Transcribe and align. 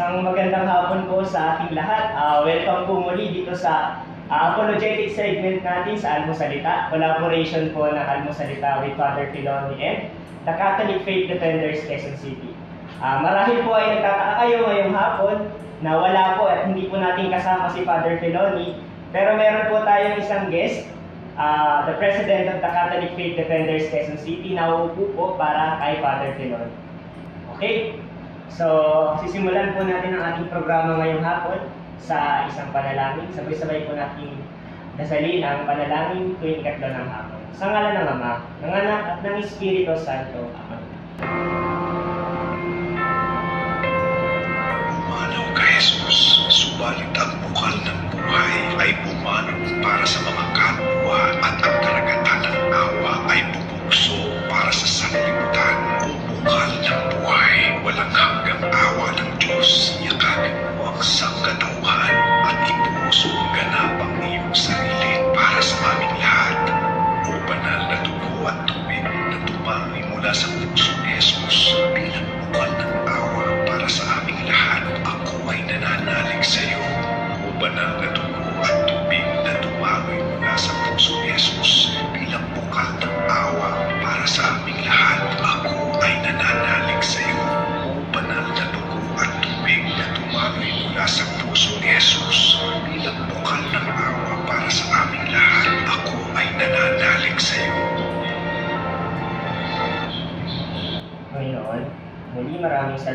Isang 0.00 0.24
magandang 0.24 0.64
hapon 0.64 1.12
po 1.12 1.20
sa 1.20 1.60
ating 1.60 1.76
lahat. 1.76 2.16
Ah, 2.16 2.40
welcome 2.40 2.88
po 2.88 3.04
muli 3.04 3.36
dito 3.36 3.52
sa 3.52 4.00
ah, 4.32 4.56
apologetic 4.56 5.12
segment 5.12 5.60
natin 5.60 5.92
sa 5.92 6.16
Almusalita. 6.16 6.88
Collaboration 6.88 7.68
po 7.76 7.84
ng 7.84 8.00
Almusalita 8.00 8.80
with 8.80 8.96
Father 8.96 9.28
Filoni 9.28 9.76
and 9.76 10.08
the 10.48 10.56
Catholic 10.56 11.04
Faith 11.04 11.28
Defenders 11.28 11.84
Quezon 11.84 12.16
City. 12.16 12.56
Ah, 12.96 13.20
marahil 13.20 13.60
po 13.60 13.76
ay 13.76 14.00
nagtataka 14.00 14.34
kayo 14.40 14.56
ngayong 14.72 14.96
hapon 14.96 15.36
na 15.84 15.92
wala 15.92 16.40
po 16.40 16.48
at 16.48 16.64
hindi 16.64 16.88
po 16.88 16.96
natin 16.96 17.28
kasama 17.28 17.68
si 17.68 17.84
Father 17.84 18.16
Filoni. 18.24 18.80
Pero 19.12 19.36
meron 19.36 19.68
po 19.68 19.84
tayong 19.84 20.16
isang 20.16 20.48
guest, 20.48 20.88
ah, 21.36 21.84
the 21.84 21.92
President 22.00 22.48
of 22.48 22.64
the 22.64 22.70
Catholic 22.72 23.12
Faith 23.20 23.36
Defenders 23.36 23.84
Quezon 23.92 24.16
City, 24.16 24.56
na 24.56 24.64
uupo 24.72 25.12
po 25.12 25.24
para 25.36 25.76
kay 25.76 26.00
Father 26.00 26.32
Filoni. 26.40 26.72
Okay? 27.52 28.00
So, 28.50 28.66
sisimulan 29.22 29.78
po 29.78 29.86
natin 29.86 30.18
ang 30.18 30.24
ating 30.34 30.50
programa 30.50 30.98
ngayong 30.98 31.22
hapon 31.22 31.70
sa 32.02 32.50
isang 32.50 32.74
panalangin. 32.74 33.30
Sabay-sabay 33.30 33.86
po 33.86 33.94
natin 33.94 34.42
dasalin 34.98 35.40
ang 35.46 35.64
panalangin 35.70 36.34
tuwing 36.42 36.58
ikatlo 36.60 36.90
ng 36.90 37.08
hapon. 37.08 37.40
Sa 37.54 37.70
ngalan 37.70 37.94
ng 37.94 38.08
Ama, 38.18 38.32
ng 38.58 38.72
Anak 38.74 39.02
at 39.06 39.18
ng 39.22 39.38
Espiritu 39.38 39.94
Santo. 40.02 40.50
Amen. 40.50 40.82
Pumanaw 44.90 45.46
ka, 45.54 45.64
Jesus, 45.78 46.50
subalit 46.50 47.14
ang 47.14 47.32
bukal 47.46 47.74
ng 47.86 48.00
buhay 48.10 48.54
ay 48.82 48.90
pumanong 49.06 49.78
para 49.78 50.04
sa 50.04 50.18
mga 50.26 50.44
kapwa 50.58 51.20
at 51.38 51.56
ang 51.62 51.78
karagatan 51.80 52.19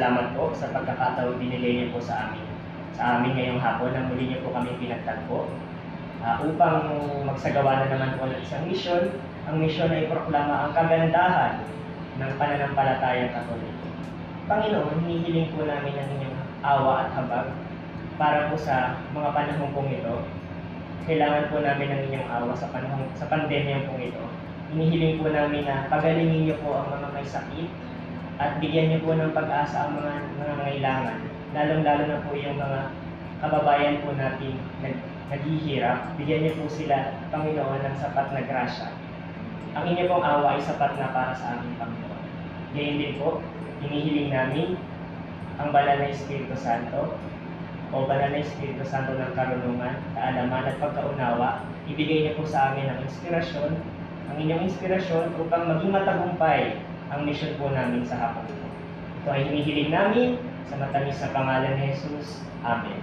salamat 0.06 0.38
po 0.38 0.54
sa 0.54 0.70
pagkakataon 0.70 1.42
binigay 1.42 1.82
niyo 1.82 1.88
po 1.90 1.98
sa 1.98 2.30
amin. 2.30 2.46
Sa 2.94 3.18
amin 3.18 3.34
ngayong 3.34 3.58
hapon 3.58 3.90
na 3.90 4.06
muli 4.06 4.30
niyo 4.30 4.46
po 4.46 4.54
kami 4.54 4.78
pinagtagpo 4.78 5.50
ah, 6.22 6.38
upang 6.46 6.86
magsagawa 7.26 7.82
na 7.82 7.90
naman 7.90 8.14
po 8.22 8.30
ng 8.30 8.38
isang 8.38 8.70
misyon. 8.70 9.18
Ang 9.50 9.66
misyon 9.66 9.90
ay 9.90 10.06
proklama 10.06 10.70
ang 10.70 10.78
kagandahan 10.78 11.58
ng 12.22 12.32
pananampalatayang 12.38 13.34
katoliko. 13.34 13.86
Panginoon, 14.46 15.10
hinihiling 15.10 15.50
po 15.58 15.66
namin 15.66 15.98
ang 15.98 16.10
inyong 16.14 16.38
awa 16.62 17.10
at 17.10 17.18
habag 17.18 17.50
para 18.22 18.54
po 18.54 18.62
sa 18.62 19.02
mga 19.10 19.34
panahon 19.34 19.74
pong 19.74 19.90
ito. 19.90 20.22
Kailangan 21.10 21.50
po 21.50 21.66
namin 21.66 21.90
ng 21.90 22.02
inyong 22.14 22.30
awa 22.30 22.54
sa 22.54 22.70
panahon 22.70 23.10
sa 23.18 23.26
pandemya 23.26 23.90
pong 23.90 24.06
ito. 24.06 24.22
Hinihiling 24.70 25.18
po 25.18 25.34
namin 25.34 25.66
na 25.66 25.90
pagalingin 25.90 26.46
niyo 26.46 26.62
po 26.62 26.78
ang 26.78 26.94
mga 26.94 27.10
may 27.10 27.26
sakit 27.26 27.95
at 28.36 28.60
bigyan 28.60 28.92
niyo 28.92 29.00
po 29.08 29.16
ng 29.16 29.32
pag-asa 29.32 29.88
ang 29.88 29.96
mga 29.96 30.14
nangailangan, 30.44 31.20
lalong-lalo 31.56 32.04
na 32.04 32.24
po 32.28 32.36
yung 32.36 32.60
mga 32.60 32.92
kababayan 33.40 34.04
po 34.04 34.12
natin 34.12 34.60
nag, 34.84 35.00
naghihirap. 35.32 36.20
Bigyan 36.20 36.44
niyo 36.44 36.54
po 36.60 36.68
sila, 36.68 37.16
Panginoon, 37.32 37.80
ng 37.80 37.96
sapat 37.96 38.36
na 38.36 38.44
grasya. 38.44 38.92
Ang 39.76 39.86
inyo 39.96 40.04
pong 40.12 40.24
awa 40.24 40.60
ay 40.60 40.62
sapat 40.64 41.00
na 41.00 41.16
para 41.16 41.32
sa 41.32 41.56
aming 41.56 41.80
Panginoon. 41.80 42.24
Gayon 42.76 43.00
din 43.00 43.14
po, 43.16 43.40
hinihiling 43.80 44.32
namin 44.36 44.76
ang 45.56 45.72
banal 45.72 45.96
na 45.96 46.12
Espiritu 46.12 46.56
Santo 46.60 47.16
o 47.96 48.04
banal 48.04 48.36
na 48.36 48.44
Espiritu 48.44 48.84
Santo 48.84 49.16
ng 49.16 49.32
karunungan, 49.32 49.96
kaalaman 50.12 50.68
at 50.68 50.76
pagkaunawa. 50.84 51.64
Ibigay 51.88 52.28
niyo 52.28 52.34
po 52.36 52.44
sa 52.44 52.76
amin 52.76 52.92
ang 52.92 53.00
inspirasyon, 53.00 53.80
ang 54.28 54.36
inyong 54.36 54.68
inspirasyon 54.68 55.40
upang 55.40 55.72
maging 55.72 55.96
matagumpay 55.96 56.76
ang 57.16 57.24
mission 57.24 57.56
po 57.56 57.72
namin 57.72 58.04
sa 58.04 58.20
hapon 58.20 58.44
ito. 58.52 58.68
Ito 59.24 59.28
ay 59.32 59.42
hinihiling 59.48 59.92
namin 59.96 60.30
sa 60.68 60.76
matamis 60.76 61.16
na 61.24 61.32
pangalan 61.32 61.80
ni 61.80 61.96
Jesus. 61.96 62.44
Amen. 62.60 63.00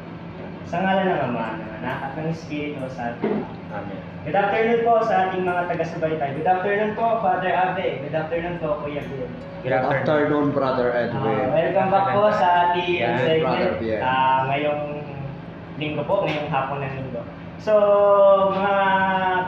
Sa 0.68 0.84
ngalan 0.84 1.08
ng 1.08 1.20
Ama, 1.32 1.46
ng 1.56 1.70
Anak 1.80 1.98
at 2.04 2.12
ng 2.20 2.28
Espiritu 2.28 2.84
Santo. 2.92 3.24
Amen. 3.72 4.00
Good 4.28 4.36
afternoon 4.36 4.80
po 4.84 5.00
sa 5.08 5.28
ating 5.28 5.48
mga 5.48 5.62
taga-subaybay. 5.72 6.30
Good 6.36 6.48
afternoon 6.48 6.92
po, 6.92 7.24
Father 7.24 7.52
Abe. 7.52 8.04
Good 8.04 8.16
afternoon 8.16 8.56
po, 8.60 8.84
Kuya 8.84 9.02
Bill. 9.08 9.28
Good 9.64 9.72
Good 9.72 9.76
afternoon, 9.80 10.46
Brother 10.52 10.92
Edwin. 10.92 11.48
Ah, 11.48 11.52
welcome 11.52 11.90
back 11.90 12.06
po 12.12 12.22
sa 12.36 12.46
ating 12.68 13.00
Yan, 13.00 13.16
segment 13.24 13.72
ah, 14.00 14.48
ngayong 14.52 14.82
linggo 15.80 16.02
po, 16.04 16.14
ngayong 16.24 16.48
hapon 16.52 16.84
ng 16.84 16.92
linggo. 17.00 17.11
So, 17.60 17.74
mga 18.54 18.74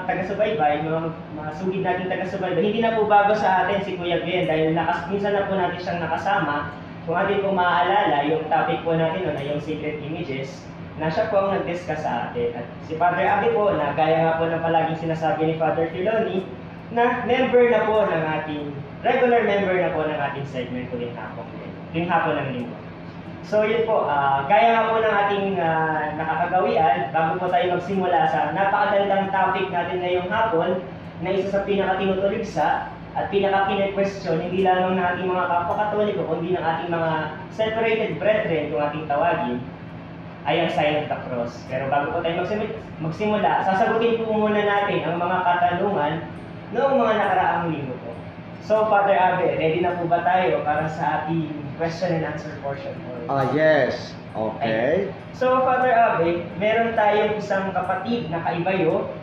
taga-subaybay, 0.04 0.84
mga, 0.84 1.00
mga 1.40 1.50
sugid 1.56 1.82
natin 1.82 2.12
taga-subaybay, 2.12 2.60
hindi 2.60 2.80
na 2.84 2.98
po 2.98 3.08
bago 3.08 3.32
sa 3.32 3.64
atin 3.64 3.80
si 3.80 3.96
Kuya 3.96 4.20
Bien 4.20 4.44
dahil 4.44 4.76
nakas, 4.76 5.08
minsan 5.08 5.32
na 5.32 5.48
po 5.48 5.56
natin 5.56 5.80
siyang 5.80 6.04
nakasama. 6.04 6.76
Kung 7.08 7.16
atin 7.16 7.40
po 7.40 7.52
maaalala, 7.52 8.28
yung 8.28 8.44
topic 8.48 8.84
po 8.84 8.96
natin 8.96 9.24
nun 9.24 9.36
ay 9.36 9.48
yung 9.48 9.60
secret 9.60 10.00
images, 10.04 10.64
na 10.94 11.10
siya 11.10 11.26
po 11.26 11.42
ang 11.42 11.58
nag-discuss 11.58 12.06
sa 12.06 12.30
atin. 12.30 12.54
At 12.54 12.66
si 12.86 12.94
Father 12.94 13.26
Abi 13.26 13.50
po, 13.50 13.74
na 13.74 13.96
gaya 13.98 14.24
nga 14.24 14.38
po 14.38 14.46
ng 14.46 14.62
palaging 14.62 15.10
sinasabi 15.10 15.50
ni 15.50 15.54
Father 15.58 15.90
Filoni, 15.90 16.46
na 16.94 17.26
member 17.26 17.66
na 17.72 17.82
po 17.88 18.06
ng 18.06 18.24
ating, 18.40 18.64
regular 19.02 19.42
member 19.42 19.74
na 19.74 19.90
po 19.90 20.06
ng 20.06 20.20
ating 20.30 20.46
segment 20.46 20.86
tuwing 20.94 21.16
hapon. 21.18 21.44
Tuwing 21.90 22.06
hapon 22.06 22.38
ng 22.38 22.48
linggo. 22.54 22.83
So 23.44 23.60
yun 23.60 23.84
po, 23.84 24.08
ah, 24.08 24.48
gaya 24.48 24.72
nga 24.72 24.88
po 24.88 25.04
ng 25.04 25.16
ating 25.28 25.48
ah, 25.60 26.16
nakakagawian, 26.16 27.12
bago 27.12 27.36
po 27.36 27.52
tayo 27.52 27.76
magsimula 27.76 28.24
sa 28.32 28.56
napakagandang 28.56 29.28
topic 29.28 29.68
natin 29.68 30.00
ngayong 30.00 30.32
hapon, 30.32 30.80
na 31.22 31.30
isa 31.30 31.52
sa 31.52 31.62
pinaka-tinutuligsa 31.62 32.90
at 33.14 33.30
pinaka-question, 33.30 34.42
hindi 34.42 34.66
lamang 34.66 34.98
ng 34.98 35.06
ating 35.06 35.28
mga 35.30 35.46
kapwa-katoliko, 35.46 36.26
kundi 36.26 36.56
ng 36.56 36.64
ating 36.64 36.90
mga 36.90 37.10
separated 37.54 38.12
brethren, 38.18 38.72
kung 38.72 38.82
ating 38.82 39.06
tawagin, 39.06 39.62
ay 40.44 40.60
ang 40.60 40.72
sign 40.72 41.00
of 41.00 41.08
the 41.08 41.18
cross. 41.24 41.56
Pero 41.72 41.88
bago 41.88 42.12
po 42.12 42.20
tayo 42.20 42.44
magsimula 43.00 43.64
sasagutin 43.64 44.20
po 44.20 44.28
muna 44.28 44.60
natin 44.60 45.00
ang 45.00 45.16
mga 45.16 45.38
katanungan 45.40 46.12
noong 46.76 46.96
mga 47.00 47.14
nakaraang 47.16 47.66
linggo 47.72 47.96
po. 48.04 48.12
So, 48.64 48.88
Father 48.88 49.16
Abe, 49.16 49.56
ready 49.56 49.80
na 49.80 49.96
po 49.96 50.04
ba 50.04 50.20
tayo 50.20 50.60
para 50.60 50.84
sa 50.88 51.24
ating 51.24 51.63
question 51.76 52.14
and 52.14 52.24
answer 52.24 52.50
portion? 52.62 52.94
Ah, 53.28 53.50
yes. 53.54 54.12
Okay. 54.34 55.14
So, 55.34 55.62
Father 55.62 55.94
Abe, 55.94 56.42
meron 56.58 56.98
tayong 56.98 57.38
isang 57.38 57.70
kapatid 57.70 58.30
na 58.30 58.42
kaibayo 58.42 59.14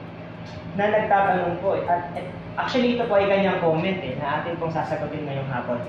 na 0.80 0.88
nagtatanong 0.88 1.60
po. 1.60 1.76
At, 1.84 2.16
at 2.16 2.26
actually, 2.56 2.96
ito 2.96 3.08
po 3.08 3.20
ay 3.20 3.28
kanyang 3.28 3.60
comment 3.60 4.00
eh, 4.00 4.16
na 4.20 4.40
atin 4.44 4.56
pong 4.56 4.72
sasagutin 4.72 5.28
ngayong 5.28 5.48
hapon. 5.52 5.80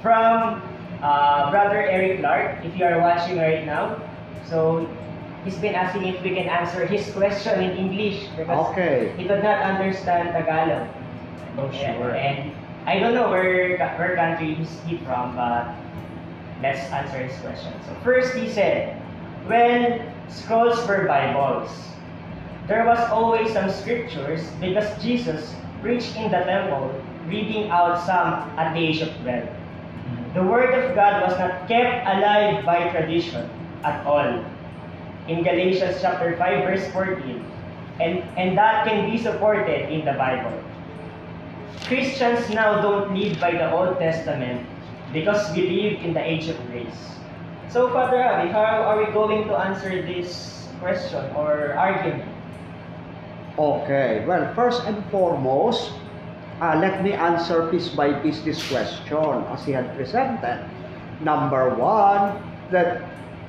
From 0.00 0.64
uh, 1.04 1.52
Brother 1.52 1.84
Eric 1.84 2.24
Clark, 2.24 2.64
if 2.64 2.72
you 2.76 2.84
are 2.88 3.00
watching 3.00 3.36
right 3.36 3.68
now. 3.68 4.00
So, 4.48 4.88
he's 5.44 5.56
been 5.60 5.76
asking 5.76 6.04
if 6.08 6.20
we 6.24 6.32
can 6.36 6.48
answer 6.48 6.84
his 6.88 7.08
question 7.12 7.60
in 7.60 7.76
English 7.76 8.28
because 8.36 8.72
Okay. 8.72 9.12
he 9.16 9.24
could 9.28 9.44
not 9.44 9.60
understand 9.60 10.32
Tagalog. 10.32 10.88
Oh, 11.56 11.68
sure. 11.72 12.16
And 12.16 12.52
I 12.88 12.96
don't 12.98 13.12
know 13.12 13.28
where 13.28 13.76
where 13.76 14.12
country 14.16 14.56
he's 14.56 14.72
he 14.88 14.96
from, 15.04 15.36
but 15.36 15.68
let's 16.62 16.80
answer 16.92 17.18
his 17.18 17.38
question. 17.40 17.72
So 17.86 17.94
first 18.04 18.34
he 18.34 18.48
said, 18.48 19.00
when 19.46 20.12
scrolls 20.28 20.86
were 20.86 21.06
Bibles, 21.06 21.70
there 22.66 22.86
was 22.86 23.00
always 23.10 23.52
some 23.52 23.70
scriptures 23.70 24.46
because 24.60 24.86
Jesus 25.02 25.54
preached 25.82 26.14
in 26.16 26.30
the 26.30 26.44
temple, 26.44 26.94
reading 27.26 27.70
out 27.70 27.98
some 28.06 28.46
at 28.58 28.74
the 28.74 28.80
age 28.80 29.00
of 29.00 29.10
12. 29.22 29.48
The 30.34 30.42
word 30.42 30.70
of 30.74 30.94
God 30.94 31.22
was 31.26 31.38
not 31.38 31.66
kept 31.66 32.06
alive 32.06 32.64
by 32.64 32.88
tradition 32.90 33.50
at 33.82 34.06
all. 34.06 34.44
In 35.26 35.42
Galatians 35.42 35.98
chapter 36.00 36.36
5 36.36 36.64
verse 36.64 36.86
14, 36.92 37.44
and, 38.00 38.22
and 38.38 38.56
that 38.56 38.86
can 38.86 39.10
be 39.10 39.18
supported 39.18 39.90
in 39.90 40.04
the 40.04 40.12
Bible. 40.12 40.52
Christians 41.86 42.48
now 42.50 42.80
don't 42.80 43.14
live 43.18 43.40
by 43.40 43.52
the 43.52 43.72
Old 43.72 43.98
Testament 43.98 44.66
because 45.12 45.54
we 45.54 45.68
live 45.68 46.04
in 46.04 46.14
the 46.14 46.22
age 46.22 46.48
of 46.48 46.56
grace. 46.68 47.18
So, 47.68 47.90
Father 47.90 48.18
Abby, 48.20 48.50
how 48.50 48.82
are 48.82 48.98
we 48.98 49.12
going 49.12 49.46
to 49.46 49.54
answer 49.54 50.02
this 50.02 50.66
question 50.80 51.24
or 51.36 51.74
argument? 51.74 52.28
Okay, 53.58 54.24
well, 54.26 54.52
first 54.54 54.82
and 54.84 55.04
foremost, 55.10 55.92
uh, 56.60 56.78
let 56.80 57.02
me 57.02 57.12
answer 57.12 57.68
piece 57.70 57.88
by 57.88 58.12
piece 58.20 58.40
this 58.40 58.58
question 58.68 59.44
as 59.50 59.64
he 59.64 59.72
had 59.72 59.94
presented. 59.96 60.64
Number 61.20 61.74
one, 61.74 62.42
that 62.70 63.02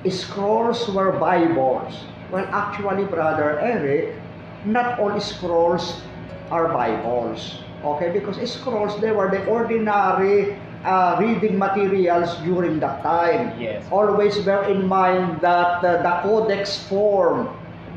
scrolls 0.09 0.89
were 0.89 1.13
Bibles. 1.13 1.93
Well, 2.31 2.45
actually, 2.51 3.05
Brother 3.05 3.59
Eric, 3.59 4.15
not 4.65 4.99
all 4.99 5.19
scrolls 5.19 6.01
are 6.49 6.67
Bibles. 6.67 7.63
Okay, 7.83 8.11
because 8.11 8.37
scrolls, 8.49 8.99
they 9.01 9.11
were 9.11 9.29
the 9.29 9.45
ordinary 9.45 10.57
uh, 10.83 11.17
reading 11.19 11.57
materials 11.57 12.35
during 12.43 12.79
that 12.79 13.03
time. 13.03 13.59
Yes. 13.59 13.85
Always 13.91 14.37
bear 14.39 14.63
in 14.65 14.87
mind 14.87 15.41
that 15.41 15.83
uh, 15.83 16.01
the 16.01 16.15
codex 16.23 16.87
form, 16.87 17.49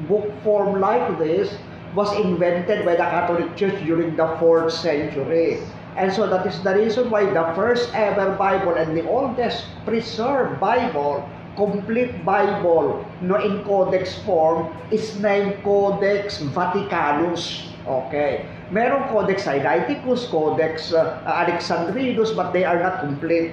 book 0.09 0.31
form 0.43 0.81
like 0.81 1.19
this, 1.19 1.57
was 1.95 2.11
invented 2.19 2.85
by 2.85 2.97
the 2.97 3.07
Catholic 3.07 3.57
Church 3.57 3.79
during 3.85 4.17
the 4.17 4.27
4th 4.43 4.73
century. 4.73 5.63
And 5.97 6.13
so 6.13 6.27
that 6.27 6.45
is 6.47 6.61
the 6.63 6.75
reason 6.75 7.09
why 7.09 7.25
the 7.31 7.55
first 7.55 7.95
ever 7.95 8.35
Bible 8.35 8.75
and 8.75 8.97
the 8.97 9.07
oldest 9.07 9.65
preserved 9.87 10.59
Bible, 10.59 11.23
complete 11.55 12.25
Bible, 12.25 13.07
no 13.23 13.39
in 13.39 13.63
codex 13.63 14.19
form, 14.27 14.75
is 14.91 15.15
named 15.21 15.63
Codex 15.63 16.43
Vaticanus. 16.51 17.71
Okay. 17.87 18.51
Merong 18.75 19.07
Codex 19.09 19.45
Sinaiticus, 19.47 20.27
Codex 20.35 20.93
uh, 20.93 21.23
Alexandrinus, 21.25 22.33
but 22.35 22.51
they 22.53 22.65
are 22.65 22.83
not 22.83 23.01
complete. 23.01 23.53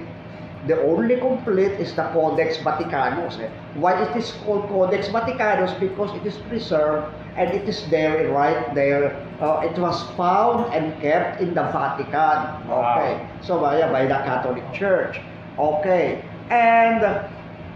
The 0.66 0.82
only 0.82 1.16
complete 1.18 1.78
is 1.78 1.94
the 1.94 2.02
Codex 2.10 2.56
Vaticanus. 2.58 3.38
eh. 3.38 3.50
Why 3.74 4.02
it 4.02 4.16
is 4.16 4.34
called 4.42 4.66
Codex 4.68 5.08
Vaticanus? 5.08 5.78
Because 5.78 6.10
it 6.18 6.26
is 6.26 6.38
preserved 6.50 7.06
and 7.36 7.50
it 7.54 7.68
is 7.68 7.86
there, 7.90 8.30
right 8.34 8.74
there. 8.74 9.14
Uh, 9.40 9.62
it 9.62 9.78
was 9.78 10.02
found 10.18 10.74
and 10.74 10.90
kept 11.00 11.40
in 11.40 11.54
the 11.54 11.62
Vatican. 11.70 12.62
Okay. 12.70 13.22
So 13.42 13.58
by, 13.60 13.78
by 13.90 14.06
the 14.06 14.18
Catholic 14.26 14.62
Church. 14.74 15.18
Okay. 15.58 16.22
And 16.50 17.02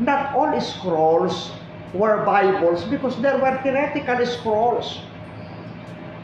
not 0.03 0.35
all 0.35 0.51
scrolls 0.61 1.51
were 1.95 2.25
Bibles 2.27 2.85
because 2.85 3.15
there 3.23 3.39
were 3.39 3.55
heretical 3.63 4.27
scrolls. 4.27 4.99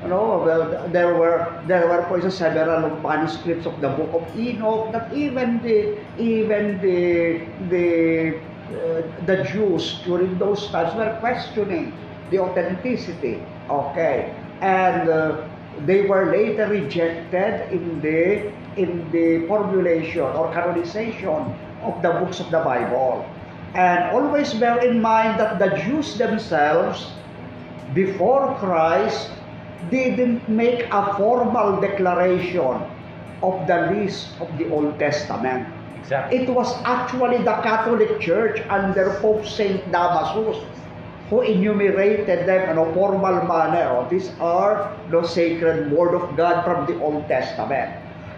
Know, 0.07 0.43
well, 0.45 0.89
there 0.89 1.15
were 1.15 1.63
there 1.69 1.87
were 1.87 2.03
example, 2.03 2.31
several 2.31 2.91
manuscripts 3.01 3.67
of 3.67 3.81
the 3.81 3.89
Book 3.89 4.11
of 4.13 4.27
Enoch 4.37 4.91
that 4.91 5.15
even 5.15 5.63
the 5.63 5.97
even 6.19 6.83
the 6.83 7.47
the 7.71 8.35
uh, 8.75 9.03
the 9.27 9.45
Jews 9.45 10.03
during 10.05 10.39
those 10.39 10.67
times 10.75 10.97
were 10.97 11.17
questioning 11.21 11.95
the 12.31 12.41
authenticity. 12.41 13.39
Okay, 13.71 14.35
and 14.61 15.09
uh, 15.09 15.47
they 15.87 16.03
were 16.03 16.33
later 16.33 16.67
rejected 16.67 17.71
in 17.71 18.01
the 18.03 18.51
in 18.77 19.07
the 19.13 19.47
formulation 19.47 20.23
or 20.23 20.53
canonization 20.53 21.55
of 21.87 22.03
the 22.03 22.11
books 22.19 22.41
of 22.41 22.51
the 22.51 22.59
Bible. 22.59 23.25
And 23.75 24.11
always 24.11 24.53
bear 24.53 24.85
in 24.85 25.01
mind 25.01 25.39
that 25.39 25.59
the 25.59 25.77
Jews 25.79 26.19
themselves, 26.19 27.07
before 27.95 28.55
Christ, 28.59 29.31
didn't 29.91 30.49
make 30.49 30.87
a 30.91 31.15
formal 31.17 31.81
declaration 31.81 32.83
of 33.43 33.67
the 33.67 33.91
list 33.95 34.29
of 34.41 34.47
the 34.59 34.71
Old 34.71 34.99
Testament. 34.99 35.67
Exactly. 35.99 36.39
It 36.39 36.49
was 36.51 36.71
actually 36.85 37.39
the 37.39 37.57
Catholic 37.63 38.21
Church 38.21 38.63
under 38.69 39.19
Pope 39.21 39.47
Saint 39.47 39.83
Damasus 39.91 40.63
who 41.33 41.41
enumerated 41.41 42.45
them 42.45 42.69
in 42.69 42.77
a 42.77 42.93
formal 42.93 43.41
manner. 43.49 43.89
Oh, 43.89 44.07
these 44.11 44.29
are 44.39 44.93
the 45.09 45.25
sacred 45.25 45.91
word 45.91 46.13
of 46.13 46.37
God 46.37 46.61
from 46.61 46.85
the 46.85 47.01
Old 47.01 47.27
Testament. 47.27 47.89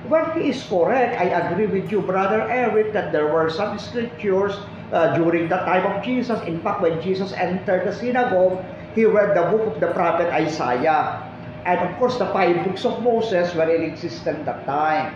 Well, 0.06 0.30
he 0.30 0.54
is 0.54 0.62
correct. 0.62 1.18
I 1.18 1.26
agree 1.26 1.66
with 1.66 1.90
you, 1.90 2.02
Brother 2.02 2.46
Eric, 2.46 2.92
that 2.92 3.10
there 3.10 3.34
were 3.34 3.50
some 3.50 3.80
scriptures 3.80 4.54
uh, 4.92 5.16
during 5.18 5.48
the 5.48 5.58
time 5.66 5.90
of 5.90 6.04
Jesus. 6.04 6.38
In 6.46 6.62
fact, 6.62 6.82
when 6.82 7.02
Jesus 7.02 7.32
entered 7.32 7.82
the 7.82 7.90
synagogue, 7.90 8.62
he 8.94 9.06
read 9.06 9.34
the 9.34 9.50
book 9.50 9.74
of 9.74 9.80
the 9.80 9.90
prophet 9.90 10.30
Isaiah. 10.30 11.18
And 11.64 11.80
of 11.80 11.96
course, 11.98 12.18
the 12.18 12.26
five 12.26 12.64
books 12.64 12.84
of 12.84 13.02
Moses 13.02 13.54
were 13.54 13.68
in 13.68 13.82
existence 13.82 14.26
at 14.26 14.44
that 14.46 14.66
time. 14.66 15.14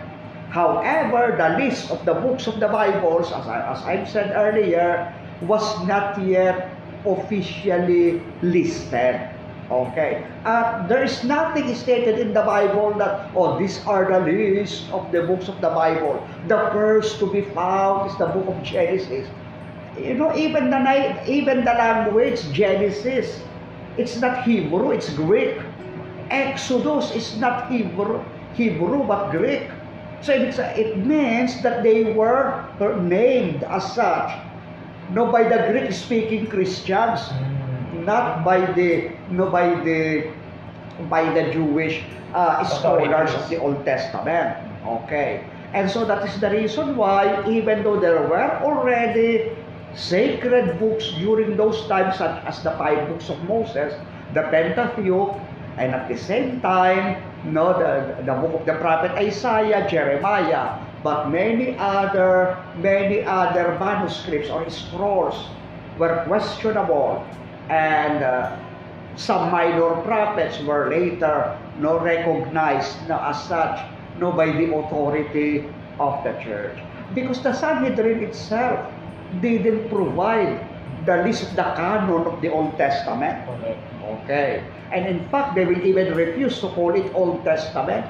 However, 0.49 1.37
the 1.37 1.63
list 1.63 1.91
of 1.91 2.03
the 2.05 2.13
books 2.13 2.47
of 2.47 2.59
the 2.59 2.67
Bibles, 2.67 3.31
as, 3.31 3.45
I, 3.45 3.61
as 3.69 3.81
I've 3.83 4.09
said 4.09 4.33
earlier, 4.33 5.13
was 5.41 5.63
not 5.85 6.19
yet 6.25 6.73
officially 7.05 8.21
listed. 8.41 9.29
Okay. 9.69 10.25
Uh, 10.45 10.87
there 10.87 11.03
is 11.03 11.23
nothing 11.23 11.69
stated 11.75 12.17
in 12.17 12.33
the 12.33 12.41
Bible 12.41 12.97
that, 12.97 13.29
oh, 13.35 13.59
these 13.59 13.85
are 13.85 14.09
the 14.09 14.19
list 14.25 14.89
of 14.89 15.11
the 15.11 15.21
books 15.21 15.47
of 15.47 15.61
the 15.61 15.69
Bible. 15.69 16.17
The 16.47 16.57
first 16.73 17.19
to 17.19 17.31
be 17.31 17.41
found 17.53 18.09
is 18.09 18.17
the 18.17 18.25
book 18.25 18.49
of 18.49 18.63
Genesis. 18.63 19.29
You 19.95 20.15
know, 20.15 20.35
even 20.35 20.71
the 20.71 20.81
even 21.29 21.65
the 21.65 21.77
language 21.77 22.41
Genesis, 22.51 23.43
it's 23.97 24.17
not 24.17 24.41
Hebrew, 24.41 24.89
it's 24.89 25.13
Greek. 25.13 25.61
Exodus 26.29 27.11
is 27.15 27.37
not 27.37 27.71
Hebrew, 27.71 28.23
Hebrew 28.53 29.03
but 29.03 29.31
Greek. 29.31 29.69
So 30.21 30.33
it, 30.33 30.97
means 30.97 31.63
that 31.63 31.81
they 31.81 32.11
were 32.11 32.65
named 32.99 33.63
as 33.63 33.95
such, 33.95 34.31
no 35.11 35.31
by 35.31 35.43
the 35.47 35.71
Greek-speaking 35.71 36.47
Christians, 36.47 37.21
not 38.03 38.43
by 38.43 38.67
the 38.73 39.11
no 39.31 39.49
by 39.49 39.79
the 39.79 40.27
by 41.09 41.23
the 41.31 41.53
Jewish 41.53 42.03
uh, 42.33 42.63
scholars 42.67 43.31
of 43.33 43.49
the 43.49 43.57
Old 43.57 43.85
Testament. 43.85 44.57
Okay. 44.85 45.45
And 45.73 45.89
so 45.89 46.03
that 46.03 46.25
is 46.27 46.39
the 46.41 46.49
reason 46.49 46.97
why 46.97 47.47
even 47.47 47.83
though 47.83 47.99
there 47.99 48.27
were 48.27 48.59
already 48.59 49.55
sacred 49.95 50.79
books 50.79 51.11
during 51.17 51.55
those 51.57 51.85
times 51.87 52.17
such 52.17 52.43
as 52.45 52.61
the 52.63 52.71
five 52.71 53.07
books 53.07 53.29
of 53.29 53.41
Moses, 53.45 53.93
the 54.33 54.43
Pentateuch, 54.49 55.37
and 55.79 55.95
at 55.95 56.07
the 56.07 56.17
same 56.17 56.59
time, 56.61 57.23
no, 57.45 57.71
the, 57.71 58.21
the 58.23 58.33
book 58.33 58.59
of 58.61 58.65
the 58.65 58.75
prophet 58.75 59.11
Isaiah, 59.11 59.87
Jeremiah, 59.89 60.77
but 61.03 61.29
many 61.31 61.77
other 61.79 62.59
many 62.75 63.23
other 63.23 63.79
manuscripts 63.79 64.49
or 64.49 64.69
scrolls 64.69 65.47
were 65.97 66.23
questionable 66.27 67.25
and 67.69 68.23
uh, 68.23 68.59
some 69.15 69.51
minor 69.51 69.95
prophets 70.03 70.59
were 70.63 70.89
later 70.89 71.57
no 71.79 71.99
recognized 71.99 73.07
no, 73.07 73.19
as 73.19 73.39
such 73.47 73.79
no 74.19 74.31
by 74.31 74.51
the 74.51 74.75
authority 74.75 75.63
of 75.99 76.23
the 76.23 76.35
church 76.43 76.77
because 77.15 77.41
the 77.41 77.53
Sanhedrin 77.53 78.23
itself 78.23 78.79
didn't 79.41 79.87
provide 79.89 80.59
the 81.05 81.23
list 81.23 81.43
of 81.43 81.55
the 81.55 81.63
canon 81.79 82.27
of 82.27 82.41
the 82.41 82.51
Old 82.51 82.77
Testament. 82.77 83.47
Okay. 84.03 84.63
And 84.91 85.05
in 85.07 85.27
fact, 85.29 85.55
they 85.55 85.65
will 85.65 85.81
even 85.85 86.15
refuse 86.15 86.59
to 86.61 86.69
call 86.69 86.95
it 86.95 87.11
Old 87.13 87.43
Testament 87.43 88.05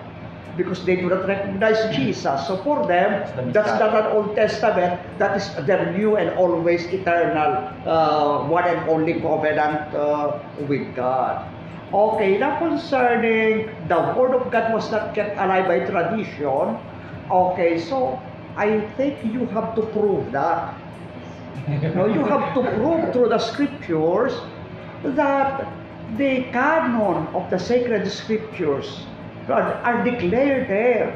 because 0.58 0.84
they 0.84 0.96
do 0.96 1.10
not 1.10 1.28
recognize 1.28 1.80
Jesus. 1.96 2.48
So 2.48 2.58
for 2.64 2.86
them, 2.88 3.24
That's 3.24 3.32
the 3.36 3.44
that's 3.52 3.80
not 3.80 3.96
an 3.96 4.08
Old 4.12 4.36
Testament. 4.36 5.00
That 5.18 5.38
is 5.38 5.48
their 5.66 5.92
new 5.96 6.18
and 6.18 6.36
always 6.36 6.84
eternal 6.92 7.72
uh, 7.88 8.48
one 8.48 8.68
and 8.68 8.80
only 8.90 9.20
covenant 9.22 9.94
uh, 9.96 10.40
with 10.68 10.84
God. 10.96 11.48
Okay, 11.94 12.38
now 12.38 12.60
concerning 12.60 13.72
the 13.88 14.00
Word 14.18 14.36
of 14.36 14.52
God 14.52 14.74
was 14.74 14.92
not 14.92 15.16
kept 15.16 15.40
alive 15.40 15.66
by 15.68 15.80
tradition. 15.88 16.78
Okay, 17.32 17.80
so 17.80 18.20
I 18.58 18.82
think 18.98 19.24
you 19.24 19.48
have 19.56 19.76
to 19.76 19.82
prove 19.96 20.32
that. 20.32 20.76
No, 21.96 22.06
you 22.08 22.26
have 22.26 22.54
to 22.56 22.62
prove 22.78 23.14
through 23.14 23.30
the 23.30 23.38
scriptures 23.38 24.34
that 25.04 25.68
the 26.18 26.44
canon 26.52 27.28
of 27.36 27.50
the 27.50 27.60
sacred 27.60 28.10
scriptures 28.10 29.06
are, 29.48 29.74
are 29.86 30.04
declared 30.04 30.68
there. 30.68 31.12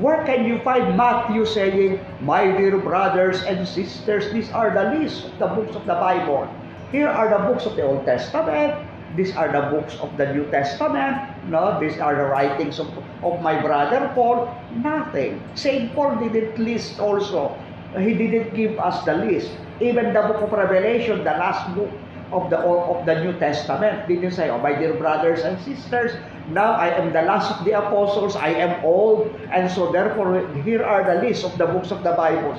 Where 0.00 0.24
can 0.26 0.44
you 0.44 0.58
find 0.60 0.96
Matthew 0.96 1.46
saying, 1.46 2.00
My 2.20 2.50
dear 2.50 2.76
brothers 2.78 3.42
and 3.44 3.66
sisters, 3.66 4.32
these 4.32 4.50
are 4.50 4.74
the 4.74 4.98
list 4.98 5.26
of 5.26 5.38
the 5.38 5.46
books 5.46 5.76
of 5.76 5.86
the 5.86 5.94
Bible. 5.94 6.48
Here 6.90 7.08
are 7.08 7.30
the 7.30 7.46
books 7.46 7.64
of 7.64 7.76
the 7.76 7.82
Old 7.82 8.04
Testament. 8.04 8.74
These 9.16 9.36
are 9.36 9.50
the 9.50 9.70
books 9.70 9.94
of 10.02 10.16
the 10.16 10.32
New 10.34 10.50
Testament. 10.50 11.16
No, 11.48 11.78
these 11.78 11.98
are 11.98 12.16
the 12.16 12.26
writings 12.26 12.80
of, 12.80 12.90
of 13.22 13.40
my 13.40 13.60
brother 13.62 14.10
Paul. 14.14 14.50
Nothing. 14.74 15.40
St. 15.54 15.94
Paul 15.94 16.16
didn't 16.16 16.58
list 16.58 16.98
also. 16.98 17.56
He 17.96 18.14
didn't 18.14 18.54
give 18.54 18.78
us 18.80 19.04
the 19.04 19.14
list. 19.14 19.52
Even 19.80 20.12
the 20.12 20.22
book 20.22 20.42
of 20.42 20.50
Revelation, 20.50 21.18
the 21.18 21.38
last 21.38 21.72
book 21.76 21.90
of 22.34 22.50
the 22.50 22.58
of 22.58 23.06
the 23.06 23.22
New 23.22 23.32
Testament, 23.38 24.08
didn't 24.10 24.34
say, 24.34 24.50
"Oh, 24.50 24.58
my 24.58 24.74
dear 24.74 24.92
brothers 24.98 25.46
and 25.46 25.56
sisters, 25.62 26.12
now 26.50 26.74
I 26.74 26.90
am 26.98 27.14
the 27.14 27.22
last 27.22 27.54
of 27.54 27.64
the 27.64 27.78
apostles. 27.78 28.34
I 28.34 28.50
am 28.58 28.84
old, 28.84 29.30
and 29.54 29.70
so 29.70 29.94
therefore 29.94 30.42
here 30.66 30.82
are 30.82 31.06
the 31.06 31.22
list 31.22 31.46
of 31.46 31.56
the 31.56 31.66
books 31.66 31.94
of 31.94 32.02
the 32.02 32.12
Bible." 32.18 32.58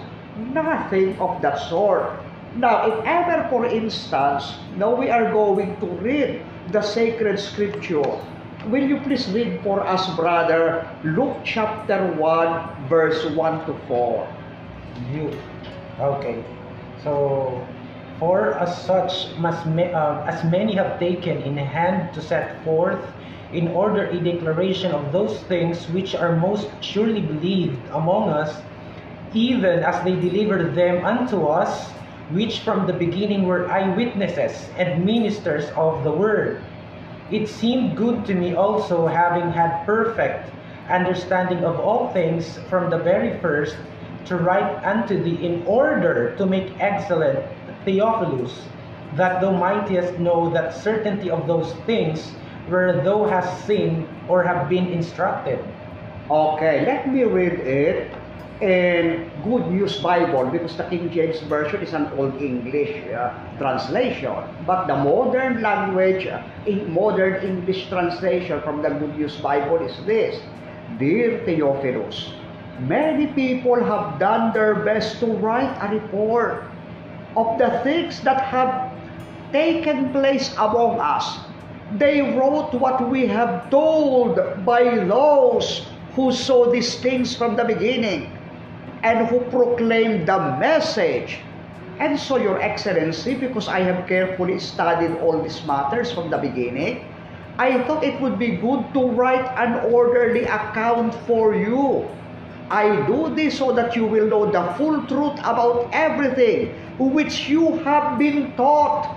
Nothing 0.55 1.20
of 1.20 1.41
that 1.44 1.60
sort. 1.60 2.12
Now, 2.55 2.88
if 2.88 2.96
ever, 3.03 3.48
for 3.51 3.67
instance, 3.67 4.55
now 4.79 4.96
we 4.96 5.12
are 5.12 5.27
going 5.32 5.75
to 5.84 5.88
read 6.00 6.39
the 6.72 6.79
sacred 6.82 7.36
scripture, 7.39 8.03
will 8.72 8.84
you 8.84 9.00
please 9.03 9.27
read 9.32 9.60
for 9.60 9.84
us, 9.84 10.08
brother, 10.15 10.88
Luke 11.03 11.36
chapter 11.44 12.00
1, 12.15 12.88
verse 12.88 13.27
1 13.36 13.67
to 13.67 13.75
4? 13.88 14.27
You. 15.12 15.36
Okay. 16.00 16.44
So, 17.03 17.60
for 18.20 18.54
as 18.56 18.72
such, 18.84 19.36
must 19.38 19.66
ma- 19.66 19.92
uh, 19.92 20.26
as 20.28 20.44
many 20.44 20.76
have 20.76 21.00
taken 21.00 21.42
in 21.44 21.58
hand 21.58 22.14
to 22.14 22.22
set 22.22 22.64
forth 22.64 23.00
in 23.54 23.68
order 23.70 24.06
a 24.06 24.20
declaration 24.20 24.92
of 24.92 25.12
those 25.12 25.40
things 25.44 25.88
which 25.90 26.16
are 26.16 26.36
most 26.36 26.70
surely 26.82 27.22
believed 27.22 27.80
among 27.94 28.30
us, 28.30 28.62
even 29.34 29.84
as 29.84 30.04
they 30.04 30.16
delivered 30.16 30.76
them 30.76 31.06
unto 31.06 31.46
us, 31.46 31.92
which 32.32 32.60
from 32.60 32.88
the 32.88 32.94
beginning 32.94 33.46
were 33.46 33.70
eyewitnesses 33.70 34.70
and 34.78 35.06
ministers 35.06 35.70
of 35.76 36.04
the 36.04 36.12
word. 36.12 36.62
It 37.32 37.48
seemed 37.48 37.98
good 37.98 38.26
to 38.26 38.34
me 38.34 38.56
also, 38.56 39.08
having 39.08 39.52
had 39.52 39.86
perfect 39.86 40.52
understanding 40.90 41.64
of 41.64 41.80
all 41.80 42.10
things 42.10 42.60
from 42.70 42.90
the 42.90 42.98
very 42.98 43.40
first, 43.40 43.76
to 44.26 44.38
write 44.38 44.84
unto 44.84 45.22
thee 45.22 45.38
in 45.46 45.64
order 45.66 46.36
to 46.36 46.46
make 46.46 46.74
excellent 46.80 47.40
Theophilus, 47.86 48.65
that 49.15 49.39
thou 49.42 49.51
mightest 49.51 50.20
know 50.20 50.50
that 50.50 50.75
certainty 50.75 51.30
of 51.30 51.48
those 51.48 51.74
things 51.86 52.34
where 52.68 53.01
thou 53.04 53.25
hast 53.25 53.65
seen 53.65 54.08
or 54.27 54.44
have 54.44 54.68
been 54.68 54.88
instructed. 54.88 55.63
Okay, 56.30 56.86
let 56.86 57.08
me 57.08 57.24
read 57.24 57.62
it 57.62 58.12
in 58.62 59.30
Good 59.44 59.68
News 59.70 60.00
Bible 60.00 60.50
because 60.50 60.75
the 60.77 60.84
King 60.86 61.12
James 61.12 61.39
Version 61.42 61.82
is 61.82 61.94
an 61.94 62.08
Old 62.18 62.42
English 62.42 63.06
uh, 63.13 63.34
translation. 63.58 64.34
But 64.65 64.88
the 64.88 64.96
modern 64.96 65.62
language, 65.62 66.25
uh, 66.25 66.42
in 66.65 66.92
modern 66.92 67.44
English 67.46 67.89
translation 67.89 68.62
from 68.62 68.82
the 68.82 68.89
Good 68.89 69.18
News 69.18 69.36
Bible 69.38 69.77
is 69.86 69.94
this 70.06 70.42
Dear 70.98 71.44
Theophilus, 71.46 72.34
many 72.80 73.27
people 73.27 73.75
have 73.84 74.20
done 74.20 74.54
their 74.54 74.75
best 74.75 75.20
to 75.20 75.27
write 75.27 75.75
a 75.82 75.94
report 75.94 76.63
of 77.36 77.58
the 77.58 77.80
things 77.84 78.22
that 78.22 78.42
have 78.42 78.92
taken 79.51 80.12
place 80.12 80.54
among 80.58 81.00
us. 81.00 81.39
They 81.98 82.22
wrote 82.22 82.74
what 82.74 83.10
we 83.10 83.27
have 83.27 83.70
told 83.70 84.39
by 84.65 85.06
those 85.06 85.86
who 86.15 86.32
saw 86.32 86.72
these 86.72 86.96
things 87.00 87.36
from 87.36 87.56
the 87.56 87.63
beginning 87.63 88.32
and 89.04 89.27
who 89.27 89.39
proclaimed 89.51 90.27
the 90.27 90.39
message. 90.58 91.39
And 92.00 92.20
so, 92.20 92.38
Your 92.38 92.60
Excellency, 92.60 93.36
because 93.36 93.68
I 93.68 93.80
have 93.82 94.08
carefully 94.08 94.60
studied 94.60 95.15
all 95.20 95.42
these 95.42 95.63
matters 95.63 96.12
from 96.12 96.30
the 96.30 96.38
beginning, 96.38 97.06
I 97.58 97.84
thought 97.88 98.04
it 98.04 98.20
would 98.20 98.38
be 98.38 98.58
good 98.60 98.84
to 98.94 99.08
write 99.15 99.48
an 99.56 99.94
orderly 99.94 100.44
account 100.44 101.15
for 101.24 101.56
you. 101.56 102.04
I 102.70 103.06
do 103.06 103.34
this 103.36 103.58
so 103.58 103.72
that 103.74 103.96
you 103.96 104.06
will 104.06 104.28
know 104.28 104.52
the 104.52 104.74
full 104.74 105.06
truth 105.06 105.38
about 105.40 105.90
everything 105.94 106.74
which 106.98 107.48
you 107.48 107.78
have 107.84 108.18
been 108.18 108.56
taught. 108.56 109.16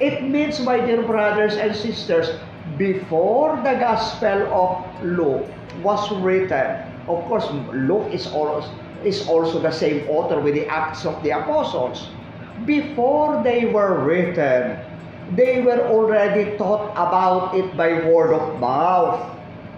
It 0.00 0.22
means, 0.22 0.60
my 0.60 0.78
dear 0.78 1.02
brothers 1.02 1.56
and 1.56 1.74
sisters, 1.74 2.38
before 2.78 3.56
the 3.56 3.74
Gospel 3.74 4.46
of 4.52 5.04
Luke 5.04 5.46
was 5.82 6.10
written, 6.20 6.82
of 7.08 7.24
course, 7.26 7.46
Luke 7.72 8.12
is 8.12 8.26
also, 8.28 8.70
is 9.04 9.26
also 9.28 9.58
the 9.58 9.70
same 9.72 10.08
author 10.08 10.40
with 10.40 10.54
the 10.54 10.66
Acts 10.66 11.04
of 11.04 11.22
the 11.22 11.30
Apostles. 11.30 12.08
Before 12.64 13.42
they 13.42 13.66
were 13.66 14.04
written, 14.04 14.78
they 15.34 15.60
were 15.62 15.80
already 15.88 16.56
taught 16.56 16.92
about 16.92 17.54
it 17.54 17.76
by 17.76 18.06
word 18.06 18.32
of 18.32 18.60
mouth. 18.60 19.20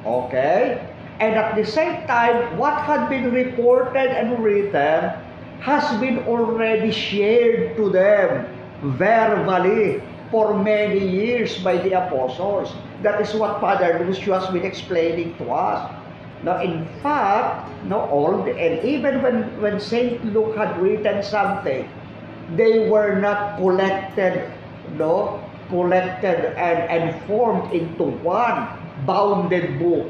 Okay? 0.04 0.86
And 1.18 1.34
at 1.34 1.56
the 1.56 1.64
same 1.64 2.06
time, 2.06 2.58
what 2.58 2.76
had 2.84 3.08
been 3.08 3.32
reported 3.32 4.12
and 4.12 4.38
written 4.44 5.16
has 5.60 5.98
been 5.98 6.20
already 6.28 6.92
shared 6.92 7.76
to 7.76 7.88
them 7.88 8.44
verbally 8.82 10.02
for 10.30 10.52
many 10.52 11.00
years 11.00 11.56
by 11.64 11.78
the 11.78 11.92
apostles. 11.96 12.74
That 13.02 13.20
is 13.20 13.32
what 13.32 13.60
Father 13.60 14.04
Lucio 14.04 14.38
has 14.38 14.52
been 14.52 14.64
explaining 14.64 15.34
to 15.38 15.50
us. 15.50 15.88
Now, 16.44 16.60
in 16.60 16.84
fact, 17.02 17.72
no, 17.84 18.44
the, 18.44 18.52
and 18.52 18.84
even 18.84 19.22
when, 19.22 19.48
when 19.62 19.80
Saint 19.80 20.22
Luke 20.34 20.54
had 20.54 20.76
written 20.78 21.22
something, 21.22 21.88
they 22.56 22.90
were 22.90 23.16
not 23.16 23.56
collected, 23.56 24.52
no, 24.98 25.40
collected 25.70 26.52
and, 26.60 26.78
and 26.92 27.26
formed 27.26 27.72
into 27.72 28.04
one 28.20 28.68
bounded 29.06 29.78
book 29.78 30.06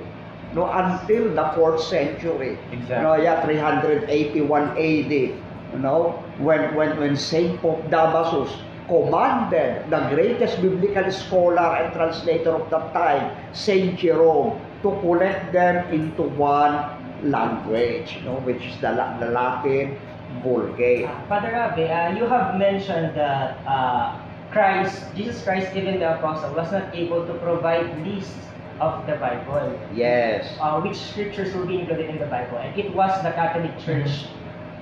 no 0.57 0.65
until 0.73 1.29
the 1.37 1.47
fourth 1.55 1.81
century. 1.85 2.59
Exactly. 2.73 3.05
no 3.05 3.15
yeah 3.21 3.45
381 3.45 4.73
AD 4.81 5.13
you 5.13 5.79
know 5.79 6.17
when 6.39 6.75
when 6.75 6.97
when 6.97 7.15
Saint 7.17 7.61
Pope 7.61 7.85
Damasus 7.93 8.51
commanded 8.89 9.85
the 9.91 10.01
greatest 10.15 10.63
biblical 10.63 11.11
scholar 11.13 11.77
and 11.77 11.93
translator 11.93 12.57
of 12.57 12.71
that 12.71 12.93
time 12.97 13.37
Saint 13.53 13.99
Jerome 14.01 14.57
to 14.83 14.97
collect 15.05 15.53
them 15.53 15.85
into 15.93 16.23
one 16.41 16.75
language 17.23 18.17
you 18.17 18.23
know 18.25 18.41
which 18.49 18.65
is 18.65 18.81
the, 18.81 18.97
the 19.21 19.29
Latin 19.31 19.99
Vulgate. 20.43 21.07
Uh, 21.07 21.27
Father 21.29 21.55
Abe, 21.55 21.89
uh, 21.91 22.19
you 22.19 22.27
have 22.27 22.57
mentioned 22.59 23.17
that 23.17 23.57
uh, 23.67 24.19
Christ, 24.51 25.05
Jesus 25.15 25.43
Christ, 25.43 25.75
even 25.77 25.99
the 26.01 26.19
apostle, 26.19 26.55
was 26.55 26.71
not 26.73 26.95
able 26.95 27.27
to 27.27 27.35
provide 27.35 27.87
lists 28.07 28.35
of 28.80 29.06
the 29.06 29.16
Bible. 29.16 29.78
yes 29.95 30.56
Uh, 30.61 30.80
which 30.80 30.97
scriptures 30.97 31.54
will 31.54 31.66
be 31.66 31.80
included 31.80 32.11
in 32.11 32.18
the 32.18 32.26
Bible, 32.26 32.59
and 32.59 32.76
it 32.78 32.92
was 32.95 33.11
the 33.23 33.33
Catholic 33.33 33.73
Church 33.80 34.28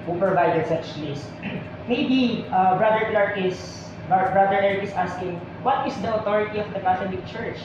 who 0.06 0.18
provided 0.18 0.66
such 0.66 0.96
list. 0.98 1.26
Maybe 1.88 2.44
uh, 2.50 2.76
Brother 2.76 3.10
Clark 3.10 3.38
is, 3.38 3.88
Brother 4.08 4.56
Eric 4.60 4.84
is 4.84 4.92
asking, 4.92 5.36
what 5.62 5.86
is 5.86 5.96
the 6.02 6.14
authority 6.14 6.58
of 6.58 6.72
the 6.72 6.80
Catholic 6.80 7.24
Church? 7.26 7.56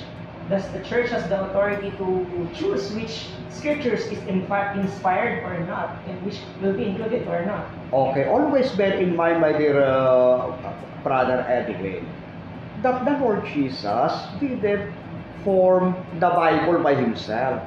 Does 0.50 0.66
the 0.74 0.82
church 0.82 1.12
has 1.12 1.30
the 1.30 1.46
authority 1.46 1.92
to 2.02 2.26
choose 2.58 2.90
which 2.98 3.30
scriptures 3.54 4.10
is 4.10 4.18
in 4.26 4.48
fact 4.48 4.78
inspired 4.78 5.46
or 5.46 5.60
not, 5.68 6.02
and 6.08 6.18
which 6.26 6.42
will 6.62 6.74
be 6.74 6.90
included 6.90 7.28
or 7.28 7.46
not? 7.46 7.70
Okay, 7.94 8.26
always 8.26 8.72
bear 8.74 8.98
in 8.98 9.16
mind, 9.16 9.42
my 9.42 9.54
dear 9.54 9.84
uh, 9.84 10.50
brother 11.04 11.46
Edwin, 11.48 12.02
that 12.82 13.06
the 13.06 13.14
Lord 13.22 13.46
Jesus 13.46 14.12
didn't 14.40 14.90
form 15.44 15.96
the 16.16 16.30
Bible 16.30 16.80
by 16.84 16.96
himself. 16.96 17.62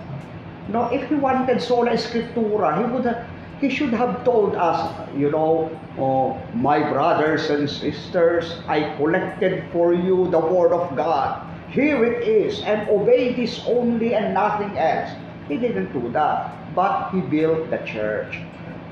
No, 0.68 0.86
if 0.92 1.08
he 1.08 1.16
wanted 1.16 1.60
sola 1.60 1.92
scriptura, 1.92 2.78
he 2.78 2.92
would 2.92 3.04
have, 3.04 3.26
he 3.60 3.68
should 3.68 3.92
have 3.92 4.24
told 4.24 4.54
us, 4.54 5.10
you 5.16 5.30
know, 5.30 5.70
oh, 5.98 6.40
my 6.54 6.78
brothers 6.78 7.50
and 7.50 7.68
sisters, 7.68 8.60
I 8.68 8.94
collected 8.96 9.64
for 9.72 9.92
you 9.92 10.30
the 10.30 10.38
word 10.38 10.72
of 10.72 10.94
God. 10.96 11.48
Here 11.70 12.04
it 12.04 12.28
is, 12.28 12.60
and 12.62 12.88
obey 12.88 13.32
this 13.34 13.62
only 13.66 14.14
and 14.14 14.34
nothing 14.34 14.76
else. 14.78 15.10
He 15.48 15.56
didn't 15.56 15.92
do 15.92 16.12
that, 16.12 16.74
but 16.74 17.10
he 17.10 17.20
built 17.20 17.70
the 17.70 17.78
church. 17.78 18.38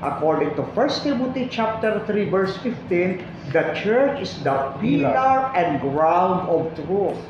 According 0.01 0.55
to 0.55 0.63
1 0.63 0.89
Timothy 1.03 1.47
chapter 1.49 2.03
3 2.07 2.29
verse 2.29 2.57
15, 2.57 3.23
the 3.53 3.71
church 3.77 4.21
is 4.21 4.33
the 4.43 4.73
pillar 4.81 5.53
and 5.53 5.79
ground 5.79 6.49
of 6.49 6.73
truth, 6.73 7.21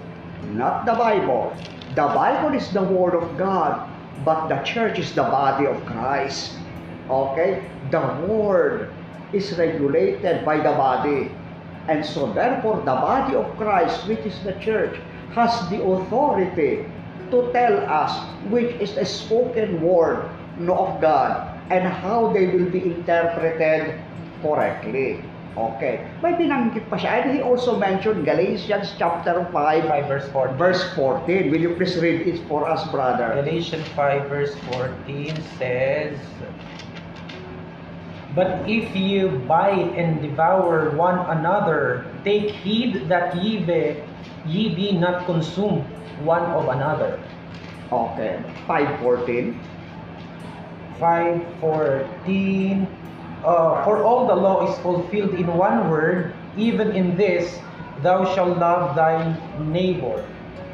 not 0.58 0.86
the 0.86 0.94
Bible. 0.94 1.56
The 1.96 2.08
Bible 2.12 2.56
is 2.56 2.72
the 2.72 2.84
word 2.84 3.16
of 3.16 3.38
God, 3.38 3.90
but 4.24 4.48
the 4.48 4.62
church 4.64 5.00
is 5.00 5.14
the 5.14 5.24
body 5.24 5.66
of 5.66 5.86
Christ. 5.86 6.58
Okay? 7.10 7.68
The 7.90 8.02
word 8.28 8.94
is 9.34 9.58
regulated 9.58 10.46
by 10.46 10.58
the 10.58 10.76
body. 10.76 11.32
And 11.88 12.06
so 12.06 12.32
therefore 12.32 12.78
the 12.78 12.96
body 13.00 13.36
of 13.36 13.58
Christ, 13.58 14.08
which 14.08 14.20
is 14.20 14.38
the 14.44 14.54
church, 14.60 15.00
has 15.34 15.70
the 15.70 15.82
authority 15.82 16.86
to 17.32 17.52
tell 17.54 17.78
us 17.88 18.12
which 18.52 18.76
is 18.82 18.96
the 18.96 19.06
spoken 19.06 19.82
word 19.82 20.30
of 20.60 21.02
God 21.02 21.48
and 21.72 21.88
how 21.88 22.32
they 22.34 22.48
will 22.48 22.70
be 22.70 22.84
interpreted 22.84 24.00
correctly. 24.42 25.24
Okay. 25.52 26.08
May 26.24 26.40
binanggit 26.40 26.88
pa 26.88 26.96
siya. 26.96 27.28
And 27.28 27.36
he 27.36 27.40
also 27.44 27.76
mentioned 27.76 28.24
Galatians 28.24 28.96
chapter 28.96 29.44
5, 29.52 29.52
5 29.52 30.08
verse 30.08 30.28
14. 30.32 30.56
verse 30.56 30.84
14. 30.96 31.52
Will 31.52 31.60
you 31.60 31.76
please 31.76 32.00
read 32.00 32.24
it 32.24 32.40
for 32.48 32.64
us, 32.64 32.88
brother? 32.88 33.36
Galatians 33.36 33.84
5 33.92 34.32
verse 34.32 34.56
14 34.72 35.36
says, 35.60 36.16
But 38.32 38.64
if 38.64 38.96
you 38.96 39.44
bite 39.44 39.92
and 40.00 40.24
devour 40.24 40.96
one 40.96 41.20
another, 41.28 42.08
take 42.24 42.56
heed 42.64 43.12
that 43.12 43.36
ye 43.36 43.60
be, 43.60 44.00
ye 44.48 44.72
be 44.72 44.96
not 44.96 45.28
consumed 45.28 45.84
one 46.24 46.48
of 46.56 46.72
another. 46.72 47.20
Okay. 47.92 48.40
5.14. 48.72 49.60
5.14 50.96 52.88
uh, 53.44 53.84
For 53.84 54.04
all 54.04 54.28
the 54.28 54.36
law 54.36 54.70
is 54.70 54.78
fulfilled 54.80 55.34
in 55.34 55.48
one 55.48 55.90
word, 55.90 56.34
even 56.58 56.92
in 56.92 57.18
this 57.18 57.60
thou 58.02 58.26
shalt 58.34 58.58
love 58.58 58.96
thy 58.96 59.38
neighbor 59.62 60.26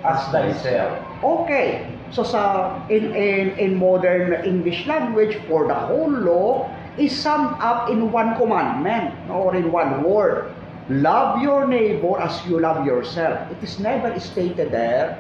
as 0.04 0.24
thyself. 0.32 0.96
Okay. 1.24 1.88
So 2.12 2.24
sa 2.24 2.80
in 2.88 3.12
in 3.12 3.52
in 3.60 3.76
modern 3.76 4.32
English 4.48 4.88
language 4.88 5.36
for 5.52 5.68
the 5.68 5.76
whole 5.76 6.08
law 6.08 6.72
is 6.96 7.12
summed 7.12 7.60
up 7.60 7.92
in 7.92 8.12
one 8.16 8.40
commandment 8.40 9.12
or 9.28 9.56
in 9.56 9.72
one 9.72 10.04
word. 10.08 10.52
Love 10.88 11.44
your 11.44 11.68
neighbor 11.68 12.16
as 12.16 12.40
you 12.48 12.64
love 12.64 12.88
yourself. 12.88 13.36
It 13.52 13.60
is 13.60 13.76
never 13.76 14.16
stated 14.24 14.72
there 14.72 15.20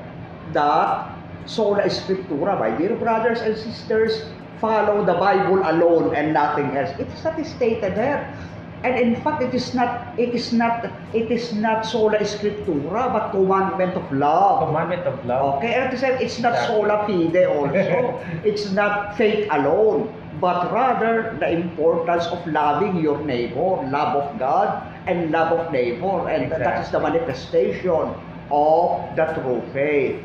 that 0.56 1.12
sola 1.44 1.92
scriptura, 1.92 2.56
my 2.56 2.72
dear 2.72 2.96
brothers 2.96 3.44
and 3.44 3.51
sisters, 3.60 4.24
follow 4.60 5.06
the 5.06 5.14
Bible 5.14 5.62
alone 5.64 6.16
and 6.16 6.34
nothing 6.34 6.76
else. 6.78 6.92
It 7.00 7.08
is 7.08 7.24
not 7.24 7.44
stated 7.46 7.96
there. 7.96 8.26
And 8.84 8.94
in 9.00 9.20
fact, 9.22 9.42
it 9.42 9.56
is 9.56 9.74
not, 9.74 10.14
it 10.20 10.36
is 10.36 10.54
not, 10.54 10.86
it 11.14 11.32
is 11.32 11.52
not 11.54 11.84
sola 11.84 12.20
scriptura, 12.20 13.12
but 13.12 13.32
commandment 13.32 13.96
of 13.96 14.06
love. 14.12 14.68
Commandment 14.68 15.02
of 15.02 15.26
love. 15.26 15.58
Okay, 15.58 15.74
and 15.74 15.92
the 15.92 15.98
same, 15.98 16.14
it's 16.22 16.38
not 16.40 16.54
sola 16.68 17.08
fide 17.08 17.36
also. 17.48 18.22
it's 18.46 18.70
not 18.72 19.18
faith 19.18 19.48
alone, 19.50 20.14
but 20.40 20.72
rather 20.72 21.36
the 21.40 21.50
importance 21.50 22.28
of 22.28 22.46
loving 22.46 23.02
your 23.02 23.18
neighbor, 23.26 23.82
love 23.90 24.16
of 24.16 24.38
God 24.38 24.84
and 25.08 25.32
love 25.32 25.58
of 25.58 25.72
neighbor, 25.72 26.30
and 26.30 26.52
that 26.52 26.86
is 26.86 26.92
the 26.92 27.00
manifestation 27.00 28.14
of 28.52 29.16
the 29.16 29.26
true 29.42 29.62
faith. 29.74 30.22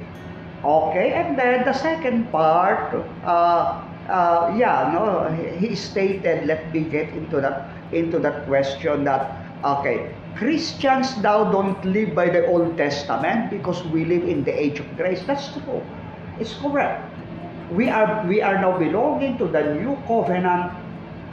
Okay, 0.63 1.13
and 1.13 1.39
then 1.39 1.65
the 1.65 1.73
second 1.73 2.31
part, 2.31 2.95
uh, 3.25 3.83
uh, 4.13 4.53
yeah, 4.57 4.93
no, 4.93 5.33
he 5.59 5.75
stated. 5.75 6.47
Let 6.47 6.73
me 6.73 6.85
get 6.85 7.09
into 7.17 7.41
that 7.41 7.73
into 7.93 8.21
that 8.21 8.45
question 8.47 9.05
that 9.05 9.41
okay, 9.65 10.13
Christians 10.37 11.17
now 11.19 11.51
don't 11.51 11.81
live 11.85 12.15
by 12.15 12.29
the 12.29 12.47
Old 12.47 12.77
Testament 12.77 13.51
because 13.51 13.83
we 13.89 14.05
live 14.05 14.29
in 14.29 14.45
the 14.45 14.53
age 14.53 14.79
of 14.79 14.87
grace. 14.97 15.25
That's 15.25 15.49
true. 15.57 15.83
It's 16.39 16.55
correct. 16.55 17.09
We 17.73 17.89
are 17.89 18.25
we 18.29 18.43
are 18.45 18.61
now 18.61 18.77
belonging 18.77 19.39
to 19.39 19.49
the 19.49 19.81
new 19.81 19.97
covenant 20.07 20.77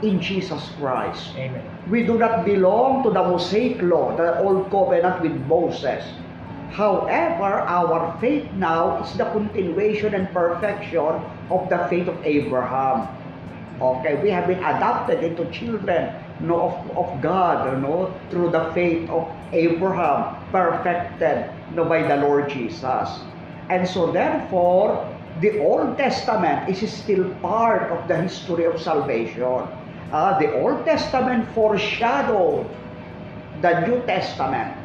in 0.02 0.20
Jesus 0.20 0.64
Christ. 0.80 1.36
Amen. 1.36 1.60
We 1.92 2.06
do 2.08 2.16
not 2.16 2.44
belong 2.44 3.04
to 3.04 3.10
the 3.10 3.20
Mosaic 3.20 3.82
law, 3.82 4.16
the 4.16 4.40
old 4.40 4.70
covenant 4.70 5.20
with 5.20 5.36
Moses. 5.44 6.04
However, 6.72 7.66
our 7.66 8.16
faith 8.20 8.46
now 8.54 9.02
is 9.02 9.12
the 9.16 9.24
continuation 9.32 10.14
and 10.14 10.30
perfection 10.30 11.18
of 11.50 11.68
the 11.68 11.86
faith 11.90 12.08
of 12.08 12.16
Abraham. 12.24 13.08
Okay, 13.80 14.20
we 14.22 14.30
have 14.30 14.46
been 14.46 14.62
adopted 14.62 15.24
into 15.24 15.50
children 15.50 16.14
no, 16.40 16.70
of, 16.70 16.96
of 16.96 17.20
God 17.20 17.82
know, 17.82 18.14
through 18.30 18.50
the 18.50 18.70
faith 18.72 19.08
of 19.10 19.28
Abraham, 19.52 20.36
perfected 20.52 21.50
no, 21.74 21.84
by 21.84 22.02
the 22.02 22.16
Lord 22.16 22.48
Jesus. 22.48 23.08
And 23.68 23.88
so 23.88 24.12
therefore, 24.12 25.06
the 25.40 25.60
Old 25.60 25.96
Testament 25.96 26.68
is 26.68 26.92
still 26.92 27.32
part 27.40 27.90
of 27.90 28.06
the 28.08 28.16
history 28.16 28.64
of 28.64 28.80
salvation. 28.80 29.66
Uh, 30.12 30.38
the 30.38 30.52
Old 30.60 30.84
Testament 30.84 31.48
foreshadowed 31.54 32.66
the 33.62 33.86
New 33.86 34.02
Testament. 34.06 34.79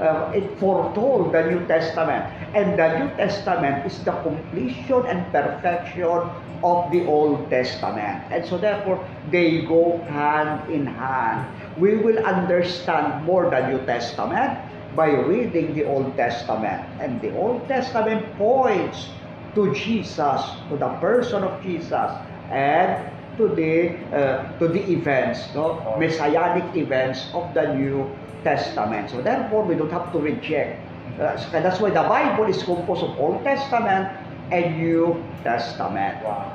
Uh, 0.00 0.32
it 0.34 0.58
foretold 0.58 1.32
the 1.32 1.46
New 1.50 1.64
Testament. 1.66 2.26
And 2.54 2.78
the 2.78 2.98
New 2.98 3.10
Testament 3.16 3.86
is 3.86 4.02
the 4.02 4.12
completion 4.22 5.06
and 5.06 5.22
perfection 5.30 6.30
of 6.62 6.90
the 6.90 7.06
Old 7.06 7.50
Testament. 7.50 8.24
And 8.30 8.44
so 8.44 8.58
therefore, 8.58 8.98
they 9.30 9.62
go 9.62 9.98
hand 10.10 10.70
in 10.72 10.86
hand. 10.86 11.46
We 11.78 11.96
will 11.96 12.18
understand 12.24 13.24
more 13.24 13.50
the 13.50 13.68
New 13.68 13.78
Testament 13.86 14.58
by 14.96 15.10
reading 15.10 15.74
the 15.74 15.84
Old 15.86 16.16
Testament. 16.16 16.82
And 17.00 17.20
the 17.20 17.36
Old 17.36 17.66
Testament 17.68 18.26
points 18.38 19.10
to 19.54 19.74
Jesus, 19.74 20.42
to 20.70 20.76
the 20.76 20.90
person 20.98 21.44
of 21.44 21.62
Jesus, 21.62 22.10
and 22.50 23.10
to 23.36 23.48
the 23.48 23.98
uh, 24.14 24.46
to 24.58 24.68
the 24.68 24.82
events, 24.90 25.50
no, 25.54 25.82
messianic 25.98 26.64
events 26.76 27.26
of 27.34 27.52
the 27.54 27.74
New 27.74 28.06
Testament. 28.44 29.10
So 29.10 29.20
therefore, 29.20 29.64
we 29.64 29.74
don't 29.74 29.90
have 29.90 30.12
to 30.12 30.18
reject. 30.18 30.78
Uh, 31.18 31.34
that's 31.50 31.80
why 31.80 31.90
the 31.90 32.02
Bible 32.02 32.44
is 32.44 32.62
composed 32.62 33.02
of 33.02 33.18
Old 33.18 33.42
Testament 33.44 34.08
and 34.52 34.78
New 34.78 35.22
Testament. 35.42 36.22
Wow. 36.24 36.52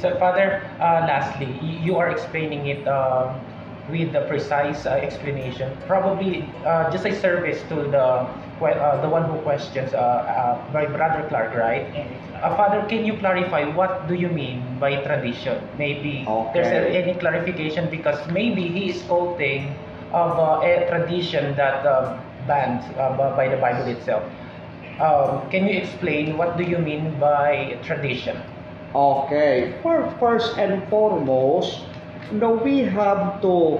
So, 0.00 0.18
Father, 0.18 0.68
uh, 0.80 1.06
lastly, 1.08 1.48
you 1.62 1.96
are 1.96 2.10
explaining 2.10 2.66
it 2.66 2.86
um, 2.86 3.40
with 3.90 4.12
the 4.12 4.22
precise 4.28 4.84
uh, 4.84 4.90
explanation. 4.90 5.76
Probably 5.86 6.44
uh, 6.64 6.90
just 6.90 7.06
a 7.06 7.14
service 7.14 7.62
to 7.68 7.76
the 7.76 8.28
uh, 8.62 9.00
the 9.02 9.08
one 9.08 9.24
who 9.24 9.38
questions, 9.40 9.92
uh, 9.92 9.98
uh, 9.98 10.72
by 10.72 10.86
Brother 10.86 11.28
Clark, 11.28 11.54
right? 11.54 11.84
Uh, 12.42 12.56
Father, 12.56 12.86
can 12.88 13.04
you 13.04 13.16
clarify 13.18 13.64
what 13.64 14.08
do 14.08 14.14
you 14.14 14.28
mean 14.28 14.64
by 14.80 14.96
tradition? 15.02 15.60
Maybe 15.78 16.24
there's 16.54 16.68
a, 16.68 16.88
any 16.88 17.14
clarification 17.18 17.90
because 17.90 18.16
maybe 18.30 18.68
he 18.68 18.90
is 18.90 19.02
quoting 19.02 19.74
of 20.12 20.38
uh, 20.38 20.60
a 20.64 20.86
tradition 20.88 21.54
that 21.56 21.84
um, 21.86 22.20
banned 22.46 22.82
uh, 22.98 23.16
by- 23.16 23.48
the 23.48 23.56
Bible 23.56 23.86
itself. 23.90 24.22
Um, 25.00 25.48
can 25.50 25.66
you 25.66 25.76
explain 25.76 26.36
what 26.38 26.56
do 26.56 26.64
you 26.64 26.78
mean 26.78 27.18
by 27.20 27.76
tradition? 27.82 28.40
Okay, 28.94 29.74
for 29.82 30.08
first 30.18 30.56
and 30.56 30.82
foremost, 30.88 31.84
no, 32.32 32.52
we 32.52 32.80
have 32.80 33.42
to, 33.42 33.78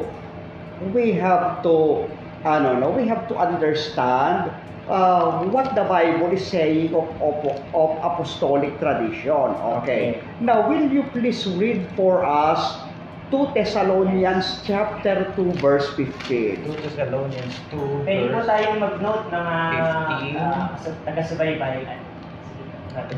we 0.93 1.12
have 1.12 1.62
to, 1.62 2.05
I 2.45 2.59
don't 2.59 2.81
know, 2.81 2.91
we 2.91 3.07
have 3.09 3.27
to 3.29 3.37
understand 3.37 4.53
uh, 4.89 5.43
what 5.45 5.75
the 5.75 5.85
Bible 5.85 6.31
is 6.33 6.47
saying 6.47 6.95
of, 6.95 7.09
of, 7.23 7.35
of 7.75 7.91
apostolic 8.05 8.79
tradition. 8.79 9.31
Okay. 9.31 9.81
Okay. 9.83 10.23
Now, 10.41 10.69
will 10.69 10.91
you 10.93 11.03
please 11.05 11.47
read 11.47 11.87
for 11.97 12.25
us 12.25 12.86
2 13.31 13.51
Thessalonians 13.59 14.62
chapter 14.62 15.33
2 15.35 15.59
verse 15.59 15.91
15? 15.99 16.62
2 16.62 16.73
Thessalonians 16.87 17.55
2 17.75 18.07
Pwede 18.07 18.31
po 18.31 18.39
verse 18.39 18.47
tayong 18.47 18.79
mag-note 18.79 19.25
ng 19.35 19.47
uh, 19.75 20.23
15. 20.23 20.37
uh, 20.39 20.67
sa- 20.79 20.99
taga-subaybay. 21.03 21.91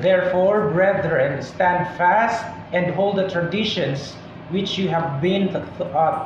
Therefore, 0.02 0.70
brethren, 0.74 1.38
stand 1.42 1.86
fast 1.94 2.42
and 2.72 2.90
hold 2.98 3.14
the 3.16 3.30
traditions 3.30 4.16
which 4.50 4.74
you 4.74 4.88
have 4.88 5.20
been 5.22 5.54
uh, 5.54 5.62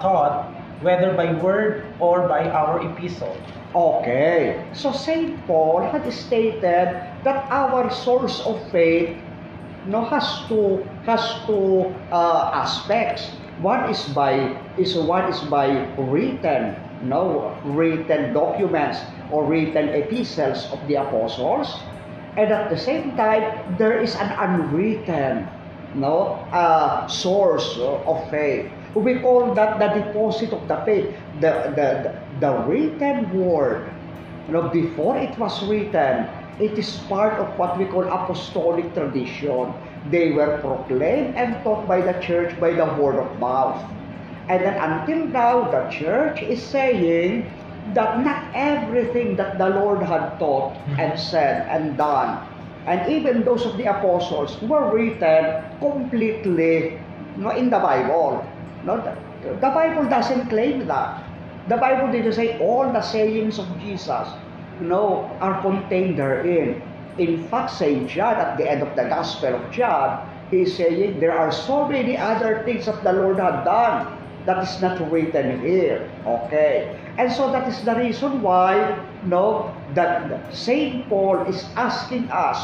taught, 0.01 0.49
whether 0.81 1.13
by 1.13 1.35
word 1.43 1.85
or 2.01 2.25
by 2.31 2.49
our 2.49 2.81
epistle. 2.81 3.37
Okay. 3.75 4.57
So 4.73 4.93
St. 4.93 5.37
Paul 5.47 5.85
had 5.91 6.07
stated 6.13 6.97
that 7.25 7.39
our 7.51 7.91
source 7.91 8.41
of 8.47 8.57
faith 8.71 9.17
no 9.85 10.05
has 10.07 10.25
two 10.47 10.87
has 11.05 11.21
two 11.45 11.91
uh, 12.15 12.53
aspects. 12.55 13.27
One 13.61 13.91
is 13.91 14.09
by 14.15 14.57
is 14.79 14.97
one 14.97 15.29
is 15.29 15.41
by 15.53 15.87
written 15.99 16.77
no 17.03 17.53
written 17.65 18.33
documents 18.33 19.03
or 19.31 19.45
written 19.45 19.91
epistles 19.91 20.71
of 20.73 20.81
the 20.89 20.97
apostles, 20.97 21.69
and 22.37 22.51
at 22.53 22.71
the 22.71 22.79
same 22.79 23.17
time 23.17 23.77
there 23.77 24.01
is 24.01 24.15
an 24.17 24.33
unwritten 24.39 25.49
no 25.95 26.41
uh, 26.53 27.07
source 27.07 27.77
of 27.79 28.31
faith. 28.31 28.71
We 28.95 29.21
call 29.21 29.55
that 29.55 29.79
the 29.79 29.89
deposit 30.01 30.53
of 30.53 30.69
the 30.69 30.77
faith, 30.85 31.13
the 31.41 31.73
the 31.77 31.89
the, 32.05 32.11
the 32.41 32.53
written 32.65 33.29
word. 33.37 33.93
You 34.49 34.55
know, 34.55 34.69
before 34.69 35.17
it 35.17 35.37
was 35.39 35.63
written, 35.65 36.29
it 36.59 36.77
is 36.77 36.97
part 37.09 37.39
of 37.41 37.49
what 37.59 37.79
we 37.79 37.85
call 37.87 38.05
apostolic 38.05 38.93
tradition. 38.95 39.73
They 40.11 40.33
were 40.33 40.59
proclaimed 40.59 41.37
and 41.37 41.63
taught 41.63 41.87
by 41.87 42.01
the 42.01 42.19
church 42.21 42.59
by 42.59 42.73
the 42.73 42.87
word 42.99 43.17
of 43.17 43.39
mouth. 43.39 43.79
And 44.49 44.65
then 44.65 44.75
until 44.75 45.27
now, 45.27 45.71
the 45.71 45.89
church 45.91 46.43
is 46.43 46.63
saying 46.63 47.47
that 47.95 48.21
not 48.21 48.51
everything 48.55 49.37
that 49.37 49.59
the 49.59 49.71
Lord 49.71 50.03
had 50.03 50.39
taught 50.39 50.77
and 50.99 51.19
said 51.19 51.67
and 51.71 51.97
done, 51.97 52.43
and 52.87 53.11
even 53.11 53.45
those 53.45 53.65
of 53.65 53.77
the 53.77 53.87
apostles 53.87 54.61
were 54.63 54.91
written 54.91 55.63
completely 55.79 56.99
no, 57.37 57.51
in 57.51 57.71
the 57.71 57.79
Bible. 57.79 58.45
No, 58.85 58.99
the, 58.99 59.15
the 59.55 59.71
Bible 59.71 60.09
doesn't 60.09 60.49
claim 60.49 60.87
that. 60.87 61.23
The 61.69 61.77
Bible 61.77 62.11
didn't 62.11 62.35
say 62.35 62.59
all 62.59 62.93
the 62.93 63.03
sayings 63.03 63.59
of 63.59 63.67
Jesus 63.79 64.27
no, 64.81 65.31
are 65.41 65.63
contained 65.63 66.19
therein. 66.19 66.83
In 67.19 67.45
fact, 67.49 67.71
St. 67.71 68.09
John, 68.09 68.37
at 68.37 68.57
the 68.57 68.71
end 68.71 68.83
of 68.83 68.97
the 68.97 69.05
Gospel 69.05 69.55
of 69.55 69.71
John, 69.71 70.29
he 70.51 70.63
is 70.63 70.77
saying 70.77 71.21
there 71.21 71.37
are 71.37 71.53
so 71.53 71.89
many 71.89 72.17
other 72.17 72.63
things 72.65 72.87
that 72.87 73.05
the 73.05 73.13
Lord 73.13 73.39
had 73.39 73.65
done 73.65 74.19
that 74.47 74.63
is 74.63 74.81
not 74.81 74.99
written 75.11 75.61
here. 75.61 76.11
Okay. 76.27 76.99
And 77.19 77.31
so 77.31 77.53
that 77.53 77.69
is 77.69 77.85
the 77.85 77.95
reason 77.95 78.43
why 78.43 78.97
no, 79.25 79.75
that 79.95 80.55
St. 80.55 81.09
Paul 81.09 81.45
is 81.47 81.65
asking 81.77 82.31
us 82.31 82.59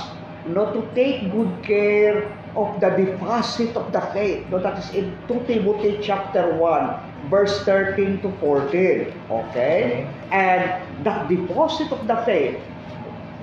no, 0.49 0.73
to 0.73 0.81
take 0.95 1.31
good 1.31 1.53
care 1.63 2.33
of 2.57 2.81
the 2.81 2.89
deposit 2.91 3.77
of 3.77 3.93
the 3.93 4.01
faith. 4.17 4.49
No, 4.49 4.59
that 4.59 4.79
is 4.79 4.89
in 4.95 5.17
2 5.29 5.45
Timothy 5.47 6.01
chapter 6.03 6.57
1, 6.57 7.29
verse 7.29 7.65
13 7.65 8.21
to 8.23 8.33
14. 8.41 9.13
Okay? 9.31 10.09
And 10.33 10.65
that 11.05 11.29
deposit 11.29 11.93
of 11.93 12.07
the 12.07 12.17
faith 12.25 12.57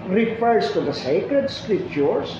refers 0.07 0.71
to 0.73 0.81
the 0.81 0.93
sacred 0.93 1.49
scriptures 1.49 2.37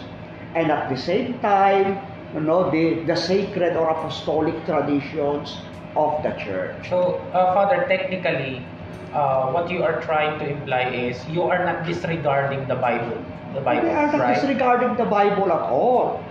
and 0.55 0.71
at 0.71 0.89
the 0.89 0.97
same 0.97 1.39
time, 1.39 1.99
you 2.33 2.41
know, 2.41 2.69
the, 2.71 3.03
the 3.03 3.15
sacred 3.15 3.75
or 3.75 3.89
apostolic 3.89 4.55
traditions 4.65 5.57
of 5.95 6.21
the 6.23 6.31
church. 6.31 6.89
So, 6.89 7.15
uh, 7.33 7.53
Father, 7.53 7.85
technically, 7.87 8.65
uh, 9.13 9.51
what 9.51 9.69
you 9.69 9.83
are 9.83 10.01
trying 10.01 10.39
to 10.39 10.47
imply 10.47 10.91
is 10.91 11.25
you 11.27 11.43
are 11.43 11.63
not 11.63 11.85
disregarding 11.85 12.67
the 12.67 12.75
Bible. 12.75 13.23
The 13.53 13.61
Bible, 13.61 13.87
We 13.87 13.95
are 13.95 14.11
not 14.11 14.19
right? 14.19 14.35
disregarding 14.35 14.95
the 14.97 15.05
Bible 15.05 15.51
at 15.51 15.61
all. 15.71 16.23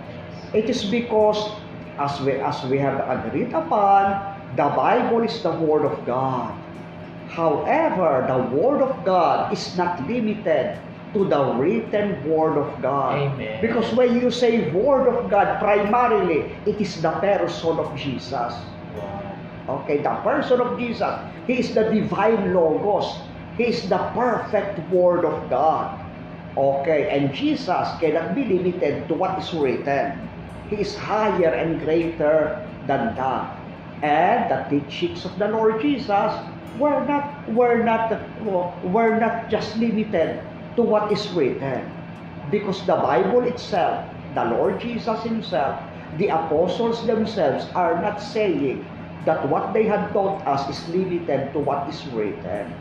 It 0.53 0.69
is 0.69 0.85
because, 0.85 1.51
as 1.97 2.21
we, 2.21 2.33
as 2.33 2.63
we 2.65 2.77
have 2.77 3.01
agreed 3.09 3.53
upon, 3.53 4.21
the 4.55 4.69
Bible 4.69 5.21
is 5.23 5.41
the 5.41 5.51
Word 5.51 5.85
of 5.85 6.05
God. 6.05 6.53
However, 7.29 8.25
the 8.27 8.55
Word 8.55 8.81
of 8.81 9.03
God 9.03 9.51
is 9.51 9.75
not 9.75 10.07
limited 10.07 10.79
to 11.15 11.23
the 11.23 11.41
written 11.55 12.19
Word 12.27 12.59
of 12.59 12.67
God. 12.83 13.15
Amen. 13.15 13.63
Because 13.63 13.87
when 13.95 14.19
you 14.19 14.27
say 14.29 14.69
Word 14.75 15.07
of 15.07 15.31
God, 15.31 15.63
primarily, 15.63 16.51
it 16.67 16.75
is 16.75 17.01
the 17.01 17.15
person 17.23 17.79
of 17.79 17.87
Jesus. 17.95 18.51
Okay, 19.65 20.03
the 20.03 20.13
person 20.27 20.59
of 20.59 20.77
Jesus, 20.77 21.15
He 21.47 21.63
is 21.63 21.73
the 21.73 21.87
divine 21.87 22.53
Logos. 22.53 23.23
He 23.55 23.71
is 23.71 23.87
the 23.87 23.97
perfect 24.11 24.77
Word 24.91 25.23
of 25.23 25.49
God. 25.49 25.95
Okay, 26.59 27.07
and 27.09 27.33
Jesus 27.33 27.87
cannot 28.03 28.35
be 28.35 28.43
limited 28.43 29.07
to 29.07 29.15
what 29.15 29.39
is 29.39 29.55
written. 29.55 30.19
He 30.69 30.83
is 30.83 30.99
higher 30.99 31.55
and 31.55 31.79
greater 31.79 32.59
than 32.87 33.15
that. 33.15 33.55
And 34.03 34.51
the 34.51 34.67
teachings 34.67 35.23
of 35.23 35.39
the 35.39 35.47
Lord 35.47 35.79
Jesus 35.79 36.35
were 36.77 37.07
not 37.07 37.47
were 37.55 37.79
not 37.79 38.11
were 38.83 39.15
not 39.15 39.47
just 39.47 39.79
limited 39.79 40.43
to 40.75 40.81
what 40.81 41.11
is 41.11 41.27
written. 41.31 41.89
Because 42.51 42.79
the 42.85 42.95
Bible 42.95 43.43
itself, 43.43 44.05
the 44.35 44.45
Lord 44.45 44.79
Jesus 44.79 45.21
Himself, 45.23 45.81
the 46.17 46.29
apostles 46.29 47.05
themselves 47.05 47.65
are 47.75 48.01
not 48.01 48.21
saying 48.21 48.85
that 49.25 49.49
what 49.49 49.73
they 49.73 49.83
had 49.83 50.13
taught 50.13 50.45
us 50.45 50.69
is 50.69 50.77
limited 50.89 51.51
to 51.53 51.59
what 51.59 51.89
is 51.89 52.05
written. 52.13 52.73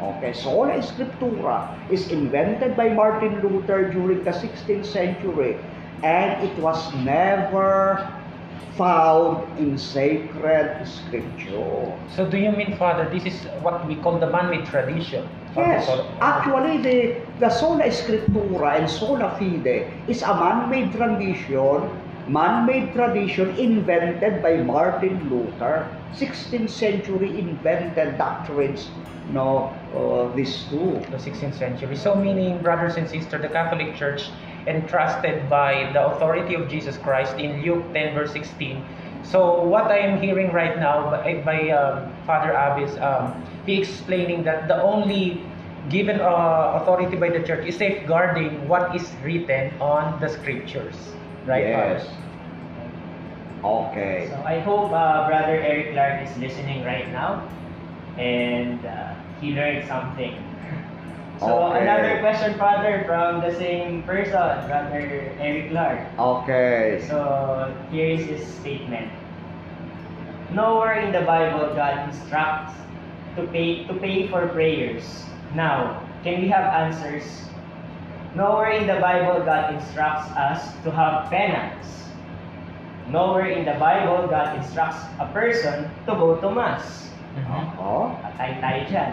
Okay, 0.00 0.32
sola 0.32 0.78
scriptura 0.82 1.70
is 1.90 2.10
invented 2.10 2.76
by 2.76 2.88
Martin 2.88 3.42
Luther 3.42 3.90
during 3.90 4.24
the 4.24 4.30
16th 4.30 4.86
century 4.86 5.58
and 6.02 6.42
it 6.42 6.56
was 6.58 6.78
never 7.02 8.06
found 8.76 9.42
in 9.58 9.76
sacred 9.76 10.86
scripture. 10.86 11.92
So, 12.14 12.30
do 12.30 12.38
you 12.38 12.52
mean, 12.52 12.76
Father, 12.76 13.10
this 13.10 13.26
is 13.26 13.46
what 13.62 13.86
we 13.86 13.96
call 13.96 14.18
the 14.18 14.30
man-made 14.30 14.66
tradition? 14.66 15.28
Yes, 15.56 15.88
actually 16.20 16.82
the, 16.82 17.20
the 17.40 17.48
sola 17.50 17.84
scriptura 17.84 18.78
and 18.78 18.88
sola 18.88 19.30
fide 19.38 19.90
is 20.06 20.22
a 20.22 20.34
man-made 20.34 20.92
tradition, 20.92 21.90
man-made 22.28 22.92
tradition 22.92 23.56
invented 23.56 24.42
by 24.42 24.56
Martin 24.58 25.28
Luther. 25.30 25.88
16th 26.14 26.70
century 26.70 27.38
invented 27.38 28.18
doctrines, 28.18 28.90
no, 29.30 29.74
uh, 29.94 30.34
these 30.34 30.64
two. 30.70 31.04
the 31.10 31.18
16th 31.18 31.54
century. 31.54 31.96
So, 31.96 32.14
meaning, 32.14 32.62
brothers 32.62 32.96
and 32.96 33.08
sisters, 33.08 33.42
the 33.42 33.48
Catholic 33.48 33.94
Church 33.94 34.30
entrusted 34.66 35.48
by 35.48 35.90
the 35.92 36.06
authority 36.06 36.54
of 36.54 36.68
Jesus 36.68 36.96
Christ 36.96 37.36
in 37.36 37.62
Luke 37.62 37.84
10, 37.92 38.14
verse 38.14 38.32
16. 38.32 38.84
So, 39.22 39.62
what 39.64 39.90
I 39.90 39.98
am 39.98 40.20
hearing 40.20 40.52
right 40.52 40.78
now 40.78 41.10
by, 41.10 41.42
by 41.44 41.70
um, 41.70 42.10
Father 42.24 42.52
Abbas, 42.52 42.96
um, 42.98 43.44
he 43.68 43.76
explaining 43.76 44.42
that 44.44 44.66
the 44.66 44.80
only 44.82 45.44
given 45.90 46.20
uh, 46.20 46.80
authority 46.80 47.16
by 47.16 47.28
the 47.28 47.40
church 47.44 47.66
is 47.68 47.76
safeguarding 47.76 48.66
what 48.66 48.96
is 48.96 49.12
written 49.22 49.70
on 49.80 50.18
the 50.20 50.28
scriptures. 50.28 50.96
Right, 51.44 51.68
yes. 51.68 52.02
Father? 52.02 52.18
Okay. 53.64 54.28
So 54.32 54.40
I 54.44 54.60
hope 54.60 54.90
uh, 54.92 55.28
Brother 55.28 55.60
Eric 55.60 55.92
Clark 55.92 56.24
is 56.24 56.32
listening 56.38 56.84
right 56.84 57.10
now 57.12 57.44
and 58.16 58.80
uh, 58.86 59.14
he 59.40 59.52
learned 59.52 59.86
something. 59.86 60.32
So 61.38 61.70
Okay. 61.70 61.86
another 61.86 62.18
question, 62.18 62.58
Father, 62.58 63.04
from 63.06 63.40
the 63.46 63.54
same 63.54 64.02
person, 64.02 64.58
Brother 64.66 65.30
Eric 65.38 65.70
Clark. 65.70 66.02
Okay. 66.18 66.98
So 67.06 67.70
here 67.92 68.18
is 68.18 68.26
his 68.26 68.42
statement. 68.58 69.06
Nowhere 70.50 70.98
in 70.98 71.12
the 71.12 71.22
Bible 71.22 71.70
God 71.78 72.10
instructs 72.10 72.74
to 73.38 73.46
pay 73.54 73.86
to 73.86 73.94
pay 74.02 74.26
for 74.26 74.50
prayers. 74.50 75.06
Now, 75.54 76.02
can 76.26 76.42
we 76.42 76.50
have 76.50 76.66
answers? 76.66 77.24
Nowhere 78.34 78.74
in 78.76 78.84
the 78.90 78.98
Bible 79.00 79.40
God 79.46 79.72
instructs 79.78 80.28
us 80.36 80.60
to 80.84 80.90
have 80.90 81.30
penance. 81.30 82.10
Nowhere 83.08 83.48
in 83.48 83.64
the 83.64 83.78
Bible 83.80 84.28
God 84.28 84.58
instructs 84.58 85.00
a 85.18 85.26
person 85.32 85.88
to 86.04 86.12
go 86.12 86.36
to 86.36 86.48
mass. 86.52 87.08
Mhm. 87.38 87.64
Oh, 87.80 88.12
Patay 88.20 88.58
tayo 88.60 88.80
dyan. 88.90 89.10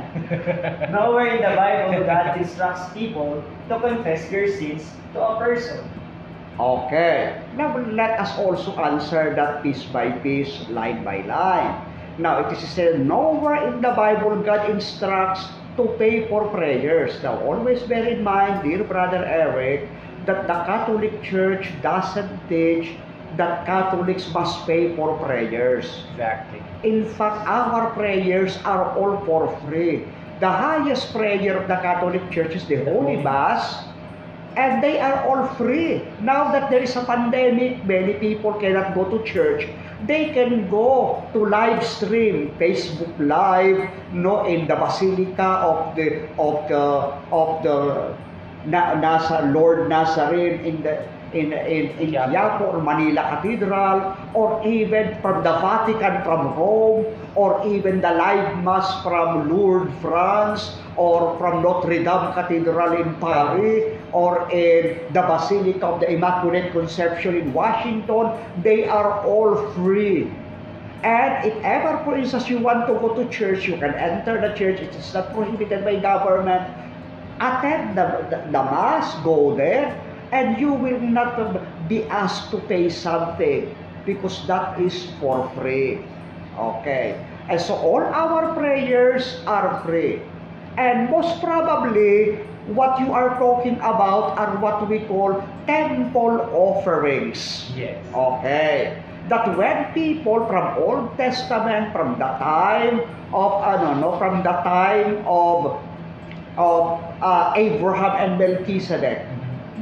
Nowhere 0.92 1.30
in 1.38 1.40
the 1.46 1.54
Bible 1.56 2.04
God 2.04 2.36
instructs 2.42 2.90
people 2.92 3.40
to 3.70 3.76
confess 3.80 4.26
their 4.34 4.50
sins 4.50 4.84
to 5.14 5.22
a 5.22 5.38
person. 5.40 5.80
okay. 6.60 7.40
Now 7.56 7.76
let 7.96 8.16
us 8.20 8.36
also 8.40 8.72
answer 8.80 9.36
that 9.36 9.64
piece 9.64 9.84
by 9.88 10.12
piece, 10.24 10.68
line 10.72 11.04
by 11.04 11.24
line. 11.28 11.76
Now 12.18 12.48
it 12.48 12.52
is 12.54 12.64
said, 12.70 13.06
nowhere 13.06 13.68
in 13.68 13.82
the 13.82 13.92
Bible 13.92 14.42
God 14.42 14.70
instructs 14.70 15.48
to 15.76 15.88
pay 16.00 16.28
for 16.28 16.48
prayers. 16.48 17.22
Now 17.22 17.40
always 17.44 17.84
bear 17.84 18.08
in 18.08 18.24
mind, 18.24 18.64
dear 18.64 18.84
brother 18.84 19.26
Eric, 19.26 19.90
that 20.26 20.48
the 20.48 20.54
Catholic 20.64 21.22
Church 21.22 21.68
doesn't 21.82 22.48
teach 22.48 22.96
that 23.36 23.66
Catholics 23.66 24.32
must 24.34 24.66
pay 24.66 24.96
for 24.96 25.18
prayers. 25.20 25.86
Exactly. 26.12 26.64
In 26.84 27.04
fact, 27.04 27.46
our 27.48 27.92
prayers 27.92 28.58
are 28.64 28.96
all 28.98 29.20
for 29.26 29.52
free. 29.68 30.08
The 30.40 30.48
highest 30.50 31.12
prayer 31.12 31.58
of 31.58 31.68
the 31.68 31.76
Catholic 31.76 32.32
Church 32.32 32.56
is 32.56 32.66
the 32.66 32.84
Holy 32.86 33.18
Mass, 33.18 33.84
and 34.56 34.84
they 34.84 35.00
are 35.00 35.28
all 35.28 35.48
free. 35.56 36.02
Now 36.22 36.52
that 36.52 36.72
there 36.72 36.82
is 36.82 36.96
a 36.96 37.04
pandemic, 37.04 37.84
many 37.86 38.16
people 38.16 38.54
cannot 38.54 38.96
go 38.96 39.06
to 39.12 39.24
church. 39.24 39.68
They 40.08 40.32
can 40.32 40.70
go 40.70 41.24
to 41.34 41.46
live 41.46 41.84
stream, 41.84 42.52
Facebook 42.60 43.12
Live, 43.20 43.90
no, 44.12 44.46
in 44.46 44.68
the 44.68 44.76
Basilica 44.76 45.64
of 45.64 45.96
the 45.96 46.28
of 46.40 46.68
the 46.68 46.84
of 47.32 47.64
the 47.64 47.78
na, 48.66 48.96
nasa 49.00 49.52
Lord 49.54 49.88
Nazarene 49.90 50.60
in 50.64 50.84
the 50.84 51.04
in 51.34 51.52
in 51.52 51.92
in 52.00 52.10
Quiapo. 52.16 52.76
Or 52.76 52.82
Manila 52.84 53.40
Cathedral 53.40 54.16
or 54.36 54.62
even 54.68 55.20
from 55.22 55.44
the 55.44 55.56
Vatican 55.64 56.24
from 56.24 56.56
Rome 56.56 57.08
or 57.36 57.60
even 57.68 58.00
the 58.00 58.12
live 58.12 58.64
mass 58.64 58.88
from 59.04 59.50
Lourdes 59.52 59.92
France 60.02 60.76
or 60.98 61.38
from 61.38 61.62
Notre 61.62 62.04
Dame 62.04 62.34
Cathedral 62.34 62.94
in 63.02 63.16
Paris 63.16 64.00
or 64.14 64.50
in 64.52 64.98
the 65.14 65.22
Basilica 65.22 65.86
of 65.86 66.00
the 66.00 66.12
Immaculate 66.12 66.72
Conception 66.72 67.36
in 67.36 67.54
Washington 67.54 68.32
they 68.64 68.88
are 68.88 69.26
all 69.26 69.56
free 69.74 70.32
and 71.04 71.46
if 71.46 71.56
ever 71.64 72.02
for 72.04 72.16
instance 72.18 72.50
you 72.50 72.60
want 72.60 72.88
to 72.88 72.94
go 72.96 73.14
to 73.14 73.30
church 73.30 73.68
you 73.68 73.78
can 73.78 73.94
enter 73.94 74.40
the 74.40 74.56
church 74.56 74.80
it 74.80 74.96
is 74.96 75.14
not 75.14 75.34
prohibited 75.34 75.84
by 75.84 76.00
government 76.00 76.64
attend 77.40 77.98
the, 77.98 78.26
the, 78.30 78.38
the 78.48 78.64
mass, 78.64 79.14
go 79.24 79.56
there, 79.56 79.92
and 80.32 80.60
you 80.60 80.72
will 80.74 81.00
not 81.00 81.90
be 81.90 82.04
asked 82.06 82.52
to 82.52 82.58
pay 82.60 82.90
something 82.90 83.76
because 84.06 84.46
that 84.48 84.80
is 84.80 85.08
for 85.20 85.50
free. 85.56 86.00
Okay. 86.58 87.20
And 87.50 87.60
so 87.60 87.76
all 87.76 88.02
our 88.02 88.54
prayers 88.54 89.42
are 89.46 89.82
free. 89.84 90.22
And 90.78 91.10
most 91.10 91.40
probably, 91.40 92.36
what 92.68 93.00
you 93.00 93.14
are 93.14 93.38
talking 93.40 93.78
about 93.80 94.38
are 94.38 94.58
what 94.58 94.90
we 94.90 95.00
call 95.08 95.40
temple 95.68 96.42
offerings. 96.52 97.72
Yes. 97.76 97.98
Okay. 98.14 99.02
That 99.30 99.58
when 99.58 99.94
people 99.94 100.46
from 100.46 100.78
Old 100.78 101.18
Testament, 101.18 101.94
from 101.94 102.20
the 102.20 102.30
time 102.38 103.02
of 103.34 103.52
ano 103.64 103.98
no, 103.98 104.10
from 104.18 104.44
the 104.44 104.54
time 104.62 105.26
of 105.26 105.82
of 106.58 107.02
uh, 107.22 107.54
Abraham 107.56 108.14
and 108.22 108.32
Melchizedek, 108.40 109.26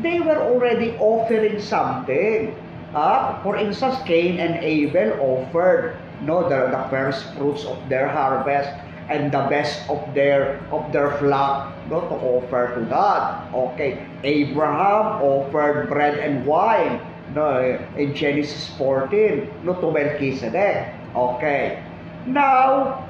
they 0.02 0.20
were 0.20 0.40
already 0.42 0.96
offering 0.98 1.60
something. 1.60 2.56
Uh, 2.96 3.42
for 3.42 3.58
instance, 3.58 3.98
Cain 4.06 4.40
and 4.40 4.64
Abel 4.64 5.18
offered 5.20 5.98
no 6.22 6.48
the, 6.48 6.70
the 6.70 6.84
first 6.90 7.26
fruits 7.34 7.66
of 7.66 7.78
their 7.90 8.08
harvest 8.08 8.70
and 9.10 9.32
the 9.32 9.44
best 9.52 9.84
of 9.90 10.00
their 10.14 10.60
of 10.72 10.92
their 10.92 11.18
flock 11.20 11.74
no, 11.90 12.02
to 12.02 12.16
offer 12.16 12.76
to 12.76 12.82
God. 12.88 13.54
Okay, 13.54 14.06
Abraham 14.24 15.22
offered 15.22 15.90
bread 15.90 16.20
and 16.20 16.46
wine. 16.46 17.02
no, 17.34 17.80
in 17.98 18.14
Genesis 18.14 18.70
14, 18.78 19.66
no, 19.66 19.74
to 19.82 19.90
Melchizedek. 19.92 20.94
Okay. 21.16 21.82
Now, 22.26 23.02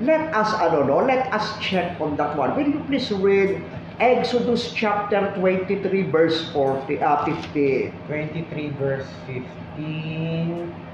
let 0.00 0.32
us, 0.32 0.54
ano, 0.62 0.84
no, 0.84 0.98
let 1.02 1.26
us 1.32 1.58
check 1.58 2.00
on 2.00 2.16
that 2.16 2.36
one. 2.36 2.56
Will 2.56 2.68
you 2.68 2.80
please 2.86 3.10
read 3.10 3.60
Exodus 3.98 4.72
chapter 4.72 5.32
23, 5.36 6.08
verse 6.08 6.50
40, 6.52 7.02
uh, 7.02 7.24
50. 7.24 7.92
23 8.06 8.68
verse 8.78 9.08
15 9.26 10.89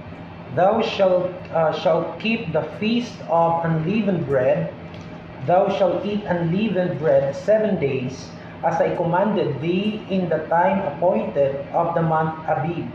Thou 0.54 0.80
shalt, 0.80 1.32
uh, 1.52 1.72
shalt 1.72 2.18
keep 2.18 2.52
the 2.52 2.62
feast 2.78 3.16
of 3.28 3.64
unleavened 3.64 4.26
bread. 4.26 4.72
Thou 5.46 5.68
shalt 5.68 6.04
eat 6.06 6.24
unleavened 6.24 6.98
bread 6.98 7.34
seven 7.34 7.78
days, 7.80 8.30
as 8.64 8.80
I 8.80 8.96
commanded 8.96 9.60
thee 9.60 10.02
in 10.10 10.28
the 10.28 10.46
time 10.48 10.80
appointed 10.94 11.56
of 11.72 11.94
the 11.94 12.02
month 12.02 12.34
Abib. 12.48 12.88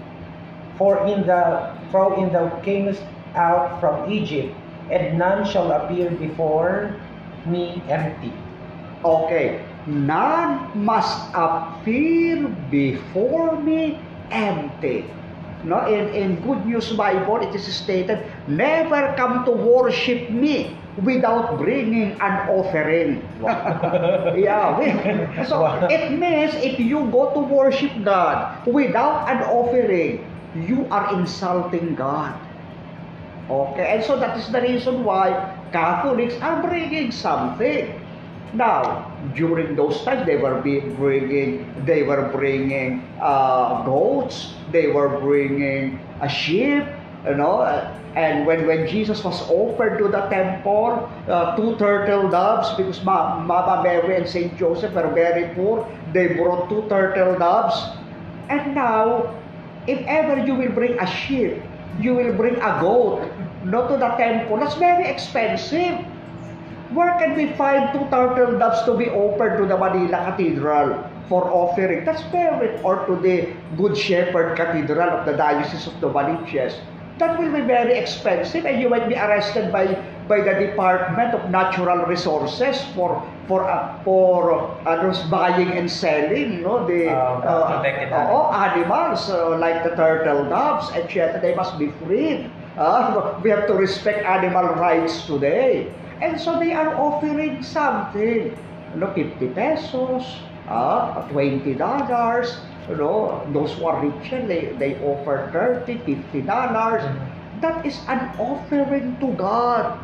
For 0.77 1.05
in 1.05 1.27
the 1.27 1.75
for 1.91 2.17
in 2.17 2.33
thou 2.33 2.49
camest 2.63 3.03
out 3.35 3.79
from 3.79 4.09
Egypt, 4.11 4.55
and 4.89 5.17
none 5.17 5.45
shall 5.45 5.71
appear 5.71 6.09
before 6.09 6.95
me 7.45 7.81
empty. 7.87 8.33
Okay. 9.03 9.61
None 9.87 10.69
must 10.77 11.29
appear 11.33 12.47
before 12.69 13.59
me 13.61 13.99
empty. 14.29 15.05
No, 15.63 15.85
in, 15.85 16.09
in 16.09 16.41
Good 16.41 16.65
News 16.65 16.91
Bible, 16.93 17.37
it 17.37 17.53
is 17.53 17.63
stated, 17.73 18.25
never 18.47 19.13
come 19.15 19.45
to 19.45 19.51
worship 19.51 20.29
me 20.31 20.75
without 21.03 21.57
bringing 21.57 22.17
an 22.19 22.49
offering. 22.49 23.21
yeah, 24.35 24.73
we- 24.79 25.45
so 25.45 25.61
Wow. 25.61 25.87
it 25.87 26.11
means 26.17 26.55
if 26.55 26.79
you 26.79 27.05
go 27.11 27.31
to 27.33 27.39
worship 27.39 27.91
God 28.03 28.65
without 28.65 29.29
an 29.29 29.43
offering, 29.43 30.25
you 30.55 30.87
are 30.91 31.13
insulting 31.13 31.93
God. 31.95 32.33
Okay, 33.49 33.95
and 33.95 34.03
so 34.03 34.17
that 34.19 34.37
is 34.37 34.47
the 34.51 34.61
reason 34.61 35.03
why 35.03 35.29
Catholics 35.71 36.35
are 36.41 36.61
bringing 36.63 37.11
something. 37.11 38.00
Now, 38.53 39.07
during 39.33 39.75
those 39.75 40.03
times, 40.03 40.25
they 40.25 40.35
were 40.35 40.59
bringing, 40.61 41.63
they 41.85 42.03
were 42.03 42.27
bringing 42.35 43.01
uh, 43.21 43.83
goats, 43.83 44.53
they 44.71 44.87
were 44.87 45.19
bringing 45.19 45.99
a 46.19 46.27
sheep, 46.27 46.83
you 47.25 47.35
know. 47.35 47.63
uh, 47.63 47.87
And 48.11 48.43
when, 48.45 48.67
when 48.67 48.91
Jesus 48.91 49.23
was 49.23 49.39
offered 49.47 49.95
to 50.03 50.11
the 50.11 50.27
temple, 50.27 51.07
uh, 51.31 51.55
two 51.55 51.79
turtle 51.79 52.27
doves, 52.27 52.67
because 52.75 52.99
Ma- 53.07 53.39
Mama 53.39 53.79
Mary 53.87 54.17
and 54.19 54.27
Saint 54.27 54.57
Joseph 54.59 54.91
were 54.91 55.07
very 55.15 55.47
poor, 55.55 55.87
they 56.11 56.35
brought 56.35 56.67
two 56.67 56.83
turtle 56.91 57.39
doves. 57.39 57.79
And 58.49 58.75
now, 58.75 59.31
if 59.87 60.03
ever 60.07 60.43
you 60.43 60.55
will 60.55 60.71
bring 60.75 60.99
a 60.99 61.07
sheep, 61.07 61.63
you 61.99 62.13
will 62.15 62.33
bring 62.35 62.55
a 62.59 62.79
goat, 62.83 63.31
not 63.63 63.87
to 63.89 63.97
the 63.97 64.09
temple, 64.19 64.57
that's 64.57 64.75
very 64.75 65.07
expensive. 65.07 66.03
Where 66.93 67.15
can 67.19 67.35
we 67.39 67.47
find 67.55 67.93
two 67.93 68.03
turtle 68.11 68.59
doves 68.59 68.83
to 68.83 68.93
be 68.97 69.07
offered 69.07 69.57
to 69.57 69.65
the 69.65 69.77
Manila 69.79 70.27
Cathedral 70.27 71.07
for 71.29 71.47
offering? 71.47 72.03
That's 72.03 72.21
very, 72.35 72.75
or 72.83 73.07
to 73.07 73.15
the 73.15 73.55
Good 73.77 73.95
Shepherd 73.95 74.57
Cathedral 74.57 75.07
of 75.09 75.25
the 75.25 75.31
Diocese 75.33 75.87
of 75.87 75.93
Novaliches. 76.03 76.75
That 77.17 77.39
will 77.39 77.53
be 77.53 77.61
very 77.61 77.95
expensive 77.95 78.65
and 78.65 78.81
you 78.81 78.89
might 78.89 79.07
be 79.07 79.15
arrested 79.15 79.71
by 79.71 79.93
by 80.27 80.41
the 80.41 80.55
Department 80.57 81.35
of 81.35 81.51
Natural 81.51 82.03
Resources 82.07 82.83
for 82.95 83.21
for 83.47 83.67
uh, 83.67 83.99
for 84.03 84.51
uh, 84.83 85.29
buying 85.29 85.71
and 85.75 85.91
selling, 85.91 86.63
no, 86.63 86.87
the 86.87 87.11
Um, 87.11 87.43
uh, 87.45 87.77
protected 87.77 88.11
oo, 88.15 88.51
animals 88.51 89.29
uh, 89.29 89.55
like 89.59 89.83
the 89.83 89.95
turtle 89.95 90.47
doves, 90.49 90.91
etc. 90.95 91.39
They 91.39 91.53
must 91.55 91.77
be 91.79 91.91
freed. 92.03 92.49
Ah, 92.79 93.35
we 93.43 93.51
have 93.51 93.67
to 93.67 93.75
respect 93.75 94.23
animal 94.25 94.75
rights 94.79 95.27
today. 95.27 95.91
And 96.21 96.39
so 96.39 96.59
they 96.59 96.73
are 96.73 96.95
offering 96.95 97.63
something. 97.63 98.55
No, 98.95 99.11
50 99.13 99.47
pesos, 99.57 100.23
ah, 100.67 101.27
20 101.31 101.73
dollars. 101.75 102.61
You 102.89 102.97
know, 102.97 103.41
those 103.53 103.73
who 103.73 103.85
are 103.85 104.03
richer, 104.05 104.45
they, 104.45 104.73
they 104.77 104.95
offer 105.01 105.49
30, 105.53 105.97
50 106.05 106.41
dollars. 106.41 107.03
That 107.61 107.85
is 107.85 107.97
an 108.07 108.19
offering 108.37 109.17
to 109.21 109.33
God. 109.33 109.97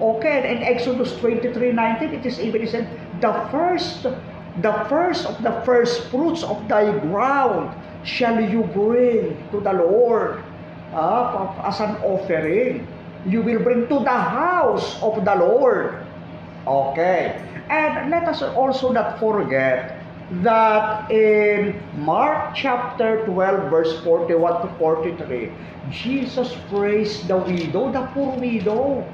Okay, 0.00 0.42
and 0.42 0.58
in 0.58 0.62
Exodus 0.62 1.14
23, 1.20 1.72
19, 1.72 2.10
it 2.14 2.26
is 2.26 2.40
even 2.40 2.66
said, 2.66 2.88
the 3.20 3.32
first, 3.50 4.02
the 4.02 4.74
first 4.90 5.26
of 5.26 5.40
the 5.42 5.62
first 5.64 6.10
fruits 6.10 6.42
of 6.42 6.58
thy 6.68 6.90
ground 7.06 7.70
shall 8.04 8.42
you 8.42 8.64
bring 8.74 9.38
to 9.50 9.60
the 9.60 9.72
Lord 9.72 10.42
ah, 10.92 11.54
as 11.66 11.80
an 11.80 11.96
offering. 12.02 12.86
You 13.26 13.42
will 13.42 13.62
bring 13.62 13.88
to 13.88 13.98
the 14.00 14.18
house 14.18 15.00
of 15.02 15.24
the 15.24 15.34
Lord. 15.34 16.04
Okay. 16.66 17.38
And 17.68 18.10
let 18.10 18.28
us 18.28 18.42
also 18.42 18.92
not 18.92 19.18
forget 19.18 20.02
that 20.42 21.10
in 21.10 21.80
Mark 21.96 22.54
chapter 22.54 23.24
12, 23.26 23.70
verse 23.70 24.00
41 24.00 24.66
to 24.66 24.74
43, 24.78 25.52
Jesus 25.90 26.56
praised 26.70 27.28
the 27.28 27.36
widow, 27.36 27.92
the 27.92 28.06
poor 28.14 28.36
widow 28.38 29.04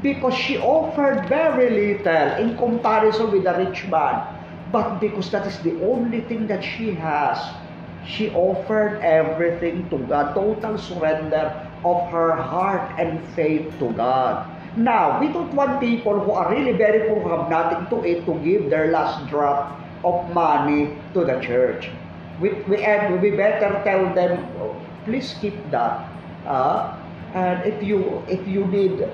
because 0.00 0.34
she 0.34 0.56
offered 0.58 1.28
very 1.28 1.68
little 1.68 2.32
in 2.40 2.56
comparison 2.56 3.30
with 3.30 3.44
the 3.44 3.52
rich 3.54 3.84
man. 3.88 4.24
But 4.72 5.00
because 5.00 5.30
that 5.30 5.46
is 5.46 5.58
the 5.60 5.76
only 5.84 6.22
thing 6.22 6.46
that 6.46 6.64
she 6.64 6.94
has, 6.94 7.38
she 8.06 8.30
offered 8.30 9.00
everything 9.02 9.88
to 9.90 9.98
God, 9.98 10.34
total 10.34 10.78
surrender 10.78 11.68
of 11.84 12.08
her 12.10 12.34
heart 12.36 12.90
and 12.98 13.22
faith 13.34 13.66
to 13.78 13.90
God. 13.92 14.46
Now, 14.76 15.20
we 15.20 15.28
don't 15.28 15.52
want 15.54 15.80
people 15.80 16.18
who 16.18 16.32
are 16.32 16.50
really 16.50 16.72
very 16.72 17.08
poor, 17.08 17.28
have 17.28 17.50
nothing 17.50 17.86
to 17.92 18.06
eat, 18.06 18.24
to 18.24 18.34
give 18.40 18.70
their 18.70 18.90
last 18.90 19.28
drop 19.28 19.78
of 20.04 20.32
money 20.32 20.96
to 21.12 21.24
the 21.24 21.38
church. 21.40 21.90
We, 22.40 22.50
we, 22.66 22.82
and 22.82 23.20
we 23.20 23.30
better 23.30 23.70
tell 23.84 24.08
them, 24.14 24.40
"Oh, 24.58 24.74
please 25.04 25.36
keep 25.40 25.54
that. 25.70 26.08
Uh, 26.46 26.96
and 27.34 27.62
if 27.68 27.82
you 27.82 28.22
if 28.28 28.40
you 28.48 28.64
need 28.66 29.04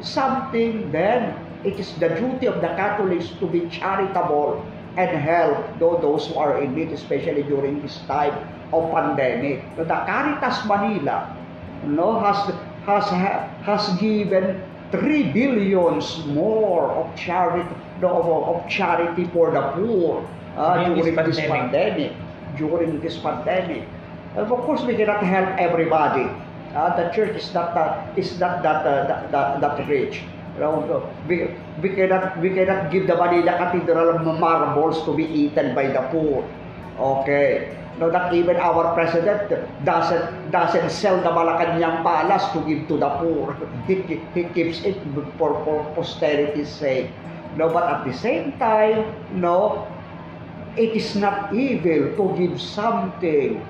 something, 0.00 0.90
then 0.90 1.36
it 1.64 1.78
is 1.78 1.92
the 2.00 2.08
duty 2.16 2.46
of 2.46 2.60
the 2.60 2.72
Catholics 2.76 3.28
to 3.40 3.46
be 3.46 3.68
charitable 3.68 4.64
and 4.96 5.10
help 5.16 5.58
tho- 5.78 5.98
those 6.00 6.26
who 6.28 6.36
are 6.38 6.60
in 6.62 6.74
need, 6.74 6.92
especially 6.92 7.42
during 7.42 7.80
this 7.82 8.00
time 8.06 8.34
of 8.72 8.90
pandemic. 8.92 9.64
The 9.76 9.84
Caritas 9.84 10.64
Manila 10.66 11.28
no, 11.86 12.20
has, 12.20 12.54
has, 12.86 13.04
has 13.62 14.00
given 14.00 14.62
3 14.90 15.32
billions 15.32 16.24
more 16.26 16.90
of 16.92 17.16
charity, 17.16 17.68
no, 18.00 18.08
of, 18.08 18.56
of 18.56 18.70
charity 18.70 19.24
for 19.32 19.50
the 19.50 19.62
poor 19.72 20.26
uh, 20.56 20.84
During 20.84 21.14
this 21.16 21.40
pandemic. 21.40 22.12
During 22.56 23.00
this 23.00 23.18
pandemic. 23.18 23.88
And 24.36 24.46
of 24.46 24.60
course, 24.62 24.82
we 24.82 24.94
cannot 24.94 25.22
help 25.22 25.48
everybody. 25.58 26.30
Uh, 26.74 26.94
the 26.96 27.10
church 27.14 27.36
is 27.36 27.54
not 27.54 27.74
that 27.74 28.18
is 28.18 28.38
not 28.40 28.62
that 28.62 28.82
uh, 28.86 29.06
that, 29.06 29.30
that, 29.30 29.60
that 29.60 29.88
rich. 29.88 30.22
You 30.54 30.60
know, 30.60 31.10
we, 31.28 31.50
we 31.82 31.90
cannot 31.94 32.38
we 32.38 32.50
cannot 32.50 32.90
give 32.90 33.06
the 33.06 33.14
Manila 33.14 33.58
Cathedral 33.58 34.18
marbles 34.38 35.04
to 35.04 35.14
be 35.14 35.24
eaten 35.24 35.74
by 35.74 35.86
the 35.86 36.02
poor. 36.10 36.42
Okay. 36.98 37.74
No, 37.98 38.10
that 38.10 38.34
even 38.34 38.56
our 38.58 38.90
president 38.94 39.46
doesn't 39.86 40.50
doesn't 40.50 40.90
sell 40.90 41.22
the 41.22 41.30
Malacanang 41.30 42.02
Palace 42.02 42.50
to 42.50 42.58
give 42.66 42.88
to 42.90 42.98
the 42.98 43.10
poor. 43.22 43.54
He, 43.86 44.02
he 44.34 44.42
keeps 44.50 44.82
it 44.82 44.98
for, 45.38 45.54
for 45.62 45.84
posterity's 45.94 46.68
sake. 46.68 47.14
No, 47.54 47.70
but 47.70 47.86
at 47.86 48.02
the 48.02 48.12
same 48.12 48.58
time, 48.58 49.14
no, 49.38 49.86
it 50.76 50.90
is 50.90 51.14
not 51.14 51.54
evil 51.54 52.10
to 52.18 52.24
give 52.34 52.58
something 52.58 53.62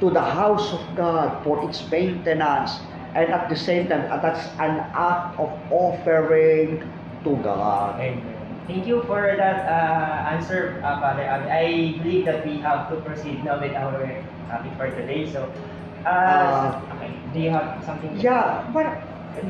to 0.00 0.06
the 0.10 0.20
house 0.20 0.72
of 0.72 0.82
God 0.94 1.40
for 1.44 1.64
its 1.64 1.80
maintenance. 1.88 2.80
And 3.14 3.32
at 3.32 3.48
the 3.48 3.56
same 3.56 3.88
time, 3.88 4.06
that's 4.20 4.44
an 4.60 4.84
act 4.92 5.40
of 5.40 5.50
offering 5.72 6.84
to 7.24 7.32
God. 7.42 7.98
Amen. 8.00 8.39
Thank 8.66 8.86
you 8.86 9.02
for 9.04 9.34
that 9.36 9.66
uh, 9.66 10.30
answer, 10.30 10.80
uh, 10.84 11.00
Father. 11.00 11.22
Abby. 11.22 11.50
I 11.50 11.64
believe 11.98 12.24
that 12.26 12.46
we 12.46 12.58
have 12.60 12.88
to 12.90 12.96
proceed 13.02 13.42
now 13.44 13.58
with 13.60 13.74
our 13.74 14.22
topic 14.48 14.72
for 14.78 14.90
today. 14.90 15.26
So, 15.26 15.50
uh, 16.06 16.08
Uh, 16.08 16.80
okay. 16.96 17.10
Do 17.34 17.38
you 17.40 17.50
have 17.50 17.82
something? 17.84 18.14
Yeah, 18.20 18.62
but 18.72 19.02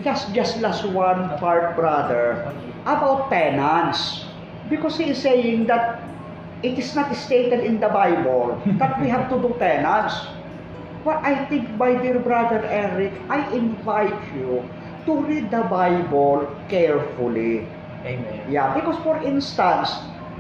just 0.03 0.33
just 0.33 0.61
last 0.61 0.85
one 0.89 1.37
part, 1.39 1.77
brother, 1.77 2.49
Okay. 2.49 2.73
about 2.87 3.29
penance. 3.31 4.25
Because 4.69 4.97
he 4.97 5.11
is 5.11 5.19
saying 5.21 5.67
that 5.67 6.01
it 6.63 6.79
is 6.79 6.95
not 6.95 7.13
stated 7.17 7.61
in 7.65 7.81
the 7.81 7.89
Bible 7.91 8.57
that 8.79 9.01
we 9.01 9.09
have 9.09 9.29
to 9.29 9.37
do 9.41 9.53
penance. 9.59 10.15
But 11.05 11.25
I 11.25 11.45
think, 11.49 11.77
my 11.77 11.97
dear 11.97 12.21
brother 12.21 12.61
Eric, 12.69 13.13
I 13.29 13.49
invite 13.57 14.21
you 14.37 14.69
to 15.07 15.13
read 15.25 15.51
the 15.51 15.65
Bible 15.65 16.49
carefully. 16.69 17.69
Amen. 18.05 18.51
Yeah, 18.51 18.75
because 18.75 18.97
for 19.03 19.17
instance, 19.23 19.91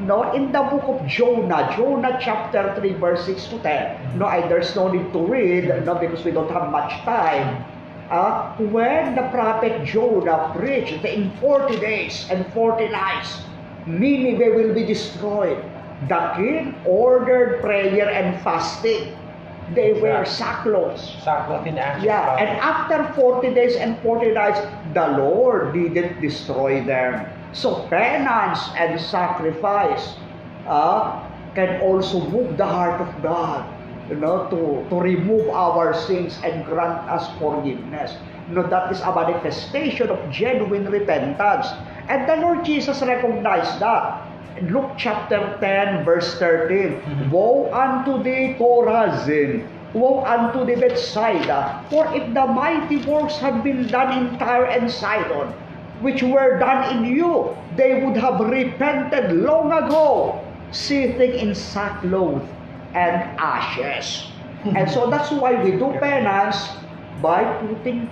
no, 0.00 0.32
in 0.32 0.52
the 0.52 0.62
book 0.62 0.84
of 0.84 1.06
Jonah, 1.06 1.74
Jonah 1.76 2.18
chapter 2.20 2.74
3, 2.78 2.94
verse 2.94 3.26
6 3.26 3.46
to 3.48 3.58
10. 3.58 4.18
No, 4.18 4.26
I, 4.26 4.46
there's 4.48 4.74
no 4.74 4.90
need 4.90 5.12
to 5.12 5.18
read, 5.20 5.68
no, 5.84 5.94
because 5.94 6.24
we 6.24 6.30
don't 6.30 6.50
have 6.50 6.70
much 6.70 6.92
time. 7.04 7.64
Uh, 8.10 8.56
when 8.56 9.14
the 9.14 9.28
prophet 9.30 9.84
Jonah 9.84 10.52
preached 10.56 11.02
that 11.02 11.14
in 11.14 11.30
40 11.38 11.78
days 11.78 12.26
and 12.30 12.46
40 12.52 12.88
nights, 12.88 13.44
Nineveh 13.86 14.56
will 14.56 14.74
be 14.74 14.84
destroyed. 14.84 15.62
The 16.08 16.32
king 16.34 16.74
ordered 16.86 17.60
prayer 17.60 18.08
and 18.10 18.40
fasting. 18.42 19.16
They 19.74 19.92
wear 19.92 20.24
sackcloth. 20.24 20.98
Sackcloth 21.22 21.66
and 21.66 21.78
ashes. 21.78 22.04
Yeah, 22.04 22.36
and 22.36 22.48
after 22.58 23.04
40 23.14 23.54
days 23.54 23.76
and 23.76 23.96
40 24.00 24.32
nights, 24.32 24.58
the 24.94 25.06
Lord 25.16 25.72
didn't 25.74 26.20
destroy 26.20 26.82
them. 26.82 27.26
So 27.52 27.86
penance 27.88 28.60
and 28.76 29.00
sacrifice 29.00 30.14
uh, 30.66 31.26
can 31.54 31.80
also 31.82 32.20
move 32.30 32.56
the 32.56 32.66
heart 32.66 33.00
of 33.00 33.10
God, 33.22 33.66
you 34.08 34.16
know, 34.16 34.46
to, 34.50 34.88
to 34.88 34.96
remove 35.00 35.48
our 35.50 35.94
sins 35.94 36.38
and 36.44 36.64
grant 36.64 37.08
us 37.10 37.26
forgiveness. 37.38 38.14
You 38.48 38.54
know, 38.56 38.68
that 38.68 38.92
is 38.92 39.00
a 39.00 39.14
manifestation 39.14 40.10
of 40.10 40.18
genuine 40.30 40.86
repentance. 40.90 41.66
And 42.08 42.28
the 42.28 42.36
Lord 42.36 42.64
Jesus 42.64 43.02
recognized 43.02 43.80
that. 43.80 44.26
Luke 44.62 44.92
chapter 44.98 45.56
10, 45.60 46.04
verse 46.04 46.38
13, 46.38 47.30
Woe 47.30 47.72
unto 47.72 48.22
thee, 48.22 48.54
Chorazin! 48.58 49.66
Woe 49.94 50.22
unto 50.24 50.66
thee, 50.66 50.74
Bethsaida! 50.74 51.82
For 51.88 52.06
if 52.14 52.34
the 52.34 52.46
mighty 52.46 52.98
works 53.06 53.38
had 53.38 53.64
been 53.64 53.86
done 53.86 54.12
in 54.12 54.38
Tyre 54.38 54.66
and 54.66 54.90
Sidon, 54.90 55.54
which 56.00 56.22
were 56.22 56.58
done 56.58 56.96
in 56.96 57.04
you, 57.04 57.56
they 57.76 58.02
would 58.04 58.16
have 58.16 58.40
repented 58.40 59.32
long 59.32 59.72
ago, 59.72 60.40
sitting 60.72 61.32
in 61.34 61.54
sackcloth 61.54 62.42
and 62.94 63.16
ashes. 63.38 64.28
and 64.76 64.90
so 64.90 65.08
that's 65.08 65.30
why 65.30 65.62
we 65.62 65.72
do 65.72 65.92
penance 66.00 66.68
by 67.22 67.44
putting 67.60 68.08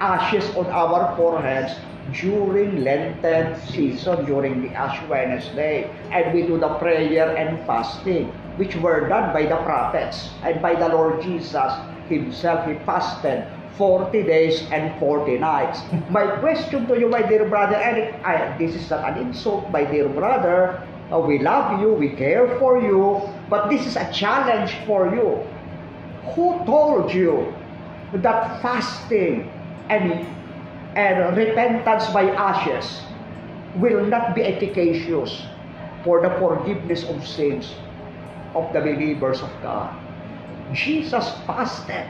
ashes 0.00 0.44
on 0.56 0.66
our 0.66 1.14
foreheads 1.16 1.74
during 2.12 2.84
Lenten 2.84 3.60
season, 3.68 4.24
during 4.24 4.62
the 4.62 4.70
Ash 4.74 4.96
Wednesday. 5.08 5.90
And 6.10 6.32
we 6.32 6.42
do 6.42 6.58
the 6.58 6.68
prayer 6.78 7.36
and 7.36 7.58
fasting, 7.66 8.32
which 8.56 8.76
were 8.76 9.08
done 9.08 9.32
by 9.32 9.44
the 9.46 9.56
prophets 9.62 10.30
and 10.42 10.62
by 10.62 10.74
the 10.74 10.88
Lord 10.88 11.20
Jesus 11.22 11.72
himself. 12.08 12.66
He 12.66 12.74
fasted 12.86 13.46
40 13.78 14.24
days 14.24 14.66
and 14.72 14.98
40 14.98 15.38
nights. 15.38 15.80
My 16.10 16.26
question 16.42 16.86
to 16.88 16.98
you, 16.98 17.08
my 17.08 17.22
dear 17.22 17.48
brother 17.48 17.76
Eric, 17.76 18.14
I, 18.24 18.58
this 18.58 18.74
is 18.74 18.90
not 18.90 19.08
an 19.08 19.18
insult, 19.28 19.70
my 19.70 19.84
dear 19.84 20.08
brother. 20.08 20.82
Uh, 21.10 21.20
we 21.20 21.38
love 21.38 21.80
you, 21.80 21.94
we 21.94 22.10
care 22.10 22.58
for 22.58 22.82
you, 22.82 23.22
but 23.48 23.70
this 23.70 23.86
is 23.86 23.96
a 23.96 24.12
challenge 24.12 24.74
for 24.84 25.14
you. 25.14 25.40
Who 26.34 26.60
told 26.66 27.14
you 27.14 27.54
that 28.12 28.60
fasting 28.60 29.48
and, 29.88 30.26
and 30.98 31.36
repentance 31.36 32.06
by 32.12 32.28
ashes 32.34 33.00
will 33.76 34.04
not 34.04 34.34
be 34.34 34.42
efficacious 34.42 35.46
for 36.04 36.20
the 36.20 36.30
forgiveness 36.38 37.04
of 37.04 37.26
sins 37.26 37.72
of 38.54 38.70
the 38.74 38.80
believers 38.80 39.40
of 39.40 39.50
God? 39.62 39.94
Jesus 40.74 41.30
fasted. 41.46 42.04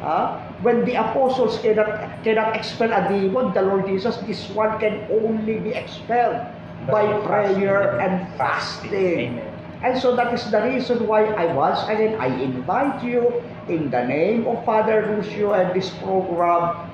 Huh? 0.00 0.40
When 0.62 0.84
the 0.84 0.96
apostles 0.96 1.58
cannot, 1.60 2.24
cannot 2.24 2.56
expel 2.56 2.92
a 2.92 3.08
demon, 3.08 3.52
the 3.52 3.62
Lord 3.62 3.86
Jesus, 3.86 4.16
this 4.24 4.48
one 4.50 4.80
can 4.80 5.04
only 5.12 5.60
be 5.60 5.70
expelled 5.76 6.40
by 6.88 7.04
prayer 7.26 8.00
and 8.00 8.24
fasting. 8.36 9.36
Amen. 9.36 9.60
And 9.82 9.96
so 10.00 10.16
that 10.16 10.32
is 10.32 10.44
the 10.50 10.60
reason 10.60 11.06
why 11.06 11.24
I 11.24 11.52
once 11.52 11.80
again 11.88 12.20
I 12.20 12.28
invite 12.40 13.02
you 13.04 13.42
in 13.68 13.90
the 13.90 14.04
name 14.04 14.46
of 14.46 14.64
Father 14.64 15.08
Lucio 15.08 15.52
and 15.52 15.72
this 15.72 15.88
program 16.04 16.88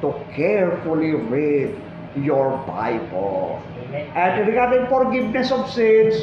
to 0.00 0.16
carefully 0.32 1.12
read 1.12 1.76
your 2.16 2.56
Bible. 2.64 3.60
Amen. 3.84 4.08
And 4.16 4.48
regarding 4.48 4.88
forgiveness 4.88 5.52
of 5.52 5.68
sins, 5.68 6.16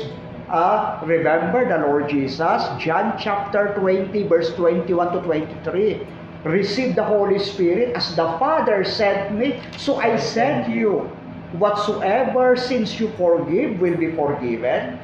uh, 0.50 1.00
remember 1.06 1.68
the 1.70 1.86
Lord 1.86 2.10
Jesus, 2.10 2.66
John 2.80 3.14
chapter 3.20 3.74
20, 3.78 4.24
verse 4.24 4.54
21 4.56 5.14
to 5.14 5.22
23. 5.22 6.08
Receive 6.48 6.96
the 6.96 7.04
Holy 7.04 7.40
Spirit 7.40 7.92
as 7.96 8.16
the 8.16 8.24
Father 8.40 8.84
sent 8.86 9.36
me, 9.36 9.60
so 9.76 9.98
I 10.00 10.16
send 10.16 10.72
you. 10.72 11.12
Whatsoever 11.60 12.56
sins 12.56 13.00
you 13.00 13.10
forgive 13.20 13.80
will 13.80 13.98
be 13.98 14.16
forgiven, 14.16 15.00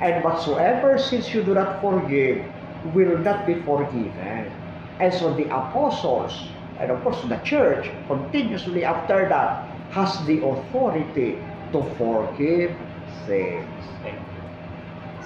and 0.00 0.24
whatsoever 0.24 0.98
sins 0.98 1.32
you 1.32 1.42
do 1.42 1.54
not 1.54 1.80
forgive 1.80 2.42
will 2.94 3.18
not 3.18 3.46
be 3.46 3.54
forgiven. 3.62 4.50
And 4.98 5.14
so 5.14 5.32
the 5.34 5.46
apostles, 5.46 6.34
and 6.78 6.90
of 6.90 7.02
course 7.02 7.22
the 7.22 7.38
church, 7.46 7.90
continuously 8.06 8.84
after 8.84 9.28
that, 9.28 9.70
has 9.90 10.18
the 10.26 10.42
authority 10.42 11.38
to 11.70 11.82
forgive 11.98 12.74
sins. 13.26 13.66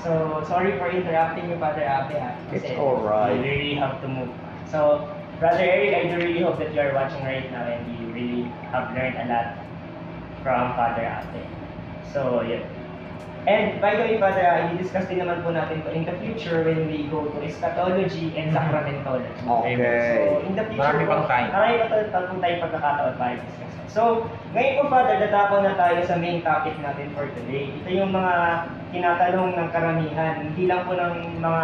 So, 0.05 0.44
sorry 0.46 0.77
for 0.77 0.90
interrupting 0.90 1.48
you, 1.48 1.57
Father 1.57 1.88
ah, 1.88 2.05
It's 2.53 2.68
alright. 2.77 3.40
We 3.40 3.48
really 3.48 3.74
have 3.74 4.03
to 4.03 4.09
move. 4.09 4.29
So, 4.68 5.09
Brother 5.44 5.61
Eric, 5.61 5.92
I 5.92 6.02
do 6.09 6.24
really 6.24 6.40
hope 6.40 6.57
that 6.57 6.72
you 6.72 6.80
are 6.80 6.96
watching 6.96 7.20
right 7.20 7.44
now 7.52 7.68
and 7.68 7.85
you 8.00 8.09
really 8.16 8.48
have 8.72 8.96
learned 8.96 9.12
a 9.12 9.28
lot 9.28 9.61
from 10.40 10.72
Father 10.72 11.04
Abe. 11.04 11.44
So, 12.09 12.40
yun. 12.40 12.64
And 13.44 13.76
by 13.76 13.92
the 13.92 14.09
way, 14.09 14.16
Father, 14.16 14.40
uh, 14.40 14.72
i-discuss 14.72 15.04
din 15.04 15.20
naman 15.20 15.44
po 15.44 15.52
natin 15.52 15.85
to 15.85 15.92
in 15.92 16.09
the 16.09 16.16
future 16.24 16.64
when 16.64 16.88
we 16.88 17.12
go 17.12 17.28
to 17.28 17.38
eschatology 17.44 18.33
and 18.40 18.57
sacramentology. 18.57 19.37
Okay. 19.37 19.76
So, 19.76 20.48
in 20.48 20.57
the 20.57 20.64
future 20.64 20.80
Marami 20.80 21.12
pang 21.12 21.24
time. 21.28 21.52
Marami 21.52 21.76
pa 21.92 22.24
po 22.24 22.35
tayong 22.40 22.62
pagkakataon 22.64 23.14
para 23.20 23.37
discuss. 23.37 23.72
So, 23.92 24.02
ngayon 24.57 24.72
po, 24.80 24.83
Father, 24.88 25.28
datapon 25.28 25.61
na 25.68 25.76
tayo 25.76 26.00
sa 26.09 26.16
main 26.16 26.40
topic 26.40 26.72
natin 26.80 27.12
for 27.12 27.28
today. 27.37 27.68
Ito 27.85 27.92
yung 27.92 28.16
mga 28.16 28.64
tinatanong 28.96 29.61
ng 29.61 29.68
karamihan, 29.76 30.40
hindi 30.40 30.64
lang 30.64 30.88
po 30.88 30.96
ng 30.96 31.37
mga 31.37 31.62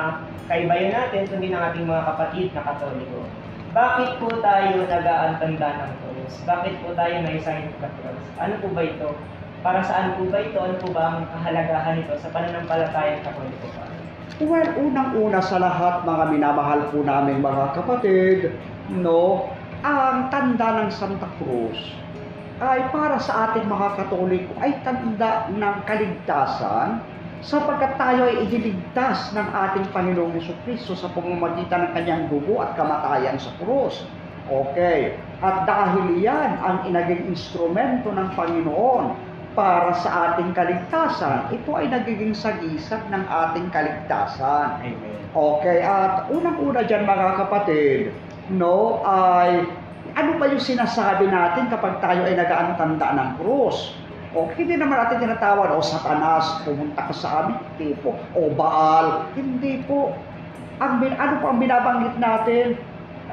kaibayan 0.52 0.92
natin, 0.92 1.24
kundi 1.32 1.48
ng 1.48 1.64
ating 1.64 1.88
mga 1.88 2.02
kapatid 2.12 2.52
na 2.52 2.60
katoliko. 2.60 3.24
Bakit 3.70 4.18
po 4.18 4.26
tayo 4.42 4.82
nag-aantanda 4.82 5.68
ng 5.78 5.92
cross? 6.02 6.34
Bakit 6.42 6.82
po 6.82 6.90
tayo 6.98 7.22
may 7.22 7.38
sign 7.38 7.70
of 7.70 7.78
the 7.78 7.90
cross? 8.02 8.24
Ano 8.42 8.58
po 8.58 8.66
ba 8.74 8.82
ito? 8.82 9.14
Para 9.62 9.78
saan 9.86 10.18
po 10.18 10.26
ba 10.26 10.42
ito? 10.42 10.58
Ano 10.58 10.74
po 10.82 10.90
ba 10.90 11.14
ang 11.14 11.30
kahalagahan 11.30 12.02
nito 12.02 12.18
sa 12.18 12.34
pananampalatayang 12.34 13.22
Father? 13.22 14.02
Well, 14.42 14.70
unang-una 14.74 15.38
sa 15.38 15.62
lahat, 15.62 16.02
mga 16.02 16.24
minamahal 16.34 16.90
po 16.90 17.06
namin 17.06 17.38
mga 17.38 17.78
kapatid, 17.78 18.58
no, 18.90 19.46
ang 19.86 20.34
tanda 20.34 20.82
ng 20.82 20.90
Santa 20.90 21.30
Cruz 21.38 21.78
ay 22.60 22.90
para 22.90 23.22
sa 23.22 23.48
ating 23.48 23.70
mga 23.70 24.02
katoliko 24.02 24.52
ay 24.60 24.82
tanda 24.84 25.46
ng 25.48 25.76
kaligtasan 25.86 27.00
sapagkat 27.40 27.96
tayo 27.96 28.28
ay 28.28 28.44
iniligtas 28.48 29.32
ng 29.32 29.48
ating 29.48 29.88
Panginoong 29.92 30.36
Heso 30.36 30.52
Kristo 30.64 30.92
sa 30.92 31.08
pamamagitan 31.12 31.88
ng 31.88 31.92
kanyang 31.96 32.22
dugo 32.28 32.60
at 32.60 32.76
kamatayan 32.76 33.40
sa 33.40 33.52
krus. 33.60 34.04
Okay. 34.50 35.16
At 35.40 35.64
dahil 35.64 36.20
yan 36.20 36.58
ang 36.60 36.84
inaging 36.84 37.32
instrumento 37.32 38.10
ng 38.12 38.28
Panginoon 38.34 39.04
para 39.54 39.94
sa 39.98 40.32
ating 40.32 40.54
kaligtasan, 40.54 41.50
ito 41.50 41.70
ay 41.74 41.90
nagiging 41.90 42.34
sagisag 42.34 43.02
ng 43.10 43.24
ating 43.26 43.66
kaligtasan. 43.74 44.78
Amen. 44.82 45.18
Okay, 45.30 45.82
at 45.82 46.26
unang-una 46.30 46.82
dyan 46.86 47.06
mga 47.06 47.38
kapatid, 47.46 48.10
no, 48.50 49.02
ay 49.06 49.66
ano 50.18 50.30
ba 50.42 50.50
yung 50.50 50.62
sinasabi 50.62 51.30
natin 51.30 51.70
kapag 51.70 52.02
tayo 52.02 52.26
ay 52.26 52.34
nagaantanda 52.34 53.14
ng 53.14 53.30
krus? 53.38 53.94
O 54.30 54.46
hindi 54.54 54.78
naman 54.78 54.94
natin 54.94 55.26
tinatawag, 55.26 55.74
o 55.74 55.82
satanas, 55.82 56.62
pumunta 56.62 57.10
ka 57.10 57.14
sa 57.14 57.28
amin, 57.42 57.58
hindi 57.74 57.98
po, 57.98 58.14
o 58.38 58.46
Baal, 58.54 59.26
hindi 59.34 59.82
po. 59.90 60.14
Ang, 60.78 61.02
ano 61.02 61.34
po 61.42 61.46
ang 61.50 61.58
binabanggit 61.58 62.14
natin? 62.22 62.78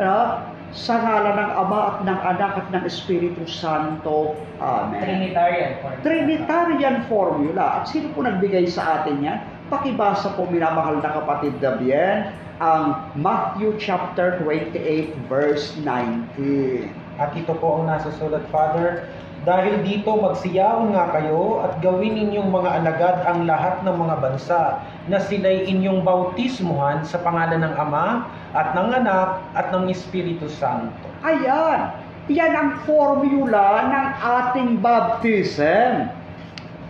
Ano? 0.02 0.42
Sa 0.76 1.00
ngalan 1.00 1.38
ng 1.40 1.52
Ama 1.64 1.80
at 1.80 1.98
ng 2.04 2.20
Anak 2.28 2.54
at 2.60 2.68
ng 2.76 2.84
Espiritu 2.84 3.48
Santo. 3.48 4.36
Amen. 4.60 5.00
Trinitarian. 5.00 5.80
for 5.80 5.96
Trinitarian 6.04 6.98
formula. 7.08 7.82
At 7.82 7.84
sino 7.88 8.12
po 8.12 8.28
nagbigay 8.28 8.68
sa 8.68 9.00
atin 9.00 9.24
yan? 9.24 9.40
Pakibasa 9.72 10.36
po, 10.36 10.44
minamahal 10.50 11.00
na 11.00 11.24
kapatid 11.24 11.56
na 11.64 11.80
bien, 11.80 12.36
ang 12.60 13.00
Matthew 13.16 13.78
chapter 13.80 14.42
28 14.44 15.14
verse 15.32 15.78
19. 15.80 16.92
At 17.16 17.32
ito 17.38 17.54
po 17.58 17.82
ang 17.82 17.90
nasa 17.90 18.12
sulat, 18.18 18.44
Father, 18.52 19.08
dahil 19.48 19.80
dito 19.80 20.12
magsiyaon 20.12 20.92
nga 20.92 21.08
kayo 21.16 21.64
at 21.64 21.80
gawin 21.80 22.20
ninyong 22.20 22.52
mga 22.52 22.84
alagad 22.84 23.18
ang 23.24 23.48
lahat 23.48 23.80
ng 23.88 23.96
mga 23.96 24.16
bansa 24.20 24.84
na 25.08 25.24
sila'y 25.24 25.72
inyong 25.72 26.04
bautismuhan 26.04 27.08
sa 27.08 27.24
pangalan 27.24 27.64
ng 27.64 27.72
Ama 27.80 28.28
at 28.52 28.76
ng 28.76 28.92
Anak 28.92 29.40
at 29.56 29.72
ng 29.72 29.88
Espiritu 29.88 30.52
Santo. 30.52 31.08
Ayan, 31.24 31.96
yan 32.28 32.52
ang 32.60 32.84
formula 32.84 33.88
ng 33.88 34.08
ating 34.20 34.84
baptism. 34.84 36.12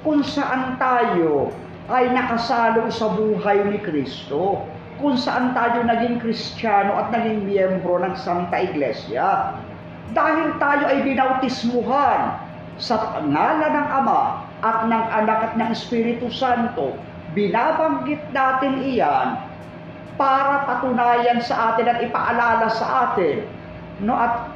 kung 0.01 0.25
saan 0.25 0.81
tayo 0.81 1.53
ay 1.93 2.09
nakasalong 2.09 2.89
sa 2.89 3.11
buhay 3.11 3.69
ni 3.69 3.77
Kristo, 3.85 4.65
kung 4.97 5.13
saan 5.13 5.53
tayo 5.53 5.85
naging 5.85 6.17
Kristiyano 6.17 6.95
at 6.95 7.13
naging 7.13 7.43
miyembro 7.45 8.01
ng 8.01 8.15
Santa 8.15 8.65
Iglesia. 8.65 9.53
Dahil 10.15 10.55
tayo 10.57 10.87
ay 10.87 11.03
binautismuhan 11.03 12.46
sa 12.78 13.21
ngalan 13.21 13.73
ng 13.73 13.88
Ama 14.03 14.21
at 14.61 14.86
ng 14.86 15.05
Anak 15.13 15.39
at 15.51 15.53
ng 15.57 15.69
Espiritu 15.73 16.30
Santo, 16.30 16.93
binabanggit 17.34 18.21
natin 18.34 18.82
iyan 18.82 19.38
para 20.17 20.65
patunayan 20.65 21.38
sa 21.41 21.73
atin 21.73 21.86
at 21.93 22.01
ipaalala 22.01 22.67
sa 22.73 23.13
atin 23.13 23.45
no? 24.01 24.13
At 24.17 24.49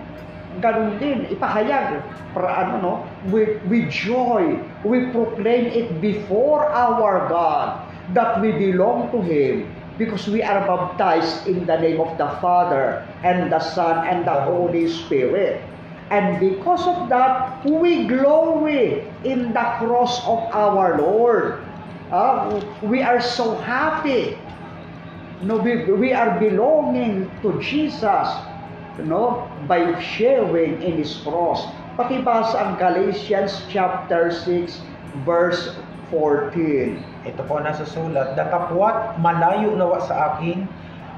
ganun 0.59 0.97
din 0.99 1.29
ipahayag 1.31 2.01
para 2.33 2.49
ano 2.65 2.73
no? 2.81 2.93
With, 3.29 3.61
with 3.69 3.87
joy 3.93 4.57
we 4.81 5.09
proclaim 5.13 5.69
it 5.71 6.01
before 6.01 6.65
our 6.69 7.29
God 7.29 7.85
that 8.17 8.41
we 8.41 8.51
belong 8.51 9.13
to 9.13 9.21
him 9.21 9.69
because 10.01 10.25
we 10.25 10.41
are 10.41 10.65
baptized 10.65 11.45
in 11.45 11.69
the 11.69 11.77
name 11.77 12.01
of 12.01 12.17
the 12.17 12.27
Father 12.41 13.05
and 13.21 13.53
the 13.53 13.61
Son 13.61 14.01
and 14.09 14.25
the 14.25 14.37
Holy 14.49 14.89
Spirit 14.89 15.61
and 16.11 16.43
because 16.43 16.83
of 16.83 17.07
that 17.07 17.63
we 17.63 18.05
glory 18.05 19.07
in 19.23 19.55
the 19.55 19.67
cross 19.79 20.19
of 20.27 20.43
our 20.51 20.99
Lord. 20.99 21.63
Ah, 22.11 22.59
we 22.83 22.99
are 22.99 23.23
so 23.23 23.55
happy. 23.63 24.35
No 25.41 25.57
we, 25.57 25.87
we 25.87 26.11
are 26.11 26.35
belonging 26.37 27.31
to 27.41 27.55
Jesus 27.63 28.27
no 28.99 29.47
by 29.65 29.95
sharing 30.03 30.83
in 30.83 30.99
his 30.99 31.15
cross. 31.23 31.63
Pakibasa 31.95 32.59
ang 32.59 32.71
Galatians 32.75 33.63
chapter 33.71 34.29
6 34.29 34.83
verse 35.23 35.79
14 36.11 36.99
Ito 37.23 37.41
po 37.47 37.63
nasa 37.63 37.87
sulat, 37.87 38.35
Datapwat 38.35 39.15
malayo 39.23 39.71
nawa 39.79 40.03
sa 40.03 40.35
akin 40.35 40.67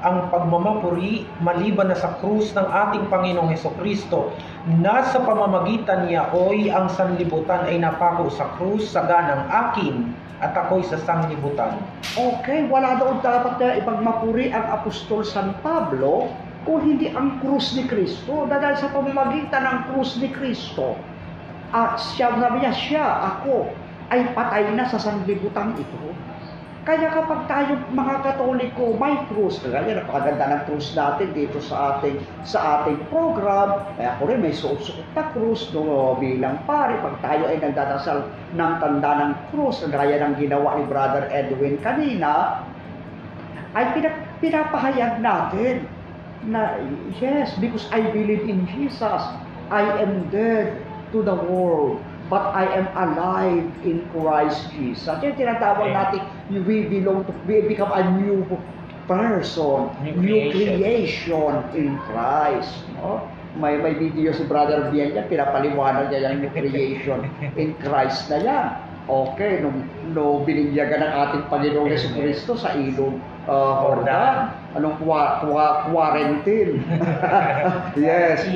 ang 0.03 0.27
pagmamapuri 0.29 1.23
maliban 1.39 1.87
na 1.87 1.95
sa 1.95 2.19
krus 2.19 2.51
ng 2.51 2.67
ating 2.67 3.07
Panginoong 3.07 3.47
Heso 3.47 3.71
Kristo. 3.79 4.35
Nasa 4.63 5.19
pamamagitan 5.19 6.07
niya 6.07 6.31
oy 6.31 6.71
ang 6.71 6.87
sanlibutan 6.87 7.67
ay 7.67 7.83
napako 7.83 8.31
sa 8.31 8.47
krus 8.55 8.95
sa 8.95 9.03
ganang 9.03 9.43
akin 9.51 10.15
at 10.39 10.55
ako'y 10.55 10.87
sa 10.87 10.95
sanglibutan. 11.03 11.83
Okay, 12.15 12.63
wala 12.71 12.95
doon 12.95 13.19
dapat 13.19 13.59
na 13.59 13.75
ipagmapuri 13.83 14.55
ang 14.55 14.63
Apostol 14.71 15.27
San 15.27 15.51
Pablo 15.59 16.31
kung 16.63 16.79
hindi 16.79 17.11
ang 17.11 17.43
krus 17.43 17.75
ni 17.75 17.83
Kristo. 17.91 18.47
Dahil 18.47 18.79
sa 18.79 18.87
pamamagitan 18.95 19.67
ng 19.67 19.79
krus 19.91 20.15
ni 20.23 20.31
Kristo, 20.31 20.95
at 21.75 21.99
siya, 21.99 22.31
sabi 22.31 22.63
niya, 22.63 22.71
siya, 22.71 23.05
ako, 23.35 23.67
ay 24.15 24.31
patay 24.31 24.71
na 24.77 24.87
sa 24.87 24.95
sanlibutan 24.95 25.75
ito. 25.75 26.03
Kaya 26.83 27.15
kapag 27.15 27.47
tayo 27.47 27.79
mga 27.95 28.15
Katoliko 28.27 28.91
may 28.99 29.15
krus, 29.31 29.63
kagaya 29.63 30.03
napakaganda 30.03 30.51
ng 30.51 30.61
krus 30.67 30.91
natin 30.91 31.31
dito 31.31 31.63
sa 31.63 31.95
ating 31.95 32.19
sa 32.43 32.83
ating 32.83 32.99
program. 33.07 33.87
Kaya 33.95 34.19
ako 34.19 34.21
rin 34.27 34.43
may 34.43 34.51
suot-suot 34.51 35.07
na 35.15 35.31
krus 35.31 35.71
no, 35.71 36.19
bilang 36.19 36.59
pare. 36.67 36.99
Pag 36.99 37.23
tayo 37.23 37.47
ay 37.47 37.63
nagdadasal 37.63 38.27
ng 38.59 38.73
tanda 38.83 39.11
ng 39.15 39.31
krus, 39.55 39.79
kagaya 39.79 40.27
ng 40.27 40.35
ginawa 40.35 40.75
ni 40.75 40.83
Brother 40.91 41.31
Edwin 41.31 41.79
kanina, 41.79 42.59
ay 43.79 43.95
pinap 43.95 44.15
pinapahayag 44.43 45.23
natin 45.23 45.87
na 46.43 46.83
yes, 47.23 47.55
because 47.63 47.87
I 47.95 48.03
believe 48.11 48.43
in 48.43 48.67
Jesus, 48.67 49.23
I 49.71 49.87
am 50.03 50.27
dead 50.35 50.83
to 51.15 51.23
the 51.23 51.39
world 51.47 52.03
but 52.33 52.49
I 52.55 52.65
am 52.65 52.87
alive 52.95 53.67
in 53.83 54.01
Christ 54.09 54.71
Jesus. 54.73 55.21
Yan 55.21 55.35
tinatawag 55.35 55.91
Amen. 55.91 56.23
Natin, 56.53 56.67
we 56.69 56.85
belong 56.85 57.25
to, 57.25 57.33
we 57.49 57.65
become 57.65 57.89
a 57.89 58.03
new 58.21 58.45
person, 59.09 59.89
New 60.05 60.13
new 60.21 60.51
creation. 60.53 60.77
creation 60.79 61.53
in 61.73 61.89
Christ. 62.05 62.85
No? 63.01 63.25
May 63.53 63.77
may 63.77 63.93
video 63.93 64.33
si 64.33 64.49
Brother 64.49 64.89
Bien 64.89 65.13
yan, 65.13 65.29
pinapaliwanag 65.29 66.09
niya 66.09 66.33
yung 66.33 66.41
new 66.41 66.51
creation 66.53 67.25
in 67.61 67.77
Christ 67.81 68.29
na 68.29 68.37
yan. 68.41 68.69
Okay, 69.03 69.59
nung 69.59 69.83
no, 70.15 70.47
binigyagan 70.47 71.03
ng 71.03 71.11
ating 71.11 71.43
Panginoong. 71.51 71.91
Yesu 71.91 72.07
Cristo 72.15 72.55
sa 72.55 72.71
ilog 72.71 73.19
uh, 73.51 73.73
Jordan. 73.83 74.47
Anong 74.79 74.95
kwa, 75.03 75.43
kwa, 75.43 75.91
quarantine? 75.91 76.79
yes. 77.99 78.47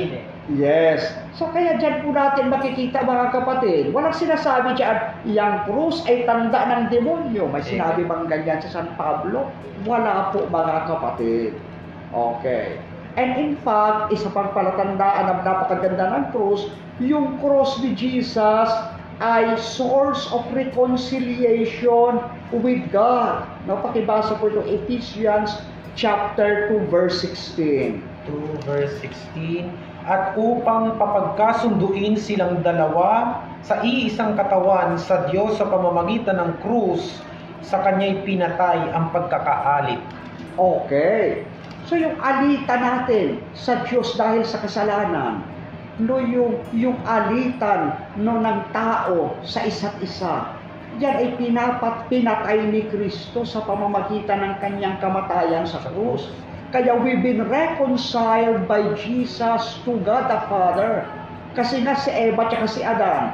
Yes. 0.56 1.12
So 1.36 1.52
kaya 1.52 1.76
dyan 1.76 2.00
po 2.00 2.16
natin 2.16 2.48
makikita 2.48 3.04
mga 3.04 3.36
kapatid, 3.36 3.92
walang 3.92 4.16
sinasabi 4.16 4.80
dyan, 4.80 4.96
yang 5.28 5.68
krus 5.68 6.00
ay 6.08 6.24
tanda 6.24 6.56
ng 6.56 6.82
demonyo. 6.88 7.52
May 7.52 7.60
sinabi 7.60 8.08
bang 8.08 8.24
ganyan 8.32 8.64
sa 8.64 8.80
San 8.80 8.88
Pablo? 8.96 9.52
Wala 9.84 10.32
po 10.32 10.48
mga 10.48 10.88
kapatid. 10.88 11.52
Okay. 12.16 12.80
And 13.20 13.36
in 13.36 13.60
fact, 13.60 14.08
isa 14.08 14.32
pang 14.32 14.48
palatandaan 14.56 15.28
na 15.28 15.44
napakaganda 15.44 16.16
ng 16.16 16.24
krus, 16.32 16.72
yung 16.96 17.36
cross 17.44 17.76
ni 17.84 17.92
Jesus 17.92 18.72
ay 19.20 19.52
source 19.60 20.30
of 20.32 20.48
reconciliation 20.56 22.24
with 22.56 22.80
God. 22.88 23.44
No, 23.68 23.84
pakibasa 23.84 24.32
po 24.40 24.48
ito, 24.48 24.64
Ephesians 24.64 25.60
chapter 25.92 26.72
2 26.72 26.88
verse 26.88 27.20
16. 27.20 28.00
2 28.30 28.64
verse 28.64 28.96
16 29.04 29.87
at 30.06 30.38
upang 30.38 30.94
papagkasunduin 31.00 32.14
silang 32.14 32.62
dalawa 32.62 33.42
sa 33.66 33.82
iisang 33.82 34.38
katawan 34.38 34.94
sa 34.96 35.26
Diyos 35.28 35.58
sa 35.58 35.66
pamamagitan 35.66 36.38
ng 36.38 36.52
krus 36.62 37.18
sa 37.60 37.82
kanya'y 37.82 38.22
pinatay 38.22 38.78
ang 38.94 39.10
pagkakaalit. 39.10 40.00
Okay. 40.58 41.42
So 41.88 41.96
yung 41.96 42.20
alitan 42.20 42.80
natin 42.84 43.26
sa 43.56 43.82
Diyos 43.88 44.12
dahil 44.14 44.44
sa 44.44 44.60
kasalanan, 44.60 45.40
no 45.98 46.20
yung 46.20 46.60
yung 46.76 47.00
alitan 47.08 47.96
no 48.20 48.38
ng 48.38 48.60
tao 48.70 49.34
sa 49.42 49.64
isa't 49.64 49.96
isa. 50.04 50.52
Yan 50.98 51.14
ay 51.14 51.28
pinapat 51.38 52.10
pinatay 52.10 52.64
ni 52.68 52.88
Kristo 52.90 53.46
sa 53.46 53.62
pamamagitan 53.62 54.42
ng 54.42 54.54
kanyang 54.58 54.98
kamatayan 54.98 55.64
sa 55.68 55.78
krus. 55.84 56.32
Kaya 56.68 57.00
we've 57.00 57.24
been 57.24 57.48
reconciled 57.48 58.68
by 58.68 58.92
Jesus 58.92 59.80
to 59.88 59.96
God 60.04 60.28
the 60.28 60.40
Father. 60.52 61.08
Kasi 61.56 61.80
nga 61.80 61.96
si 61.96 62.12
Eva 62.12 62.44
at 62.44 62.68
si 62.68 62.84
Adam, 62.84 63.32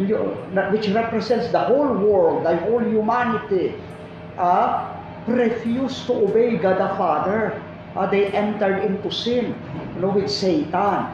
you- 0.00 0.32
which 0.72 0.88
represents 0.96 1.52
the 1.52 1.60
whole 1.60 1.92
world, 2.00 2.48
the 2.48 2.56
whole 2.64 2.80
humanity, 2.80 3.76
ah, 4.40 4.96
refused 5.28 6.08
to 6.08 6.24
obey 6.24 6.56
God 6.56 6.80
the 6.80 6.88
Father. 6.96 7.60
Uh, 7.92 8.06
they 8.08 8.32
entered 8.32 8.80
into 8.86 9.10
sin 9.12 9.52
you 9.94 10.00
know, 10.00 10.14
with 10.14 10.30
Satan. 10.30 11.04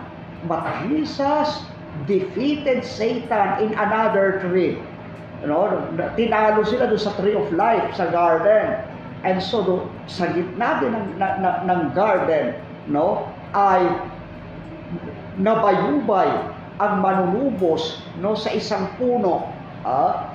But 0.46 0.62
Jesus 0.86 1.66
defeated 2.06 2.84
Satan 2.86 3.58
in 3.58 3.74
another 3.74 4.38
tree. 4.44 4.78
You 5.42 5.48
know, 5.50 5.82
tinalo 6.14 6.62
sila 6.62 6.86
doon 6.86 7.00
sa 7.00 7.16
tree 7.18 7.34
of 7.34 7.48
life 7.52 7.96
sa 7.96 8.06
garden. 8.12 8.95
And 9.26 9.42
so 9.42 9.66
do, 9.66 9.76
sa 10.06 10.30
gitna 10.30 10.78
din 10.78 10.94
ng, 10.94 11.18
na, 11.18 11.28
na- 11.42 11.60
ng 11.66 11.82
garden, 11.98 12.54
no, 12.86 13.26
ay 13.50 13.82
nabayubay 15.42 16.30
ang 16.78 17.02
manunubos 17.02 18.04
no 18.20 18.36
sa 18.36 18.52
isang 18.52 18.92
puno 19.00 19.48
ah, 19.82 20.30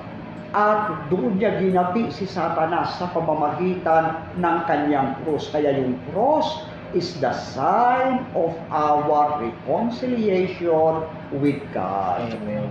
at 0.52 1.08
doon 1.08 1.40
niya 1.40 1.56
ginapi 1.56 2.12
si 2.12 2.28
Satanas 2.28 3.00
sa 3.00 3.08
pamamagitan 3.08 4.20
ng 4.36 4.58
kanyang 4.68 5.16
cross. 5.24 5.48
Kaya 5.48 5.72
yung 5.80 5.96
cross 6.12 6.68
is 6.92 7.16
the 7.24 7.32
sign 7.32 8.20
of 8.36 8.52
our 8.68 9.40
reconciliation 9.40 11.08
with 11.40 11.56
God. 11.72 12.36
Amen. 12.36 12.68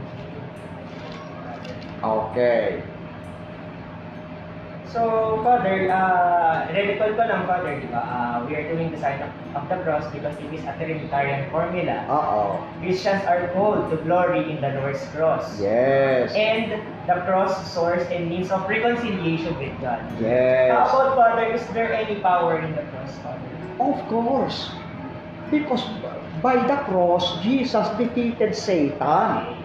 Okay. 2.06 2.86
So, 4.92 5.40
Father, 5.40 5.88
uh, 5.88 6.68
recall 6.76 7.16
ko 7.16 7.24
lang, 7.24 7.48
Father, 7.48 7.80
di 7.80 7.88
ba? 7.88 8.04
Uh, 8.04 8.36
we 8.44 8.60
are 8.60 8.68
doing 8.68 8.92
the 8.92 9.00
sign 9.00 9.24
of, 9.24 9.32
of 9.56 9.64
the 9.72 9.80
cross 9.88 10.04
because 10.12 10.36
it 10.36 10.52
is 10.52 10.60
a 10.68 10.76
Trinitarian 10.76 11.48
formula. 11.48 12.04
Oo. 12.12 12.60
Christians 12.84 13.24
are 13.24 13.48
called 13.56 13.88
to 13.88 13.96
glory 14.04 14.44
in 14.52 14.60
the 14.60 14.76
Lord's 14.84 15.00
cross. 15.16 15.48
Yes. 15.64 16.36
And 16.36 16.76
the 17.08 17.24
cross 17.24 17.56
source 17.72 18.04
and 18.12 18.28
means 18.28 18.52
of 18.52 18.68
reconciliation 18.68 19.56
with 19.56 19.72
God. 19.80 20.04
Yes. 20.20 20.76
How 20.76 20.92
about, 20.92 21.16
Father, 21.16 21.48
is 21.56 21.64
there 21.72 21.96
any 21.96 22.20
power 22.20 22.60
in 22.60 22.76
the 22.76 22.84
cross, 22.92 23.16
Father? 23.24 23.48
Of 23.80 23.96
course. 24.12 24.76
Because 25.48 25.88
by 26.44 26.60
the 26.68 26.84
cross, 26.92 27.40
Jesus 27.40 27.88
defeated 27.96 28.52
Satan. 28.52 29.56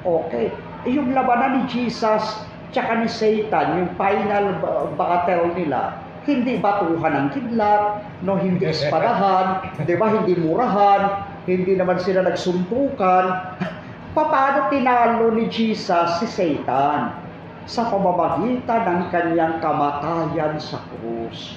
Okay. 0.00 0.48
Yung 0.88 1.12
labanan 1.12 1.60
ni 1.60 1.62
Jesus 1.68 2.24
tsaka 2.72 3.04
ni 3.04 3.08
Satan, 3.08 3.66
yung 3.78 3.90
final 3.94 4.58
ba- 4.58 4.88
battle 4.96 5.52
nila, 5.54 6.00
hindi 6.24 6.58
batuhan 6.58 7.12
ng 7.12 7.28
kidlat, 7.36 8.02
no, 8.24 8.40
hindi 8.40 8.64
espadahan, 8.66 9.62
di 9.88 9.94
ba, 9.94 10.06
hindi 10.08 10.34
murahan, 10.40 11.28
hindi 11.44 11.76
naman 11.76 12.00
sila 12.00 12.24
nagsuntukan. 12.24 13.24
Paano 14.12 14.68
tinalo 14.68 15.32
ni 15.32 15.48
Jesus 15.48 16.20
si 16.20 16.26
Satan? 16.28 17.22
sa 17.62 17.86
pamamagitan 17.94 18.82
ng 18.90 19.02
kanyang 19.14 19.62
kamatayan 19.62 20.58
sa 20.58 20.82
krus. 20.90 21.54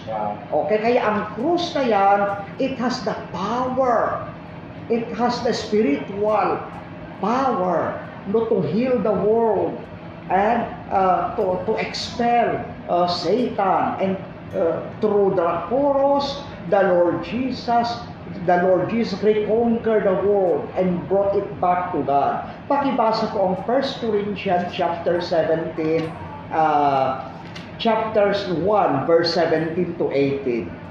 Okay, 0.53 0.77
kaya 0.77 1.01
ang 1.01 1.33
krus 1.33 1.73
na 1.73 1.81
yan, 1.81 2.19
it 2.61 2.77
has 2.77 3.01
the 3.09 3.17
power. 3.33 4.21
It 4.93 5.09
has 5.17 5.41
the 5.41 5.49
spiritual 5.49 6.61
power 7.17 7.97
no, 8.29 8.45
to 8.53 8.61
heal 8.69 9.01
the 9.01 9.17
world 9.25 9.73
and 10.29 10.63
uh, 10.91 11.35
to, 11.35 11.61
to 11.65 11.73
expel 11.77 12.63
uh, 12.89 13.07
Satan. 13.07 13.85
And 14.01 14.17
uh, 14.55 14.87
through 15.01 15.35
the 15.35 15.67
cross, 15.67 16.43
the 16.69 16.81
Lord 16.83 17.23
Jesus, 17.23 17.91
the 18.45 18.63
Lord 18.63 18.89
Jesus 18.89 19.21
reconquered 19.21 20.05
the 20.05 20.15
world 20.27 20.69
and 20.75 21.07
brought 21.07 21.35
it 21.35 21.45
back 21.59 21.91
to 21.93 22.01
God. 22.03 22.47
Pakibasa 22.69 23.31
ko 23.35 23.53
ang 23.53 23.57
1 23.67 24.01
Corinthians 24.01 24.71
chapter 24.73 25.19
17, 25.19 26.07
uh, 26.55 27.31
chapters 27.77 28.47
1, 28.63 29.05
verse 29.05 29.33
17 29.33 29.97
to 29.99 30.07
18. 30.11 30.84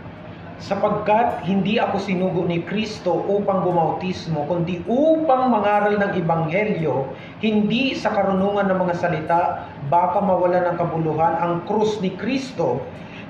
Sapagkat 0.62 1.42
hindi 1.50 1.82
ako 1.82 1.98
sinugo 1.98 2.46
ni 2.46 2.62
Kristo 2.62 3.10
upang 3.26 3.66
bumautismo, 3.66 4.46
kundi 4.46 4.86
upang 4.86 5.50
mangaral 5.50 5.98
ng 5.98 6.14
Ebanghelyo, 6.14 7.10
hindi 7.42 7.98
sa 7.98 8.14
karunungan 8.14 8.70
ng 8.70 8.78
mga 8.78 8.94
salita, 8.94 9.42
baka 9.90 10.22
mawala 10.22 10.62
ng 10.70 10.76
kabuluhan 10.78 11.34
ang 11.42 11.54
krus 11.66 11.98
ni 11.98 12.14
Kristo, 12.14 12.78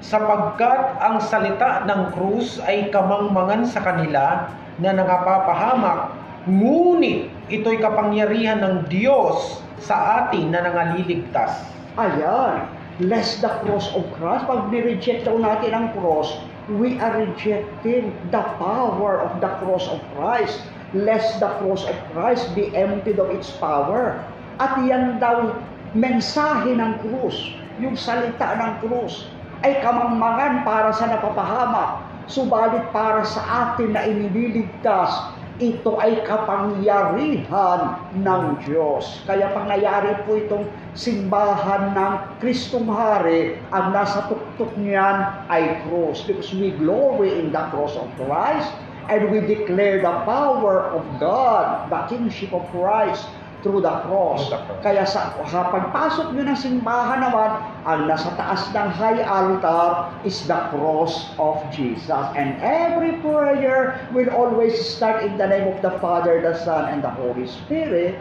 sapagkat 0.04 1.00
ang 1.00 1.16
salita 1.24 1.88
ng 1.88 2.12
krus 2.12 2.60
ay 2.68 2.92
kamangmangan 2.92 3.64
sa 3.64 3.80
kanila 3.80 4.52
na 4.76 4.92
nangapapahamak, 4.92 6.12
ngunit 6.44 7.32
ito'y 7.48 7.80
kapangyarihan 7.80 8.60
ng 8.60 8.76
Diyos 8.92 9.64
sa 9.80 10.28
atin 10.28 10.52
na 10.52 10.60
nangaliligtas. 10.60 11.64
Ayan. 11.96 12.68
Lest 13.02 13.42
the 13.42 13.50
cross 13.66 13.90
of 13.90 14.06
Christ, 14.14 14.46
pag 14.46 14.70
nireject 14.70 15.26
natin 15.26 15.72
ang 15.74 15.86
cross, 15.98 16.38
we 16.68 16.96
are 16.96 17.20
rejecting 17.20 18.12
the 18.32 18.44
power 18.56 19.20
of 19.20 19.40
the 19.40 19.50
cross 19.60 19.84
of 19.88 20.00
Christ. 20.16 20.62
Lest 20.94 21.42
the 21.42 21.50
cross 21.58 21.82
of 21.90 21.96
Christ 22.14 22.54
be 22.54 22.70
emptied 22.70 23.18
of 23.18 23.26
its 23.34 23.50
power. 23.58 24.22
At 24.62 24.78
yan 24.86 25.18
daw, 25.18 25.58
mensahe 25.90 26.70
ng 26.70 27.02
krus, 27.02 27.50
yung 27.82 27.98
salita 27.98 28.54
ng 28.54 28.72
krus, 28.86 29.26
ay 29.66 29.82
kamangmangan 29.82 30.62
para 30.62 30.94
sa 30.94 31.10
napapahamak. 31.10 31.98
Subalit 32.30 32.86
para 32.94 33.26
sa 33.26 33.74
atin 33.74 33.90
na 33.90 34.06
iniligtas, 34.06 35.34
ito 35.62 35.94
ay 36.02 36.18
kapangyarihan 36.26 37.80
ng 38.18 38.42
Diyos. 38.66 39.22
Kaya 39.22 39.55
pangyayari 39.55 40.26
po 40.26 40.34
itong 40.34 40.66
simbahan 40.98 41.94
ng 41.94 42.12
Kristong 42.42 42.90
Hari, 42.90 43.62
ang 43.70 43.94
nasa 43.94 44.26
tuktok 44.26 44.74
niyan 44.74 45.46
ay 45.46 45.78
cross. 45.86 46.26
Because 46.26 46.50
we 46.50 46.74
glory 46.74 47.38
in 47.38 47.55
the 47.55 47.62
cross 47.70 47.94
of 47.94 48.11
Christ 48.18 48.70
and 49.07 49.30
we 49.30 49.46
declare 49.46 50.02
the 50.02 50.14
power 50.26 50.90
of 50.90 51.07
God, 51.22 51.86
the 51.86 52.02
kingship 52.11 52.50
of 52.50 52.66
Christ 52.74 53.30
through 53.64 53.80
the 53.80 53.96
cross. 54.04 54.44
Through 54.46 54.60
the 54.60 54.62
cross. 54.68 54.82
Kaya 54.84 55.02
sa 55.08 55.32
pagpasok 55.72 56.36
nyo 56.36 56.44
ng 56.52 56.60
simbahan 56.60 57.24
naman, 57.24 57.50
ang 57.88 58.04
nasa 58.04 58.28
taas 58.36 58.68
ng 58.76 58.88
high 58.92 59.24
altar 59.24 60.12
is 60.28 60.44
the 60.44 60.60
cross 60.68 61.32
of 61.40 61.58
Jesus. 61.72 62.24
And 62.36 62.60
every 62.60 63.16
prayer 63.24 64.04
will 64.12 64.28
always 64.36 64.76
start 64.76 65.24
in 65.24 65.40
the 65.40 65.48
name 65.48 65.66
of 65.72 65.80
the 65.80 65.96
Father, 65.98 66.44
the 66.44 66.54
Son, 66.60 66.92
and 66.92 67.00
the 67.00 67.10
Holy 67.10 67.48
Spirit. 67.48 68.20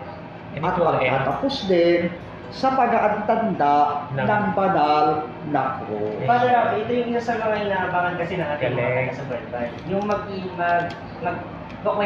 And 0.56 0.64
At 0.64 0.80
pagkatapos 0.80 1.68
din 1.68 2.08
sa 2.54 2.70
pag-aantanda 2.78 4.08
Ng- 4.14 4.30
ng 4.30 4.46
banal 4.54 5.26
na 5.50 5.84
cross. 5.84 6.24
Father 6.24 6.54
Rob, 6.54 6.70
ito 6.80 6.92
yung 6.94 7.10
isa 7.12 7.34
sa 7.34 7.42
mga 7.42 7.68
inaabangan 7.68 8.16
kasi 8.16 8.38
ng 8.38 8.48
ating 8.48 8.78
mga 8.78 8.92
taga-subaybay. 9.12 9.68
Yung 9.90 10.06
mag, 10.06 10.24
mag, 10.56 10.88
mag, 11.26 11.38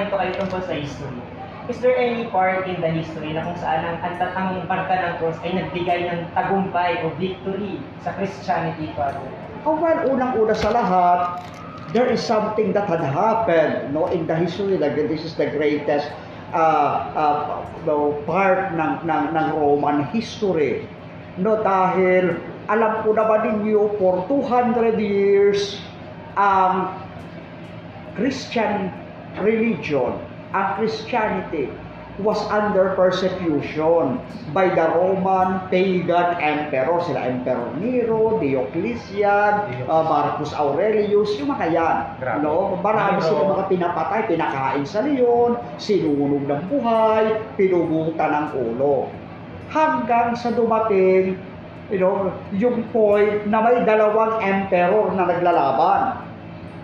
kayo 0.10 0.32
tungkol 0.40 0.62
sa 0.64 0.74
history. 0.74 1.37
Is 1.68 1.84
there 1.84 2.00
any 2.00 2.24
part 2.32 2.64
in 2.64 2.80
the 2.80 2.88
history 2.88 3.36
na 3.36 3.44
kung 3.44 3.60
saan 3.60 3.84
ang, 3.84 4.00
ang, 4.00 4.16
ang 4.40 4.48
parta 4.72 4.96
ng 5.04 5.14
cross 5.20 5.36
ay 5.44 5.52
nagbigay 5.52 6.08
ng 6.08 6.32
tagumpay 6.32 7.04
o 7.04 7.12
victory 7.20 7.84
sa 8.08 8.16
Christianity, 8.16 8.88
Father? 8.96 9.20
Oh, 9.68 9.76
well, 9.76 10.00
unang-una 10.08 10.56
sa 10.56 10.72
lahat, 10.72 11.44
there 11.92 12.08
is 12.08 12.24
something 12.24 12.72
that 12.72 12.88
had 12.88 13.04
happened 13.04 13.92
no 13.92 14.08
in 14.12 14.28
the 14.28 14.36
history 14.36 14.80
like 14.80 14.96
this 14.96 15.24
is 15.24 15.36
the 15.36 15.48
greatest 15.52 16.08
uh, 16.56 17.04
uh, 17.16 17.64
no, 17.84 18.16
part 18.28 18.76
ng, 18.76 19.08
ng, 19.08 19.24
ng 19.36 19.48
Roman 19.56 20.04
history 20.12 20.88
no 21.40 21.64
dahil 21.64 22.36
alam 22.68 23.04
ko 23.08 23.16
naman 23.16 23.64
ninyo 23.64 23.96
for 23.96 24.24
200 24.28 25.00
years 25.00 25.80
ang 26.36 26.92
Christian 28.20 28.92
religion 29.40 30.27
ang 30.56 30.80
Christianity 30.80 31.68
was 32.18 32.42
under 32.50 32.98
persecution 32.98 34.18
by 34.50 34.74
the 34.74 34.86
Roman 34.98 35.70
pagan 35.70 36.34
emperor. 36.42 36.98
Sila 37.06 37.30
Emperor 37.30 37.70
Nero, 37.78 38.42
Diocletian, 38.42 39.54
uh, 39.86 40.04
Marcus 40.06 40.50
Aurelius, 40.58 41.38
yung 41.38 41.54
mga 41.54 41.66
yan. 41.78 41.98
Grabe. 42.18 42.42
No? 42.42 42.74
Marami 42.82 43.22
sila 43.22 43.54
mga 43.54 43.66
pinapatay, 43.70 44.22
pinakain 44.34 44.86
sa 44.90 45.06
leon, 45.06 45.62
sinunog 45.78 46.50
ng 46.50 46.62
buhay, 46.74 47.38
pinugutan 47.54 48.32
ng 48.34 48.48
ulo. 48.66 49.14
Hanggang 49.70 50.34
sa 50.34 50.50
dumating 50.56 51.38
you 51.88 52.00
know, 52.00 52.36
yung 52.52 52.84
point 52.92 53.48
na 53.48 53.64
may 53.64 53.84
dalawang 53.88 54.44
emperor 54.44 55.12
na 55.16 55.24
naglalaban. 55.28 56.27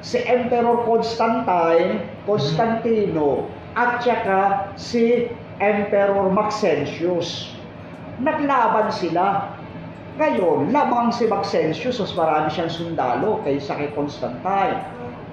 Si 0.04 0.20
Emperor 0.20 0.84
Constantine, 0.84 2.04
Constantino, 2.28 3.48
at 3.74 4.04
saka 4.04 4.70
si 4.76 5.32
Emperor 5.64 6.28
Maxentius. 6.28 7.56
Naglaban 8.20 8.92
sila. 8.92 9.56
Ngayon, 10.20 10.70
lamang 10.70 11.10
si 11.10 11.26
Maxentius, 11.26 11.98
mas 11.98 12.14
marami 12.14 12.52
siyang 12.52 12.70
sundalo 12.70 13.42
kaysa 13.42 13.80
kay 13.80 13.90
Constantine. 13.98 14.84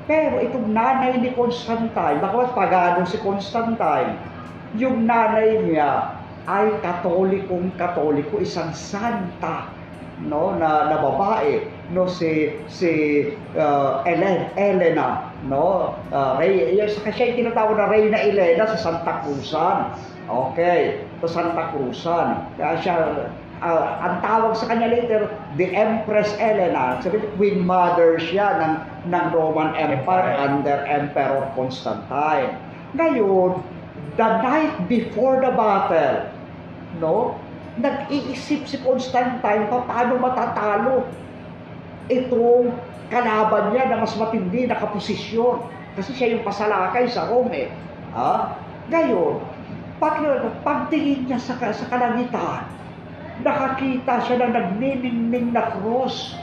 Pero 0.08 0.40
itong 0.40 0.72
nanay 0.72 1.20
ni 1.20 1.34
Constantine, 1.36 2.22
bakit 2.22 2.54
pagano 2.56 3.04
si 3.04 3.20
Constantine? 3.20 4.16
Yung 4.78 5.04
nanay 5.04 5.66
niya 5.66 6.16
ay 6.48 6.78
katolikong 6.80 7.74
katoliko, 7.76 8.40
isang 8.40 8.72
santa 8.72 9.79
no 10.26 10.52
na, 10.60 10.92
na 10.92 10.96
babae 11.00 11.64
no 11.96 12.04
si 12.04 12.52
si 12.68 12.90
uh, 13.56 14.04
Elen, 14.04 14.52
Elena 14.54 15.32
no 15.48 15.96
uh, 16.12 16.36
Rey 16.36 16.76
yung 16.76 16.92
kasi 17.00 17.32
yung 17.32 17.48
tinatawag 17.48 17.76
na 17.80 17.88
Reyna 17.88 18.18
Elena 18.20 18.68
sa 18.68 18.78
Santa 18.78 19.24
Cruzan. 19.24 19.96
Okay 20.30 21.02
sa 21.24 21.28
Santa 21.28 21.74
Cruzan. 21.74 22.46
Kaya 22.54 22.78
siya 22.78 22.96
uh, 23.64 23.84
ang 24.04 24.20
tawag 24.20 24.52
sa 24.54 24.68
kanya 24.68 24.92
later 24.92 25.32
the 25.56 25.72
Empress 25.72 26.36
Elena. 26.36 27.00
Sabi 27.00 27.24
queen 27.40 27.64
mother 27.64 28.20
siya 28.20 28.60
ng 28.60 28.74
ng 29.08 29.26
Roman 29.32 29.72
Empire. 29.74 30.36
under 30.36 30.84
Emperor 30.84 31.48
Constantine. 31.56 32.60
Ngayon 32.94 33.64
the 34.20 34.28
night 34.44 34.74
before 34.84 35.40
the 35.40 35.52
battle 35.56 36.28
no 37.00 37.39
nag-iisip 37.78 38.66
si 38.66 38.76
Constantine 38.82 39.70
pa 39.70 39.86
paano 39.86 40.18
matatalo 40.18 41.06
itong 42.10 42.74
kalaban 43.10 43.70
niya 43.70 43.86
na 43.86 44.02
mas 44.02 44.14
matindi 44.18 44.66
na 44.66 44.78
kaposisyon. 44.78 45.62
Kasi 45.94 46.10
siya 46.14 46.34
yung 46.34 46.46
pasalakay 46.46 47.06
sa 47.06 47.30
Rome. 47.30 47.66
Eh. 47.66 47.68
Ha? 48.14 48.54
Ngayon, 48.90 49.42
pag, 50.02 50.18
pagtingin 50.66 51.30
niya 51.30 51.38
sa, 51.38 51.54
sa 51.58 51.86
kalangitan, 51.90 52.66
nakakita 53.42 54.22
siya 54.26 54.36
na 54.42 54.48
nagniningning 54.54 55.54
na 55.54 55.70
cross 55.78 56.34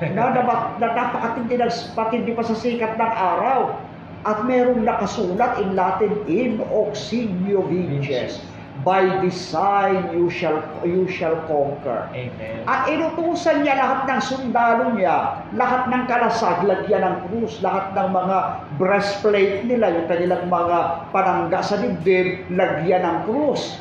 na, 0.16 0.32
na, 0.32 0.42
na 0.80 0.88
napakatindi 0.96 1.60
ng 1.60 1.72
patindi 1.92 2.32
pa 2.32 2.44
sa 2.44 2.56
sikat 2.56 2.96
ng 2.96 3.12
araw. 3.12 3.76
At 4.20 4.44
merong 4.44 4.84
nakasulat 4.84 5.64
in 5.64 5.72
Latin, 5.72 6.12
in 6.28 6.60
auxilio 6.68 7.64
vinces. 7.64 8.44
By 8.80 9.20
design 9.20 10.16
you 10.16 10.32
shall 10.32 10.64
you 10.86 11.04
shall 11.04 11.36
conquer. 11.44 12.08
Amen. 12.16 12.64
At 12.64 12.88
inutusan 12.88 13.60
niya 13.60 13.76
lahat 13.76 14.08
ng 14.08 14.20
sundalo 14.24 14.96
niya, 14.96 15.44
lahat 15.52 15.92
ng 15.92 16.08
kalasag, 16.08 16.64
lagyan 16.64 17.04
ng 17.04 17.16
krus, 17.28 17.60
lahat 17.60 17.92
ng 17.92 18.08
mga 18.08 18.38
breastplate 18.80 19.68
nila, 19.68 19.92
yung 19.92 20.08
kanilang 20.08 20.48
mga 20.48 20.78
panangga 21.12 21.60
sa 21.60 21.76
dibdib, 21.76 22.48
lagyan 22.56 23.04
ng 23.04 23.18
krus. 23.28 23.76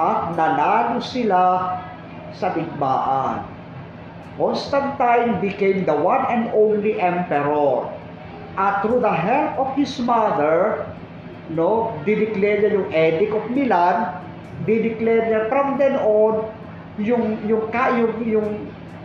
At 0.00 0.32
nanalo 0.40 1.04
sila 1.04 1.76
sa 2.32 2.48
digmaan. 2.56 3.44
Constantine 4.40 5.36
became 5.44 5.84
the 5.84 5.92
one 5.92 6.24
and 6.32 6.48
only 6.56 6.96
emperor. 6.96 7.84
At 8.56 8.80
through 8.80 9.04
the 9.04 9.12
help 9.12 9.60
of 9.60 9.68
his 9.76 9.92
mother, 10.00 10.84
no, 11.54 11.96
dideclare 12.04 12.64
niya 12.64 12.70
yung 12.76 12.88
Edict 12.90 13.32
of 13.32 13.44
Milan, 13.52 13.96
dideclare 14.64 15.28
niya 15.28 15.40
from 15.52 15.76
then 15.76 15.96
on, 16.02 16.48
yung 17.00 17.40
yung 17.48 17.72
ka 17.72 17.92
yung 17.96 18.14
yung 18.24 18.48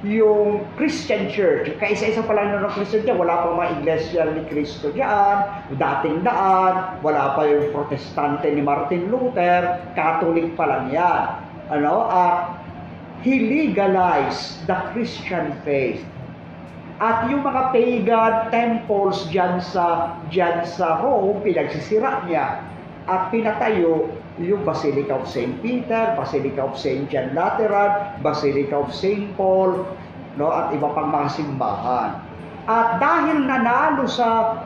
yung 0.05 0.61
Christian 0.77 1.25
Church, 1.33 1.73
kaisa-isa 1.81 2.21
pa 2.21 2.37
lang 2.37 2.53
ng 2.53 2.69
Christian 2.69 3.01
Church, 3.01 3.17
wala 3.17 3.41
pa 3.41 3.57
mga 3.57 3.69
iglesia 3.81 4.21
ni 4.29 4.45
Cristo 4.45 4.93
diyan, 4.93 5.37
dating 5.73 6.21
daan, 6.21 7.01
wala 7.01 7.33
pa 7.33 7.49
yung 7.49 7.73
protestante 7.73 8.45
ni 8.53 8.61
Martin 8.61 9.09
Luther, 9.09 9.81
Catholic 9.97 10.53
pa 10.53 10.69
lang 10.69 10.93
yan. 10.93 11.21
Ano? 11.73 12.05
At 12.13 12.61
he 13.25 13.41
legalized 13.41 14.61
the 14.69 14.77
Christian 14.93 15.57
faith. 15.65 16.05
At 16.97 17.29
yung 17.29 17.45
mga 17.45 17.69
pagan 17.69 18.33
temples 18.49 19.29
diyan 19.29 19.61
sa 19.61 20.17
diyan 20.33 20.65
sa 20.65 20.97
Rome, 20.97 21.45
pinagsisira 21.45 22.25
niya 22.25 22.65
at 23.05 23.29
pinatayo 23.29 24.09
yung 24.41 24.65
Basilica 24.65 25.17
of 25.21 25.29
St. 25.29 25.61
Peter, 25.61 26.17
Basilica 26.17 26.65
of 26.65 26.73
St. 26.73 27.05
John 27.09 27.37
Lateran, 27.37 28.17
Basilica 28.25 28.81
of 28.81 28.89
St. 28.89 29.29
Paul, 29.37 29.85
no, 30.41 30.49
at 30.49 30.73
iba 30.73 30.89
pang 30.93 31.13
mga 31.13 31.29
simbahan. 31.37 32.17
At 32.65 32.97
dahil 32.97 33.45
nanalo 33.45 34.09
sa 34.09 34.59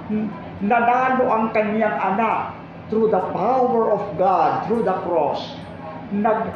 nanalo 0.64 1.28
ang 1.28 1.52
kanyang 1.52 2.00
anak 2.16 2.56
through 2.88 3.12
the 3.12 3.24
power 3.36 3.92
of 3.92 4.04
God, 4.16 4.68
through 4.72 4.88
the 4.88 4.96
cross, 5.04 5.56
nag 6.12 6.52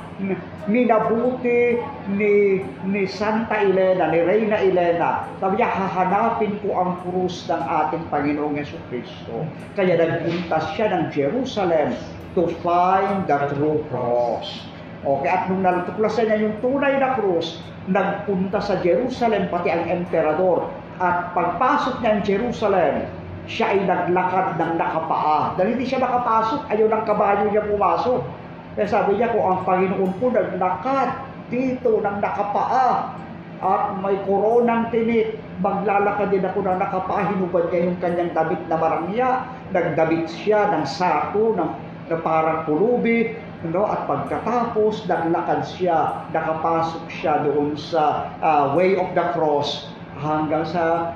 minabuti 0.67 1.79
ni 2.11 2.59
ni 2.83 3.03
Santa 3.07 3.63
Elena, 3.63 4.11
ni 4.11 4.19
Reina 4.19 4.59
Elena. 4.59 5.23
Sabi 5.39 5.63
niya, 5.63 5.71
hahanapin 5.71 6.59
ko 6.59 6.75
ang 6.75 6.91
krus 7.07 7.47
ng 7.47 7.63
ating 7.63 8.03
Panginoong 8.11 8.59
Yeso 8.59 8.75
Kristo. 8.91 9.47
Kaya 9.79 9.95
nagpunta 9.95 10.59
siya 10.75 10.91
ng 10.91 11.03
Jerusalem 11.15 11.95
to 12.35 12.51
find 12.59 13.23
the 13.31 13.37
true 13.55 13.79
cross. 13.87 14.67
Okay, 15.05 15.29
at 15.29 15.47
nung 15.47 15.63
natuklasan 15.63 16.27
niya 16.27 16.49
yung 16.49 16.55
tunay 16.59 16.97
na 16.99 17.15
krus, 17.15 17.61
nagpunta 17.87 18.59
sa 18.59 18.81
Jerusalem 18.83 19.47
pati 19.47 19.71
ang 19.71 19.85
emperador. 19.87 20.67
At 20.99 21.31
pagpasok 21.31 22.01
niya 22.01 22.11
ng 22.19 22.23
Jerusalem, 22.25 23.05
siya 23.45 23.77
ay 23.77 23.85
naglakad 23.85 24.57
ng 24.57 24.73
nakapaa. 24.81 25.53
Dahil 25.55 25.77
hindi 25.77 25.85
siya 25.85 26.01
makapasok, 26.01 26.65
ayaw 26.73 26.87
ng 26.89 27.03
kabayo 27.05 27.45
niya 27.53 27.63
pumasok. 27.69 28.19
Kaya 28.75 28.87
sabi 28.91 29.15
niya, 29.15 29.31
kung 29.31 29.47
ang 29.47 29.63
Panginoon 29.63 30.11
po 30.19 30.27
naglakad 30.35 31.09
dito 31.47 32.03
ng 32.03 32.17
nakapaa 32.19 33.15
at 33.63 33.83
may 34.03 34.19
koronang 34.27 34.91
tinit, 34.91 35.39
maglalakad 35.63 36.35
din 36.35 36.43
ako 36.43 36.59
ng 36.59 36.77
nakapaa, 36.83 37.31
hinubad 37.31 37.71
niya 37.71 37.87
yung 37.87 37.99
kanyang 38.03 38.31
damit 38.35 38.59
na 38.67 38.75
marangya, 38.75 39.29
nagdabit 39.71 40.27
siya 40.27 40.75
ng 40.75 40.83
sako, 40.83 41.55
ng, 41.55 41.71
na 42.11 42.17
parang 42.19 42.67
pulubi, 42.67 43.31
no? 43.63 43.87
at 43.87 44.03
pagkatapos, 44.11 45.07
naglakad 45.07 45.63
siya, 45.63 46.27
nakapasok 46.35 47.07
siya 47.07 47.47
doon 47.47 47.79
sa 47.79 48.35
ah, 48.43 48.75
way 48.75 48.99
of 48.99 49.07
the 49.15 49.25
cross 49.31 49.87
hanggang 50.19 50.67
sa 50.67 51.15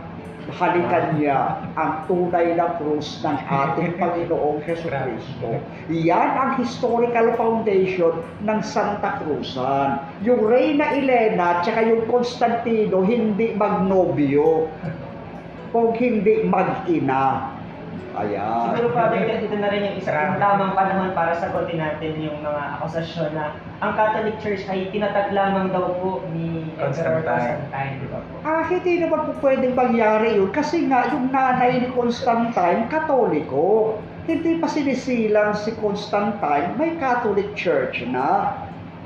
halikan 0.56 1.20
niya 1.20 1.62
ang 1.78 2.06
tunay 2.10 2.56
na 2.56 2.80
krus 2.80 3.22
ng 3.22 3.38
ating 3.46 4.00
Panginoong 4.00 4.64
Heso 4.66 4.90
Kristo. 4.90 5.62
Yan 5.92 6.30
ang 6.38 6.52
historical 6.58 7.36
foundation 7.36 8.24
ng 8.46 8.60
Santa 8.64 9.22
Cruzan. 9.22 10.02
Yung 10.26 10.42
Reyna 10.46 10.96
Elena 10.96 11.62
at 11.62 11.68
yung 11.86 12.08
Constantino 12.10 13.06
hindi 13.06 13.54
magnobyo 13.54 14.70
kung 15.70 15.94
hindi 15.94 16.46
mag-ina. 16.46 17.59
Ayan. 18.20 18.76
Siguro 18.76 18.92
Father, 18.92 19.22
dito 19.40 19.56
na 19.56 19.72
rin 19.72 19.88
yung 19.88 19.96
isa 19.96 20.12
yung 20.12 20.42
tamang 20.44 20.76
panahon 20.76 21.16
para 21.16 21.40
sagutin 21.40 21.80
natin 21.80 22.20
yung 22.20 22.44
mga 22.44 22.64
akusasyon 22.80 23.32
na 23.32 23.56
ang 23.80 23.96
Catholic 23.96 24.36
Church 24.44 24.68
ay 24.68 24.92
tinatag 24.92 25.32
lamang 25.32 25.72
daw 25.72 25.96
po 26.04 26.28
ni 26.36 26.68
Emperor 26.76 27.24
Constantine. 27.24 27.64
Constantine, 27.70 27.94
di 28.04 28.08
ba 28.12 28.20
po? 28.20 28.34
Ah, 28.44 28.64
hindi 28.68 28.94
naman 29.00 29.20
po 29.24 29.32
pwedeng 29.40 29.74
mangyari 29.78 30.36
yun 30.36 30.52
kasi 30.52 30.84
nga 30.92 31.08
yung 31.16 31.32
nanay 31.32 31.80
ni 31.80 31.88
Constantine, 31.96 32.92
katoliko. 32.92 33.96
Hindi 34.28 34.60
pa 34.60 34.68
sinisilang 34.68 35.56
si 35.56 35.72
Constantine, 35.80 36.76
may 36.76 37.00
Catholic 37.00 37.56
Church 37.56 38.04
na. 38.04 38.52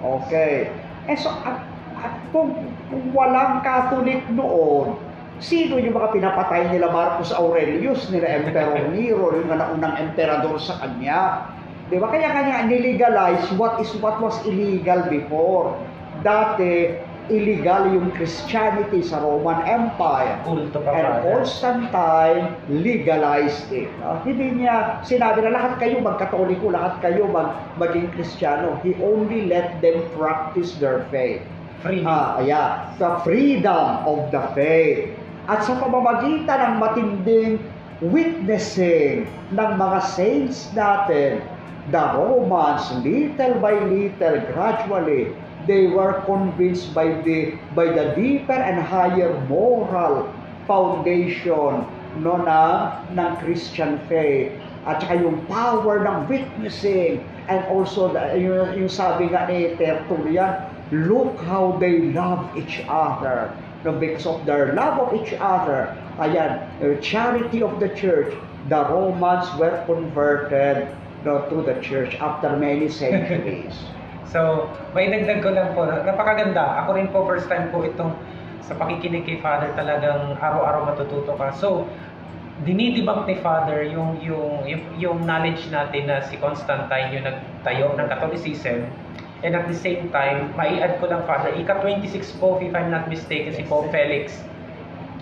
Okay. 0.01 0.73
Eh 1.05 1.15
so, 1.15 1.29
at, 1.31 1.63
at 2.01 2.15
kung, 2.33 2.55
kung 2.89 3.05
walang 3.13 3.61
Catholic 3.61 4.25
noon, 4.33 4.97
sino 5.39 5.79
yung 5.81 5.95
mga 5.95 6.13
pinapatay 6.13 6.69
nila 6.69 6.91
Marcus 6.91 7.33
Aurelius, 7.33 8.09
nila 8.13 8.41
Emperor 8.41 8.85
Nero, 8.93 9.33
yung 9.33 9.49
mga 9.49 9.59
naunang 9.59 9.95
emperador 10.01 10.57
sa 10.59 10.77
kanya? 10.81 11.49
Di 11.89 12.01
ba? 12.01 12.09
Kaya 12.09 12.31
kanya 12.31 12.65
nilegalize 12.65 13.53
what 13.59 13.77
is 13.77 13.91
what 14.01 14.17
was 14.17 14.33
illegal 14.49 15.03
before. 15.09 15.77
Dati, 16.23 16.95
illegal 17.31 17.87
yung 17.91 18.11
Christianity 18.15 18.99
sa 18.99 19.23
Roman 19.23 19.63
Empire. 19.63 20.43
Kulto 20.43 20.83
pa 20.83 20.91
And. 20.91 21.23
Constantine 21.23 22.51
legalized 22.67 23.71
it. 23.71 23.87
no? 24.03 24.19
Hindi 24.27 24.63
niya 24.63 24.99
sinabi 25.07 25.45
na 25.47 25.55
lahat 25.55 25.79
kayo 25.79 26.03
magkatoliko, 26.03 26.73
lahat 26.73 26.99
kayo 26.99 27.29
mag, 27.31 27.55
maging 27.79 28.11
Kristiyano. 28.11 28.75
He 28.83 28.95
only 28.99 29.47
let 29.47 29.79
them 29.79 30.03
practice 30.19 30.75
their 30.83 31.07
faith. 31.13 31.43
Free. 31.83 32.03
Ah, 32.07 32.39
yeah. 32.39 32.95
The 32.99 33.19
freedom 33.27 34.07
of 34.07 34.31
the 34.31 34.43
faith. 34.55 35.11
At 35.43 35.67
sa 35.67 35.75
pamamagitan 35.75 36.55
ng 36.55 36.75
matinding 36.79 37.59
witnessing 37.99 39.27
ng 39.51 39.71
mga 39.75 39.99
saints 40.15 40.71
natin, 40.71 41.43
the 41.91 42.03
Romans, 42.15 42.87
little 43.03 43.59
by 43.59 43.75
little, 43.75 44.39
gradually, 44.55 45.35
they 45.67 45.91
were 45.91 46.23
convinced 46.23 46.95
by 46.95 47.11
the 47.27 47.59
by 47.75 47.91
the 47.91 48.15
deeper 48.15 48.55
and 48.55 48.79
higher 48.79 49.35
moral 49.51 50.31
foundation 50.63 51.83
no 52.23 52.39
ng 52.39 52.47
ng 53.11 53.29
Christian 53.43 53.99
faith. 54.07 54.55
At 54.87 55.03
saka 55.03 55.27
yung 55.27 55.43
power 55.51 56.07
ng 56.07 56.31
witnessing 56.31 57.19
and 57.51 57.67
also 57.67 58.11
the, 58.15 58.39
yung, 58.39 58.79
yung 58.79 58.91
sabi 58.91 59.27
nga 59.27 59.47
ni 59.51 59.75
Tertullian 59.75 60.71
look 60.91 61.35
how 61.43 61.75
they 61.83 62.11
love 62.15 62.47
each 62.55 62.79
other 62.87 63.51
no, 63.83 63.91
because 63.91 64.25
of 64.25 64.45
their 64.45 64.73
love 64.73 64.99
of 64.99 65.09
each 65.13 65.33
other 65.39 65.91
ayan 66.19 66.63
the 66.79 66.95
charity 67.01 67.61
of 67.61 67.79
the 67.79 67.89
church 67.95 68.31
the 68.69 68.81
Romans 68.87 69.47
were 69.59 69.83
converted 69.85 70.87
no, 71.23 71.43
to 71.51 71.61
the 71.61 71.75
church 71.81 72.15
after 72.19 72.55
many 72.55 72.87
centuries 72.87 73.75
So, 74.33 74.65
may 74.97 75.13
dagdag 75.13 75.45
ko 75.45 75.53
lang 75.53 75.77
po. 75.77 75.85
Napakaganda. 75.85 76.81
Ako 76.83 76.97
rin 76.97 77.05
po, 77.13 77.21
first 77.29 77.45
time 77.45 77.69
po 77.69 77.85
itong 77.85 78.17
sa 78.65 78.73
pakikinig 78.73 79.29
kay 79.29 79.37
Father 79.37 79.69
talagang 79.77 80.33
araw-araw 80.41 80.89
matututo 80.89 81.37
ka. 81.37 81.53
So, 81.53 81.85
dinidibak 82.65 83.29
ni 83.29 83.37
Father 83.37 83.85
yung, 83.85 84.17
yung, 84.25 84.65
yung, 84.65 84.83
yung 84.97 85.17
knowledge 85.29 85.69
natin 85.69 86.09
na 86.09 86.25
si 86.25 86.41
Constantine 86.41 87.13
yung 87.13 87.29
nagtayo 87.29 87.93
ng 87.93 88.07
Catholicism. 88.09 88.89
And 89.43 89.59
at 89.59 89.67
the 89.67 89.75
same 89.75 90.07
time, 90.15 90.55
mai-add 90.55 91.03
ko 91.03 91.11
lang 91.11 91.27
Father, 91.27 91.51
ika-26 91.51 92.39
po, 92.39 92.63
if 92.63 92.71
I'm 92.71 92.87
not 92.87 93.11
mistaken, 93.11 93.51
si 93.51 93.67
Pope 93.67 93.91
Felix. 93.91 94.39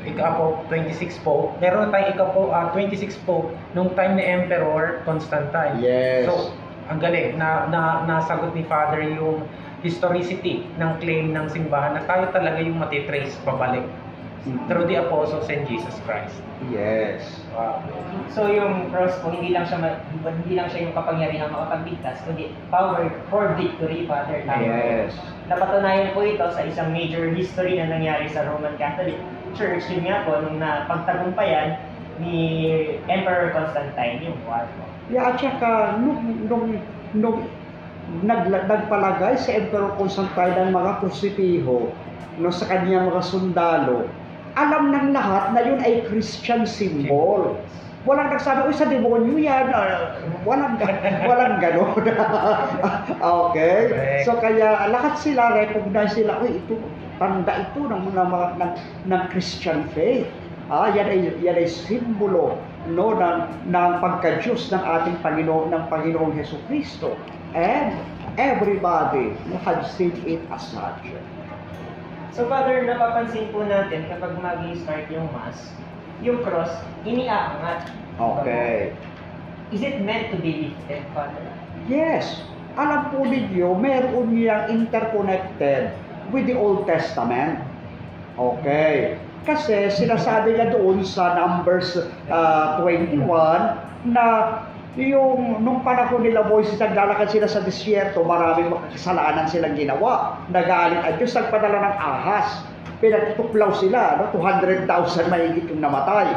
Ika 0.06 0.38
po, 0.38 0.62
26 0.70 1.26
po. 1.26 1.54
Meron 1.58 1.90
tayong 1.90 2.14
ika 2.14 2.26
po, 2.30 2.54
ah, 2.54 2.70
26 2.74 3.18
po, 3.26 3.50
nung 3.74 3.90
time 3.98 4.22
ni 4.22 4.24
Emperor 4.26 5.02
Constantine. 5.10 5.82
yes 5.82 6.30
So, 6.30 6.54
ang 6.90 7.02
galing 7.02 7.42
na, 7.42 7.66
na 7.74 8.06
nasagot 8.06 8.54
ni 8.54 8.62
Father 8.70 9.02
yung 9.02 9.42
historicity 9.82 10.70
ng 10.78 11.02
claim 11.02 11.34
ng 11.34 11.50
simbahan 11.50 11.98
na 11.98 12.06
tayo 12.06 12.30
talaga 12.30 12.62
yung 12.62 12.78
matitrace 12.78 13.34
pabalik 13.42 13.86
through 14.70 14.86
the 14.86 15.02
apostles 15.02 15.50
and 15.50 15.66
Jesus 15.66 15.98
Christ. 16.06 16.38
yes 16.70 17.41
Wow. 17.52 17.84
So 18.32 18.48
yung 18.48 18.88
cross 18.96 19.20
po, 19.20 19.28
hindi 19.28 19.52
lang 19.52 19.68
siya 19.68 19.78
ma- 19.84 20.00
hindi 20.24 20.56
lang 20.56 20.72
siya 20.72 20.88
yung 20.88 20.96
kapangyarihan 20.96 21.52
makapagligtas, 21.52 22.24
kundi 22.24 22.56
power 22.72 23.12
for 23.28 23.52
victory, 23.60 24.08
Father. 24.08 24.40
Tama. 24.48 24.64
yes 24.64 25.14
Napatunayan 25.52 26.16
po 26.16 26.24
ito 26.24 26.48
sa 26.48 26.64
isang 26.64 26.96
major 26.96 27.28
history 27.36 27.76
na 27.76 27.92
nangyari 27.92 28.32
sa 28.32 28.48
Roman 28.48 28.72
Catholic 28.80 29.20
Church. 29.52 29.84
Yun 29.92 30.08
nga 30.08 30.24
po, 30.24 30.40
nung 30.40 30.64
napagtagumpayan 30.64 31.76
ni 32.24 32.38
Emperor 33.12 33.52
Constantine 33.52 34.24
yung 34.24 34.40
war 34.48 34.64
po. 34.80 34.88
Yeah, 35.12 35.36
at 35.36 35.44
saka 35.44 36.00
nung, 36.00 36.48
nung, 36.48 36.80
nung 37.12 37.40
nag, 38.24 38.48
nagpalagay 38.48 39.36
si 39.36 39.52
Emperor 39.52 39.92
Constantine 40.00 40.56
ng 40.56 40.72
mga 40.72 40.92
krusipiho 41.04 41.92
no, 42.40 42.48
sa 42.54 42.66
kanyang 42.72 43.12
mga 43.12 43.24
sundalo, 43.28 44.08
alam 44.56 44.92
ng 44.92 45.08
lahat 45.16 45.56
na 45.56 45.62
yun 45.64 45.80
ay 45.84 46.04
Christian 46.08 46.68
symbol. 46.68 47.56
Walang 48.02 48.34
nagsabi, 48.34 48.66
uy, 48.66 48.74
sa 48.74 48.90
demonyo 48.90 49.38
yan. 49.38 49.70
Ah, 49.70 50.18
walang, 50.42 50.82
walang 51.30 51.62
ganon. 51.62 51.94
okay? 53.46 53.80
So 54.26 54.42
kaya 54.42 54.90
lahat 54.90 55.22
sila 55.22 55.54
recognize 55.54 56.18
sila, 56.18 56.42
uy, 56.42 56.58
ito, 56.58 56.82
tanda 57.22 57.70
ito 57.70 57.86
ng, 57.86 58.10
ng, 58.10 58.32
ng, 58.58 58.72
ng 59.06 59.22
Christian 59.30 59.86
faith. 59.94 60.26
Ah, 60.72 60.88
yan 60.88 61.04
ay 61.12 61.20
yan 61.44 61.60
ay 61.60 61.68
simbolo 61.68 62.56
no 62.88 63.12
ng 63.12 63.68
ng 63.76 63.92
pagka-Diyos 64.00 64.72
ng 64.72 64.80
ating 64.80 65.20
Panginoon 65.20 65.68
ng 65.68 65.84
Panginoong 65.92 66.32
Hesus 66.32 66.64
Kristo. 66.72 67.20
And 67.52 68.00
everybody 68.40 69.36
had 69.68 69.84
seen 69.84 70.16
it 70.24 70.40
as 70.48 70.64
such. 70.72 71.12
So 72.32 72.48
Father, 72.48 72.88
napapansin 72.88 73.52
po 73.52 73.68
natin 73.68 74.08
kapag 74.08 74.40
mag-start 74.40 75.12
yung 75.12 75.28
Mass, 75.36 75.76
yung 76.24 76.40
cross, 76.48 76.72
iniaangat. 77.04 77.92
Okay. 78.16 78.96
Is 79.76 79.84
it 79.84 80.00
meant 80.00 80.32
to 80.32 80.40
be 80.40 80.72
lifted, 80.72 81.04
Father? 81.12 81.44
Yes. 81.92 82.40
Alam 82.80 83.12
po 83.12 83.28
ninyo, 83.28 83.76
meron 83.76 84.32
niyang 84.32 84.72
interconnected 84.72 85.92
with 86.32 86.48
the 86.48 86.56
Old 86.56 86.88
Testament. 86.88 87.60
Okay. 88.40 89.20
Kasi 89.44 89.92
sinasabi 89.92 90.56
nga 90.56 90.72
doon 90.72 91.04
sa 91.04 91.36
Numbers 91.36 92.00
uh, 92.32 92.80
21 92.80 93.28
na 94.08 94.26
yung 95.00 95.64
nung 95.64 95.88
panahon 95.88 96.20
nila 96.20 96.44
Moises 96.44 96.76
naglalakad 96.76 97.32
sila 97.32 97.48
sa 97.48 97.64
disyerto, 97.64 98.28
maraming 98.28 98.76
kasalanan 98.92 99.48
silang 99.48 99.80
ginawa. 99.80 100.44
Nagalit 100.52 101.00
at 101.08 101.16
Diyos 101.16 101.32
nagpadala 101.32 101.80
ng 101.80 101.96
ahas. 101.96 102.68
Pinagtuklaw 103.00 103.72
sila, 103.80 104.20
no? 104.20 104.30
200,000 104.36 104.86
mahigit 105.32 105.66
yung 105.72 105.82
namatay. 105.82 106.28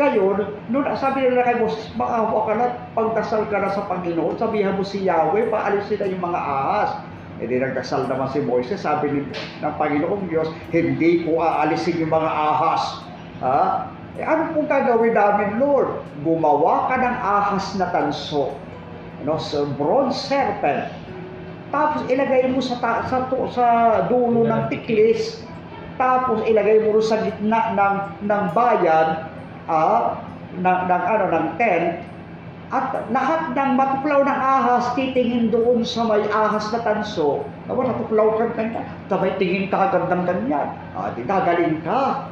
Ngayon, 0.00 0.64
nung 0.72 0.88
sabi 0.96 1.28
nila 1.28 1.44
kay 1.44 1.60
Moses, 1.60 1.92
maawa 1.92 2.48
ka 2.48 2.52
na, 2.56 2.66
pagdasal 2.96 3.44
ka 3.52 3.60
na 3.60 3.68
sa 3.68 3.84
Panginoon, 3.84 4.40
sabihan 4.40 4.74
mo 4.74 4.80
si 4.80 5.04
Yahweh, 5.04 5.52
paalisin 5.52 6.00
na 6.00 6.08
yung 6.08 6.24
mga 6.24 6.40
ahas. 6.40 6.90
E 7.36 7.44
di 7.44 7.60
nagdasal 7.60 8.08
naman 8.08 8.32
si 8.32 8.40
Moises, 8.40 8.80
sabi 8.80 9.12
ni, 9.12 9.20
ng 9.60 9.74
Panginoong 9.76 10.24
Diyos, 10.32 10.48
hindi 10.72 11.28
ko 11.28 11.44
aalisin 11.44 12.00
yung 12.00 12.16
mga 12.16 12.30
ahas. 12.32 13.04
Ha? 13.44 13.60
Eh, 14.20 14.24
ano 14.28 14.52
pong 14.52 14.68
gagawin 14.68 15.16
namin, 15.16 15.56
Lord? 15.56 16.04
Gumawa 16.20 16.92
ka 16.92 17.00
ng 17.00 17.16
ahas 17.24 17.72
na 17.80 17.88
tanso. 17.88 18.52
No, 19.24 19.40
sa 19.40 19.64
bronze 19.80 20.12
serpent. 20.28 20.92
Tapos 21.72 22.04
ilagay 22.12 22.52
mo 22.52 22.60
sa, 22.60 22.76
ta- 22.84 23.08
sa, 23.08 23.32
to- 23.32 23.48
sa 23.48 23.64
dulo 24.12 24.44
ng 24.44 24.68
tiklis. 24.68 25.40
Tapos 25.96 26.44
ilagay 26.44 26.84
mo 26.84 27.00
sa 27.00 27.24
gitna 27.24 27.72
ng, 27.72 27.96
ng 28.28 28.44
bayan, 28.52 29.24
ah, 29.72 30.20
ng, 30.52 30.78
ng, 30.84 31.02
ano, 31.08 31.24
ng 31.32 31.46
tent. 31.56 32.04
At 32.70 33.10
lahat 33.10 33.56
ng 33.56 33.70
matuklaw 33.74 34.20
ng 34.22 34.38
ahas, 34.38 34.94
titingin 34.94 35.48
doon 35.48 35.80
sa 35.82 36.04
may 36.04 36.22
ahas 36.28 36.68
na 36.70 36.84
tanso. 36.84 37.42
Nawa, 37.66 37.88
natuklaw 37.88 38.36
ka 38.36 38.52
ng 38.52 38.54
ganyan. 38.54 38.86
Sabay 39.08 39.32
tingin 39.40 39.72
ka 39.72 39.90
agad 39.90 40.12
ng 40.12 40.22
ganyan. 40.28 40.76
Ah, 40.92 41.08
di 41.16 41.24
gagaling 41.24 41.80
ka. 41.82 42.29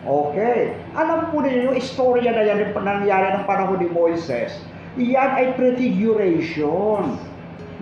Okay. 0.00 0.72
Alam 0.96 1.28
po 1.28 1.44
ninyo 1.44 1.76
istorya 1.76 2.32
na 2.32 2.42
yan 2.46 2.72
yung 2.72 2.72
nangyari 2.80 3.36
ng 3.36 3.44
panahon 3.44 3.80
ni 3.80 3.88
Moises. 3.92 4.56
Iyan 4.96 5.30
ay 5.36 5.46
prefiguration. 5.60 7.20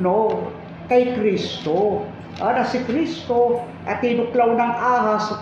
No? 0.02 0.50
Kay 0.90 1.14
Kristo. 1.14 2.02
Ah, 2.38 2.54
na 2.54 2.62
si 2.62 2.78
Kristo 2.86 3.62
at 3.86 3.98
tinuklaw 3.98 4.54
ng 4.54 4.72
ahas 4.78 5.26
sa 5.26 5.36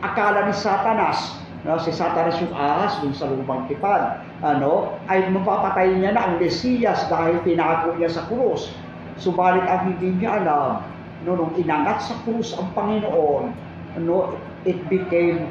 akala 0.00 0.48
ni 0.48 0.54
Satanas 0.56 1.42
no, 1.62 1.78
si 1.78 1.94
Satanas 1.94 2.38
yung 2.42 2.54
ahas 2.54 2.98
dun 3.02 3.14
sa 3.14 3.30
lumang 3.30 3.70
tipan, 3.70 4.18
ano, 4.42 4.98
ay 5.06 5.30
mapapatay 5.30 5.94
niya 5.98 6.14
na 6.14 6.22
ang 6.26 6.34
Mesiyas 6.42 7.06
dahil 7.06 7.38
pinako 7.46 7.94
niya 7.98 8.10
sa 8.10 8.26
krus. 8.26 8.74
Subalit 9.18 9.62
ang 9.66 9.94
hindi 9.94 10.18
niya 10.18 10.42
alam, 10.42 10.82
no, 11.22 11.38
nung 11.38 11.54
inangat 11.54 12.02
sa 12.02 12.14
krus 12.26 12.54
ang 12.58 12.70
Panginoon, 12.74 13.54
ano, 13.98 14.34
it 14.64 14.78
became 14.88 15.50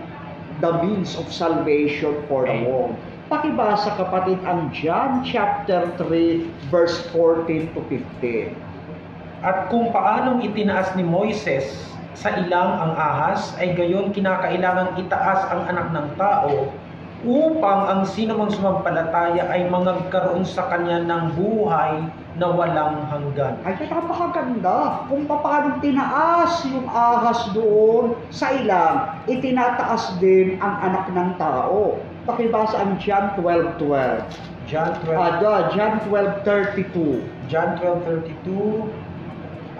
the 0.60 0.72
means 0.84 1.18
of 1.18 1.28
salvation 1.32 2.24
for 2.30 2.46
the 2.46 2.58
world. 2.64 2.96
Pakibasa 3.32 3.96
kapatid 3.96 4.44
ang 4.44 4.76
John 4.76 5.24
chapter 5.24 5.88
3 5.96 6.68
verse 6.68 7.00
14 7.16 7.72
to 7.72 7.80
15. 7.88 8.52
At 9.42 9.72
kung 9.72 9.90
paanong 9.90 10.44
itinaas 10.46 10.94
ni 11.00 11.02
Moises 11.02 11.72
sa 12.14 12.36
ilang 12.38 12.78
ang 12.78 12.94
ahas, 12.94 13.56
ay 13.58 13.74
gayon 13.74 14.14
kinakailangan 14.14 15.00
itaas 15.00 15.48
ang 15.50 15.62
anak 15.72 15.88
ng 15.96 16.08
tao 16.20 16.70
upang 17.22 17.82
ang 17.86 18.02
sino 18.10 18.34
mang 18.34 18.50
sumampalataya 18.50 19.46
ay 19.54 19.70
magkaroon 19.70 20.42
sa 20.42 20.66
kanya 20.74 21.06
ng 21.06 21.38
buhay 21.38 22.02
na 22.42 22.48
walang 22.50 23.06
hanggan. 23.14 23.60
Ay, 23.62 23.78
napakaganda. 23.86 25.06
Kung 25.06 25.30
paano 25.30 25.78
tinaas 25.84 26.66
yung 26.66 26.90
ahas 26.90 27.54
doon 27.54 28.18
sa 28.34 28.50
ilang, 28.58 29.22
itinataas 29.30 30.18
din 30.18 30.58
ang 30.64 30.76
anak 30.82 31.06
ng 31.14 31.30
tao. 31.38 32.02
Pakibasa 32.26 32.82
ang 32.82 32.98
John 32.98 33.38
12.12. 33.38 34.52
John 34.70 34.96
12, 35.04 35.14
Ada, 35.14 35.54
John 35.76 35.94
12.32. 36.08 37.22
John 37.52 37.76
12:32 37.84 38.88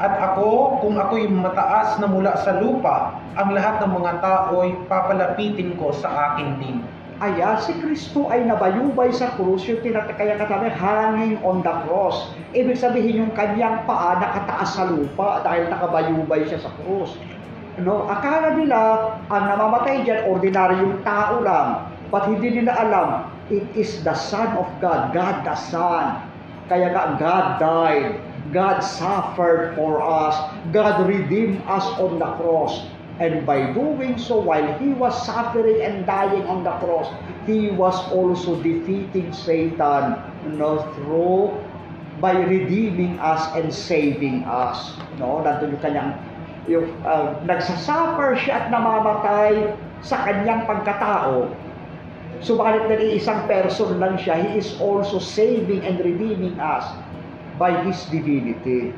At 0.02 0.18
ako, 0.34 0.82
kung 0.84 0.98
ako'y 1.00 1.30
mataas 1.30 2.02
na 2.02 2.10
mula 2.10 2.34
sa 2.42 2.60
lupa, 2.60 3.16
ang 3.38 3.54
lahat 3.56 3.86
ng 3.86 3.92
mga 4.02 4.14
tao 4.20 4.66
ay 4.66 4.74
papalapitin 4.90 5.78
ko 5.80 5.96
sa 5.96 6.34
akin 6.34 6.60
din. 6.60 6.84
Ayan, 7.22 7.54
si 7.62 7.78
Kristo 7.78 8.34
ay 8.34 8.50
nabayubay 8.50 9.14
sa 9.14 9.38
krus, 9.38 9.70
yung 9.70 9.78
tinataya 9.86 10.42
katabi, 10.42 10.74
hanging 10.74 11.38
on 11.46 11.62
the 11.62 11.70
cross. 11.86 12.34
Ibig 12.58 12.82
sabihin 12.82 13.22
yung 13.22 13.34
kanyang 13.38 13.86
paa 13.86 14.18
nakataas 14.18 14.74
sa 14.74 14.90
lupa 14.90 15.46
dahil 15.46 15.70
nakabayubay 15.70 16.50
siya 16.50 16.66
sa 16.66 16.74
krus. 16.82 17.14
No, 17.78 18.10
akala 18.10 18.58
nila 18.58 19.14
ang 19.30 19.44
namamatay 19.54 20.02
diyan 20.02 20.34
ordinaryong 20.34 21.06
tao 21.06 21.46
lang. 21.46 21.94
But 22.10 22.26
hindi 22.26 22.58
nila 22.58 22.74
alam, 22.74 23.30
it 23.54 23.70
is 23.78 24.02
the 24.02 24.18
Son 24.18 24.58
of 24.58 24.66
God, 24.82 25.14
God 25.14 25.46
the 25.46 25.54
Son. 25.70 26.26
Kaya 26.74 26.90
nga 26.90 27.22
God 27.22 27.46
died, 27.62 28.18
God 28.50 28.82
suffered 28.82 29.78
for 29.78 30.02
us, 30.02 30.34
God 30.74 31.06
redeemed 31.06 31.62
us 31.70 31.86
on 32.02 32.18
the 32.18 32.30
cross. 32.42 32.82
And 33.22 33.46
by 33.46 33.70
doing 33.78 34.18
so, 34.18 34.42
while 34.42 34.66
He 34.82 34.98
was 34.98 35.14
suffering 35.14 35.86
and 35.86 36.10
dying 36.10 36.42
on 36.50 36.66
the 36.66 36.74
cross, 36.82 37.06
He 37.46 37.70
was 37.70 37.94
also 38.10 38.58
defeating 38.66 39.30
Satan 39.30 40.18
you 40.42 40.58
know, 40.58 40.82
through 40.98 41.54
by 42.18 42.34
redeeming 42.34 43.22
us 43.22 43.46
and 43.54 43.70
saving 43.70 44.46
us. 44.50 44.98
No, 45.22 45.42
nandun 45.46 45.78
yung 45.78 45.84
kanyang 45.86 46.12
yung 46.70 46.88
uh, 47.02 47.34
nagsasuffer 47.46 48.38
siya 48.38 48.54
at 48.54 48.66
namamatay 48.70 49.74
sa 50.06 50.22
kanyang 50.26 50.70
pagkatao. 50.70 51.50
Subalit 52.42 52.90
na 52.90 52.98
isang 52.98 53.46
person 53.46 54.02
lang 54.02 54.18
siya, 54.18 54.38
he 54.38 54.62
is 54.62 54.78
also 54.82 55.22
saving 55.22 55.82
and 55.86 56.02
redeeming 56.02 56.58
us 56.62 56.86
by 57.62 57.74
his 57.86 58.02
divinity. 58.10 58.94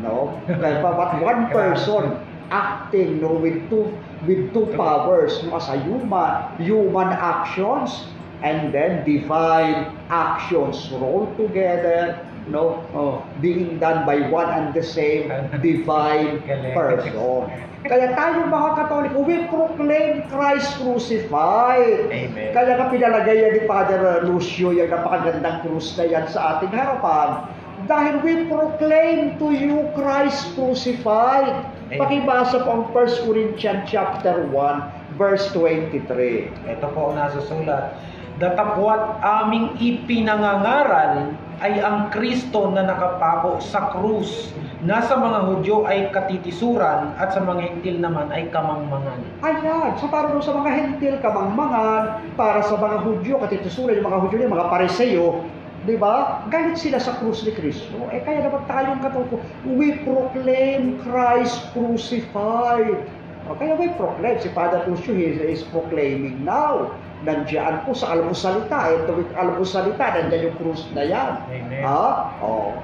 No? 0.00 0.32
But 0.48 1.20
one 1.20 1.48
person 1.52 2.20
acting 2.50 3.20
no 3.20 3.34
with 3.34 3.58
two 3.70 3.90
with 4.26 4.52
two 4.54 4.66
powers 4.76 5.42
no, 5.44 5.56
as 5.56 5.68
a 5.68 5.76
human 5.82 6.32
human 6.58 7.10
actions 7.10 8.06
and 8.42 8.72
then 8.72 9.04
divine 9.04 9.90
actions 10.10 10.90
roll 10.92 11.26
together 11.36 12.18
no 12.46 12.84
oh, 12.94 13.26
being 13.40 13.78
done 13.78 14.06
by 14.06 14.22
one 14.30 14.46
and 14.46 14.74
the 14.74 14.82
same 14.82 15.28
divine 15.62 16.38
person 16.74 17.12
kaya 17.86 18.18
tayo 18.18 18.50
mga 18.50 18.70
katoliko 18.82 19.18
we 19.22 19.36
proclaim 19.46 20.26
Christ 20.26 20.74
crucified 20.82 22.10
Amen. 22.10 22.50
kaya 22.50 22.72
ka 22.78 22.84
pinalagay 22.90 23.46
yan 23.46 23.52
ni 23.58 23.62
Father 23.66 24.26
Lucio 24.26 24.74
yung 24.74 24.90
napakagandang 24.90 25.62
krus 25.62 25.94
na 25.94 26.04
yan 26.06 26.26
sa 26.26 26.58
ating 26.58 26.74
harapan 26.74 27.46
dahil 27.86 28.18
we 28.26 28.34
proclaim 28.50 29.38
to 29.38 29.54
you 29.54 29.86
Christ 29.94 30.56
crucified. 30.58 31.75
Amen. 31.86 32.02
Pakibasa 32.02 32.66
po 32.66 32.68
ang 32.74 32.84
1 32.90 33.26
Corinthians 33.30 33.86
chapter 33.86 34.42
1 34.50 35.14
verse 35.14 35.54
23. 35.54 36.50
Ito 36.66 36.86
po 36.90 37.14
ang 37.14 37.22
nasa 37.22 37.38
sulat. 37.46 37.94
Datapwat 38.42 39.22
aming 39.22 39.78
ipinangangaral 39.78 41.30
ay 41.62 41.80
ang 41.80 42.12
Kristo 42.12 42.68
na 42.74 42.84
nakapako 42.84 43.62
sa 43.62 43.94
krus 43.94 44.52
na 44.84 45.00
sa 45.00 45.16
mga 45.16 45.48
Hudyo 45.48 45.88
ay 45.88 46.12
katitisuran 46.12 47.16
at 47.16 47.32
sa 47.32 47.40
mga 47.40 47.64
Hintil 47.64 47.96
naman 48.02 48.28
ay 48.28 48.50
kamangmangan. 48.52 49.22
Ayan, 49.40 49.96
so 49.96 50.10
para 50.12 50.28
sa 50.42 50.52
mga 50.52 50.70
hentil, 50.74 51.16
kamangmangan, 51.24 52.20
para 52.36 52.60
sa 52.60 52.76
mga 52.76 52.96
Hudyo, 53.08 53.40
katitusuran 53.40 53.96
yung 53.96 54.08
mga 54.12 54.20
Hudyo, 54.20 54.36
yung 54.44 54.52
mga 54.52 54.68
Pariseo, 54.68 55.48
di 55.86 55.96
ba? 55.96 56.42
Galit 56.50 56.76
sila 56.76 56.98
sa 56.98 57.14
krus 57.22 57.46
ni 57.46 57.54
Kristo. 57.54 58.10
Eh 58.10 58.20
kaya 58.26 58.50
dapat 58.50 58.66
tayong 58.66 59.00
katuko, 59.00 59.38
we 59.64 59.94
proclaim 60.02 60.98
Christ 61.06 61.70
crucified. 61.72 63.06
O, 63.46 63.54
kaya 63.54 63.78
we 63.78 63.94
proclaim, 63.94 64.42
si 64.42 64.50
Father 64.50 64.82
Lucio 64.90 65.14
he 65.14 65.38
is 65.38 65.62
proclaiming 65.70 66.42
now. 66.42 66.90
Nandiyan 67.24 67.86
po 67.88 67.96
sa 67.96 68.12
almusalita, 68.12 68.92
ito 68.92 69.16
with 69.16 69.30
almusalita, 69.38 70.04
nandiyan 70.20 70.52
yung 70.52 70.56
krus 70.60 70.84
na 70.92 71.06
yan. 71.06 71.32
Amen. 71.48 71.80
Ha? 71.80 72.28
Oh, 72.44 72.76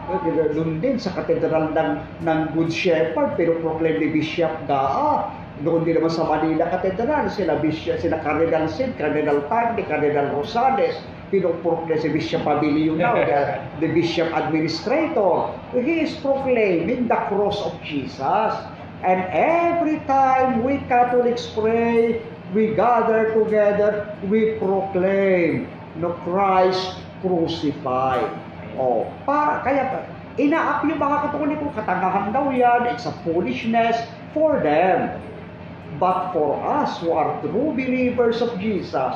doon 0.57 0.81
din 0.81 0.97
sa 0.97 1.13
katedral 1.13 1.75
ng, 1.75 1.91
ng 2.25 2.39
Good 2.57 2.73
Shepherd, 2.73 3.37
pero 3.37 3.61
proclaim 3.61 4.01
ni 4.01 4.09
Bishop 4.09 4.55
Gaa. 4.65 5.29
Doon 5.61 5.85
din 5.85 6.01
naman 6.01 6.11
sa 6.11 6.25
Manila 6.25 6.65
Cathedral, 6.73 7.29
sila 7.29 7.61
Bishop, 7.61 8.01
sila 8.01 8.19
Cardinal 8.25 8.67
Sid, 8.73 8.97
Cardinal 8.97 9.45
Pagni, 9.47 9.85
Cardinal 9.85 10.33
Rosales, 10.33 10.97
pinuproclaim 11.33 11.97
si 11.97 12.13
Bishop 12.13 12.45
Pabilio 12.45 12.93
now, 12.93 13.17
the, 13.25 13.41
the 13.81 13.89
Bishop 13.97 14.29
Administrator. 14.37 15.57
He 15.73 16.05
is 16.05 16.13
proclaiming 16.21 17.09
the 17.09 17.21
cross 17.33 17.57
of 17.65 17.73
Jesus. 17.81 18.53
And 19.01 19.25
every 19.33 19.99
time 20.05 20.63
we 20.63 20.79
Catholics 20.87 21.49
pray, 21.57 22.21
we 22.55 22.77
gather 22.77 23.33
together, 23.33 24.13
we 24.29 24.61
proclaim 24.61 25.67
no 25.97 26.13
Christ 26.23 27.01
crucified. 27.25 28.29
Oh, 28.77 29.09
pa, 29.27 29.65
kaya 29.65 29.89
pa, 29.89 29.99
inaap 30.37 30.85
yung 30.87 31.01
mga 31.01 31.17
katoliko, 31.29 31.67
katangahan 31.77 32.31
daw 32.31 32.47
yan, 32.53 32.93
it's 32.93 33.09
a 33.09 33.15
foolishness 33.27 33.97
for 34.37 34.61
them. 34.61 35.19
But 36.01 36.33
for 36.33 36.57
us 36.57 36.97
who 37.05 37.13
are 37.13 37.37
true 37.45 37.77
believers 37.77 38.41
of 38.41 38.57
Jesus, 38.57 39.13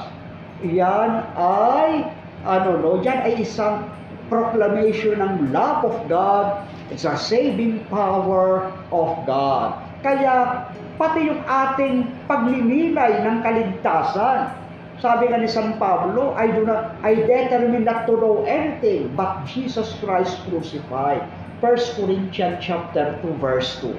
yan 0.64 1.10
ay, 1.36 2.08
ano 2.46 2.70
no, 2.80 2.90
yan 3.04 3.20
ay 3.26 3.42
isang 3.42 3.84
proclamation 4.32 5.20
ng 5.20 5.52
love 5.52 5.86
of 5.86 5.96
God, 6.08 6.64
it's 6.88 7.04
a 7.04 7.18
saving 7.18 7.84
power 7.92 8.72
of 8.90 9.10
God. 9.26 9.76
Kaya, 10.00 10.66
pati 10.96 11.28
yung 11.28 11.42
ating 11.44 12.08
pagninilay 12.30 13.22
ng 13.26 13.42
kaligtasan, 13.42 14.54
sabi 14.96 15.28
nga 15.28 15.36
ni 15.36 15.50
San 15.50 15.76
Pablo, 15.76 16.32
I 16.40 16.48
do 16.48 16.64
not, 16.64 16.96
I 17.04 17.20
determine 17.20 17.84
not 17.84 18.08
to 18.08 18.16
know 18.16 18.48
anything 18.48 19.12
but 19.12 19.44
Jesus 19.44 19.92
Christ 20.00 20.40
crucified. 20.48 21.20
1 21.60 22.00
Corinthians 22.00 22.60
chapter 22.64 23.16
2 23.20 23.36
verse 23.40 23.76
2. 23.84 23.92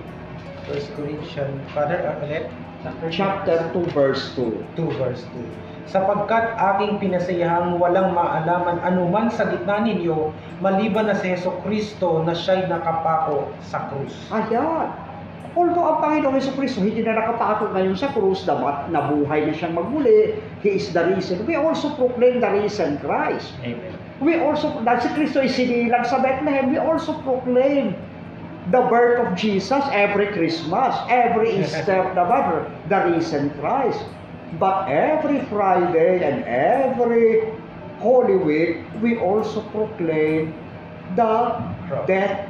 First 0.65 0.89
Corinthians, 0.97 1.61
Father, 1.71 2.01
ulit? 2.25 2.49
Chapter 3.13 3.69
2 3.73 3.93
verse 3.93 4.33
2. 4.33 4.57
2 4.73 4.89
verse 4.97 5.21
2. 5.21 5.76
Sapagkat 5.87 6.59
aking 6.59 6.99
pinasayahang 6.99 7.79
walang 7.79 8.11
maalaman 8.11 8.83
anuman 8.83 9.31
sa 9.31 9.47
gitna 9.47 9.87
ninyo, 9.87 10.35
maliban 10.59 11.07
na 11.07 11.15
si 11.15 11.31
Yeso 11.31 11.55
Kristo 11.63 12.27
na 12.27 12.35
siya'y 12.35 12.67
nakapako 12.67 13.47
sa 13.63 13.87
krus. 13.87 14.11
Ayan. 14.35 14.91
Although 15.55 15.87
ang 15.95 15.99
Panginoong 16.03 16.35
Yeso 16.35 16.51
Kristo 16.59 16.83
hindi 16.83 17.01
na 17.07 17.15
nakapako 17.15 17.71
ngayon 17.71 17.95
sa 17.95 18.11
krus, 18.11 18.43
dapat 18.43 18.91
nabuhay 18.91 19.47
na 19.47 19.55
siyang 19.55 19.79
magmuli, 19.79 20.35
He 20.59 20.75
is 20.75 20.91
the 20.91 21.07
reason. 21.07 21.47
We 21.47 21.55
also 21.55 21.95
proclaim 21.95 22.43
the 22.43 22.51
risen 22.51 22.99
Christ. 22.99 23.55
Amen. 23.63 23.95
We 24.19 24.41
also, 24.43 24.81
dahil 24.83 24.99
si 25.01 25.09
Kristo 25.15 25.37
ay 25.39 25.49
sinilang 25.49 26.03
sa 26.03 26.19
Bethlehem, 26.19 26.73
we 26.73 26.81
also 26.81 27.15
proclaim 27.23 27.95
the 28.75 28.83
birth 28.91 29.23
of 29.23 29.39
Jesus 29.39 29.79
every 29.95 30.27
Christmas, 30.35 30.91
every 31.07 31.63
Easter, 31.63 32.03
naman, 32.11 32.67
the 32.91 32.99
risen 33.13 33.53
Christ. 33.61 34.03
But 34.55 34.87
every 34.87 35.43
Friday 35.51 36.23
and 36.23 36.47
every 36.47 37.51
Holy 37.99 38.39
Week, 38.39 38.87
we 39.03 39.19
also 39.19 39.59
proclaim 39.75 40.55
the 41.19 41.59
death 42.07 42.47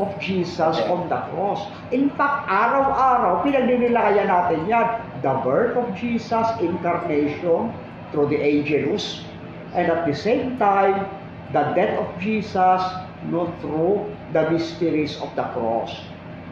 of 0.00 0.08
Jesus 0.18 0.80
on 0.88 1.12
the 1.12 1.20
cross. 1.30 1.68
In 1.92 2.08
fact, 2.16 2.48
araw-araw, 2.48 3.44
pinagninilayan 3.44 4.32
natin 4.32 4.64
yan. 4.64 4.88
The 5.20 5.36
birth 5.44 5.76
of 5.76 5.92
Jesus, 5.92 6.48
incarnation 6.64 7.72
through 8.10 8.32
the 8.32 8.40
Angelus, 8.40 9.22
and 9.76 9.88
at 9.92 10.08
the 10.08 10.16
same 10.16 10.56
time, 10.56 11.06
the 11.52 11.76
death 11.76 11.96
of 12.00 12.08
Jesus 12.18 12.82
no, 13.30 13.48
through 13.60 14.04
the 14.32 14.50
mysteries 14.50 15.16
of 15.20 15.32
the 15.36 15.44
cross. 15.56 15.96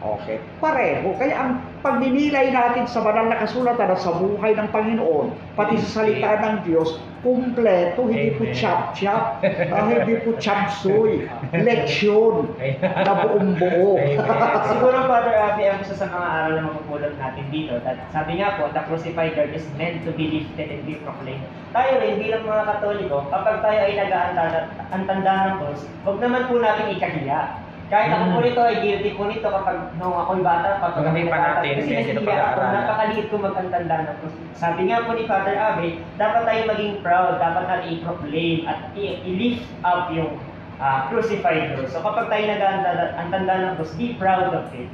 Okay. 0.03 0.35
Pareho. 0.59 1.15
Kaya 1.15 1.35
ang 1.39 1.51
pagninilay 1.79 2.51
natin 2.51 2.83
sa 2.91 2.99
banal 2.99 3.31
na 3.31 3.39
kasulatan 3.39 3.87
at 3.87 3.99
sa 4.03 4.11
buhay 4.11 4.51
ng 4.51 4.67
Panginoon, 4.67 5.31
pati 5.55 5.79
sa 5.79 6.03
salita 6.03 6.43
ng 6.43 6.67
Diyos, 6.67 6.99
kumpleto, 7.23 8.03
hindi 8.11 8.35
po 8.35 8.43
chap-chap, 8.51 9.39
ah, 9.71 9.87
hindi 9.87 10.19
po 10.27 10.35
chapsuy, 10.35 11.23
leksyon 11.55 12.51
na 12.83 13.13
buong 13.23 13.55
buo. 13.55 13.95
Siguro, 14.75 15.07
Father 15.07 15.31
Abby, 15.31 15.71
ang 15.71 15.79
isa 15.79 15.95
sa 15.95 16.11
mga 16.11 16.27
aral 16.27 16.51
na 16.59 16.61
mapupulot 16.67 17.15
natin 17.15 17.47
dito, 17.47 17.79
that 17.87 17.95
sabi 18.11 18.43
nga 18.43 18.59
po, 18.59 18.67
the 18.75 18.83
crucified 18.91 19.39
God 19.39 19.55
is 19.55 19.63
meant 19.79 20.03
to 20.03 20.11
be 20.11 20.43
lifted 20.43 20.67
and 20.67 20.83
be 20.83 20.99
proclaimed. 20.99 21.47
Tayo 21.71 22.03
rin, 22.03 22.19
bilang 22.19 22.43
mga 22.43 22.63
Katoliko, 22.75 23.23
kapag 23.31 23.63
tayo 23.63 23.79
ay 23.87 23.93
nag-aantanda 23.95 25.31
ng 25.31 25.55
cross, 25.63 25.81
huwag 26.03 26.19
naman 26.19 26.51
po 26.51 26.59
natin 26.59 26.91
ikahiya. 26.91 27.62
Kahit 27.85 28.09
ako 28.09 28.25
po 28.29 28.39
nito 28.41 28.59
ay 28.59 28.75
guilty 28.79 29.11
po 29.13 29.23
nito 29.25 29.45
kapag 29.45 29.77
nung 29.95 30.15
ako'y 30.15 30.41
bata, 30.41 30.81
kapag 30.81 31.03
Magaling 31.03 31.27
pa 31.27 31.35
bata, 31.35 31.47
natin, 31.53 31.71
kasi 31.75 31.85
kaya 31.85 31.99
hindi 31.99 32.09
na 32.09 32.15
nahihiya 32.15 32.33
ako, 32.33 32.49
pag-aaralan. 32.49 32.73
napakaliit 32.73 33.25
ko 33.27 33.35
magantanda 33.37 33.95
ng 33.99 34.15
cross. 34.17 34.35
Sabi 34.53 34.81
nga 34.87 34.97
po 35.03 35.11
ni 35.11 35.23
Father 35.23 35.55
Abe, 35.55 35.87
dapat 36.15 36.41
tayo 36.43 36.61
maging 36.67 36.93
proud, 36.99 37.33
dapat 37.37 37.63
natin 37.63 37.87
i-proclaim 37.91 38.59
at 38.65 38.79
i- 38.93 39.19
i-lift 39.23 39.65
up 39.83 40.09
yung 40.09 40.31
ah, 40.77 41.05
crucified 41.07 41.69
Lord. 41.71 41.87
So 41.87 42.01
kapag 42.01 42.27
tayo 42.27 42.43
nag-aantanda 42.49 43.53
ng 43.53 43.73
cross, 43.75 43.93
be 43.93 44.15
proud 44.15 44.49
of 44.49 44.67
it. 44.71 44.89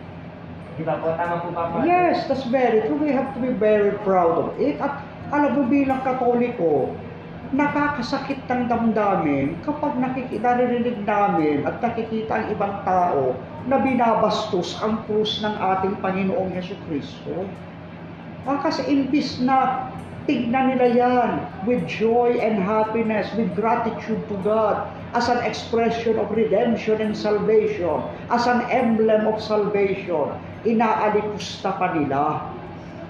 Di 0.75 0.83
ba 0.83 0.95
po? 0.95 1.11
Tama 1.13 1.39
po 1.39 1.51
pa 1.51 1.69
po? 1.69 1.75
Yes, 1.81 2.23
that's 2.25 2.43
very 2.45 2.83
true. 2.83 2.95
We 2.95 3.11
have 3.11 3.31
to 3.31 3.39
be 3.39 3.51
very 3.51 3.95
proud 4.01 4.35
of 4.37 4.49
it. 4.57 4.75
At 4.77 5.01
alam 5.29 5.55
mo 5.55 5.63
bilang 5.65 6.01
katoliko, 6.01 6.91
nakakasakit 7.49 8.45
ng 8.45 8.69
damdamin 8.69 9.57
kapag 9.65 9.97
nakikita, 9.97 10.53
naririnig 10.53 11.01
namin 11.01 11.65
at 11.65 11.81
nakikita 11.81 12.37
ang 12.37 12.45
ibang 12.53 12.75
tao 12.85 13.33
na 13.65 13.81
binabastos 13.81 14.77
ang 14.85 15.01
krus 15.09 15.41
ng 15.41 15.57
ating 15.57 15.97
Panginoong 15.97 16.53
Yeso 16.53 16.77
Kristo. 16.85 17.49
Ah, 18.45 18.61
kasi 18.61 18.85
imbis 18.85 19.41
na 19.41 19.89
tignan 20.29 20.77
nila 20.77 20.87
yan 20.93 21.31
with 21.65 21.81
joy 21.89 22.37
and 22.37 22.61
happiness, 22.61 23.25
with 23.33 23.49
gratitude 23.57 24.21
to 24.29 24.37
God, 24.45 24.85
as 25.17 25.25
an 25.25 25.41
expression 25.41 26.21
of 26.21 26.29
redemption 26.29 27.01
and 27.01 27.17
salvation, 27.17 27.97
as 28.29 28.45
an 28.45 28.61
emblem 28.69 29.25
of 29.25 29.41
salvation, 29.41 30.29
inaalipusta 30.69 31.73
pa 31.81 31.97
nila. 31.97 32.45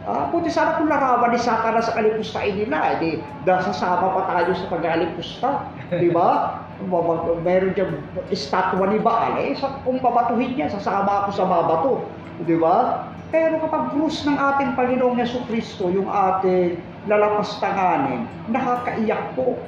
Ah, 0.09 0.25
buti 0.33 0.49
sana 0.49 0.81
kung 0.81 0.89
larawan 0.89 1.29
ni 1.29 1.37
Satanas 1.37 1.85
sa 1.85 1.93
kalipustahin 1.93 2.65
nila, 2.65 2.97
edi 2.97 3.21
sasama 3.45 4.09
pa 4.17 4.21
tayo 4.25 4.57
sa 4.57 4.65
pag-alipusta. 4.73 5.69
Di 5.93 6.09
ba? 6.09 6.57
Meron 7.45 7.77
dyan 7.77 8.01
estatwa 8.33 8.89
ni 8.89 8.97
Baal, 8.97 9.37
eh, 9.37 9.53
sa, 9.53 9.77
kung 9.85 10.01
babatuhin 10.01 10.57
niya, 10.57 10.73
sasama 10.73 11.29
ako 11.29 11.29
sa 11.37 11.45
mabato. 11.45 11.93
Di 12.41 12.57
ba? 12.57 13.05
Pero 13.29 13.61
kapag 13.61 13.93
krus 13.93 14.25
ng 14.25 14.33
ating 14.33 14.73
Panginoong 14.73 15.21
Yeso 15.21 15.45
Kristo, 15.45 15.93
yung 15.93 16.09
ating 16.09 16.81
lalapastanganin, 17.05 18.25
nakakaiyak 18.49 19.37
po. 19.37 19.61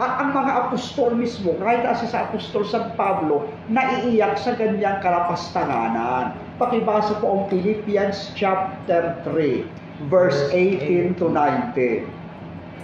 At 0.00 0.24
ang 0.24 0.32
mga 0.32 0.52
apostol 0.56 1.12
mismo, 1.12 1.52
kahit 1.60 1.84
kasi 1.84 2.08
sa 2.08 2.24
apostol 2.24 2.64
San 2.64 2.96
Pablo, 2.96 3.44
naiiyak 3.68 4.40
sa 4.40 4.56
ganyang 4.56 5.04
kalapastanganan. 5.04 6.32
Pakibasa 6.56 7.20
po 7.20 7.28
ang 7.28 7.42
Philippians 7.52 8.32
chapter 8.32 9.20
3, 9.28 9.81
verse 10.10 10.50
18 10.50 11.18
to 11.18 11.30
19. 11.30 12.08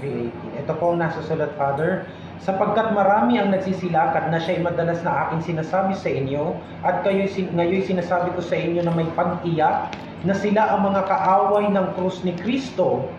3.18. 0.03 0.63
Ito 0.63 0.73
po 0.79 0.95
ang 0.95 1.03
nasusulat, 1.03 1.55
Father. 1.59 2.07
Sapagkat 2.39 2.95
marami 2.95 3.43
ang 3.43 3.51
nagsisilakat 3.51 4.31
na 4.31 4.39
siya'y 4.39 4.63
madalas 4.63 5.03
na 5.03 5.27
aking 5.27 5.55
sinasabi 5.55 5.99
sa 5.99 6.07
inyo 6.07 6.55
at 6.87 7.03
kayo 7.03 7.27
ngayon 7.27 7.83
sinasabi 7.83 8.31
ko 8.39 8.41
sa 8.41 8.55
inyo 8.55 8.79
na 8.87 8.95
may 8.95 9.11
pag-iyak 9.19 9.91
na 10.23 10.35
sila 10.39 10.71
ang 10.71 10.87
mga 10.87 11.03
kaaway 11.11 11.67
ng 11.67 11.87
krus 11.99 12.23
ni 12.23 12.39
Kristo 12.39 13.11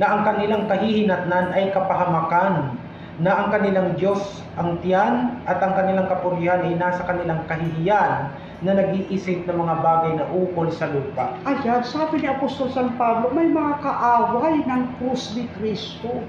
na 0.00 0.08
ang 0.08 0.20
kanilang 0.24 0.72
kahihinatnan 0.72 1.52
ay 1.52 1.68
kapahamakan 1.76 2.80
na 3.20 3.44
ang 3.44 3.48
kanilang 3.52 3.92
Diyos 4.00 4.40
ang 4.56 4.80
tiyan 4.80 5.36
at 5.44 5.60
ang 5.60 5.76
kanilang 5.76 6.08
kapurihan 6.08 6.64
ay 6.64 6.72
nasa 6.72 7.04
kanilang 7.04 7.44
kahihiyan 7.44 8.32
na 8.62 8.78
nag-iisip 8.78 9.42
ng 9.42 9.58
mga 9.58 9.74
bagay 9.82 10.12
na 10.22 10.26
ukol 10.30 10.70
sa 10.70 10.86
lupa. 10.86 11.34
Ayan, 11.42 11.82
sabi 11.82 12.22
ni 12.22 12.30
Apostol 12.30 12.70
San 12.70 12.94
Pablo, 12.94 13.34
may 13.34 13.50
mga 13.50 13.82
kaaway 13.82 14.62
ng 14.62 14.82
krus 14.98 15.34
ni 15.34 15.50
Kristo. 15.58 16.22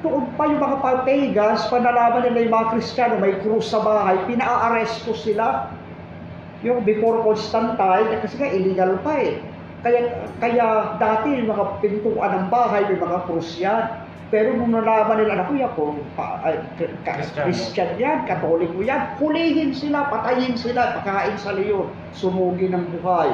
Noon 0.00 0.32
pa 0.36 0.48
yung 0.48 0.60
mga 0.60 0.78
pagpagans, 0.80 1.68
panalaman 1.72 2.28
nila 2.28 2.44
yung 2.44 2.54
mga 2.56 2.68
Kristiyano, 2.76 3.20
may 3.20 3.36
krus 3.40 3.72
sa 3.72 3.80
bahay, 3.80 4.16
pinaaresto 4.28 5.12
sila. 5.16 5.72
Yung 6.60 6.84
before 6.84 7.24
Constantine, 7.24 8.20
kasi 8.20 8.36
nga 8.36 8.48
illegal 8.52 9.00
pa 9.00 9.16
eh. 9.16 9.40
Kaya, 9.80 10.28
kaya 10.44 10.66
dati 11.00 11.40
yung 11.40 11.48
mga 11.56 11.80
pintuan 11.80 12.32
ng 12.36 12.46
bahay, 12.52 12.84
may 12.84 13.00
mga 13.00 13.18
krus 13.24 13.56
yan. 13.56 13.88
Pero 14.30 14.54
nung 14.54 14.70
nalaman 14.70 15.26
nila, 15.26 15.42
naku, 15.42 15.58
yan, 15.58 15.74
kung 15.74 15.98
pa, 16.14 16.38
ay, 16.46 16.62
ka-. 17.02 17.18
Christian 17.50 17.98
yan, 17.98 18.30
Katoliko 18.30 18.78
yan, 18.78 19.18
hulihin 19.18 19.74
sila, 19.74 20.06
patayin 20.06 20.54
sila, 20.54 21.02
pakain 21.02 21.34
sa 21.34 21.50
leon, 21.50 21.90
sumugin 22.14 22.78
ng 22.78 22.86
buhay. 22.94 23.26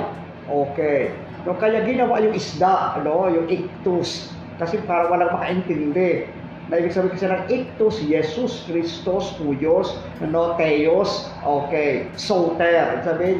Okay. 0.48 1.12
So, 1.44 1.52
kaya 1.60 1.84
ginawa 1.84 2.24
yung 2.24 2.32
isda, 2.32 2.96
ano, 2.96 3.28
yung 3.28 3.44
ictus. 3.52 4.32
Kasi 4.56 4.80
para 4.88 5.12
walang 5.12 5.36
makaintindi. 5.36 6.32
Na 6.66 6.82
ibig 6.82 6.90
sabihin 6.90 7.14
kasi 7.14 7.28
ng 7.30 7.44
ictus, 7.46 7.94
Jesus 8.02 8.52
Christos, 8.66 9.36
Kuyos, 9.38 10.00
ano, 10.24 10.56
Theos, 10.56 11.28
okay, 11.44 12.08
Soter. 12.16 12.98
Ibig 12.98 13.04
sabihin, 13.04 13.38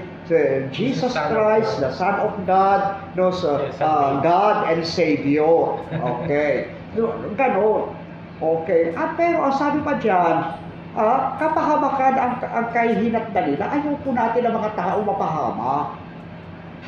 Jesus 0.71 1.17
Christ, 1.17 1.81
the 1.81 1.91
Son 1.97 2.21
of 2.21 2.37
God, 2.45 3.01
no, 3.17 3.33
so, 3.33 3.65
uh. 3.81 4.21
God 4.21 4.69
and 4.69 4.85
Savior. 4.85 5.81
Okay. 5.91 6.76
No, 6.95 7.17
Ganon. 7.35 7.97
Okay. 8.37 8.93
Ah, 8.93 9.17
pero 9.17 9.49
ang 9.49 9.57
sabi 9.57 9.81
pa 9.81 9.97
dyan, 9.97 10.55
ah, 10.93 11.35
kapahamakan 11.41 12.15
ang, 12.21 12.35
ang 12.45 12.67
kahihinatnan 12.71 13.45
nila, 13.57 13.65
ayaw 13.73 13.97
po 14.05 14.13
natin 14.13 14.45
ang 14.45 14.55
mga 14.61 14.71
tao 14.77 15.01
mapahamak. 15.01 15.97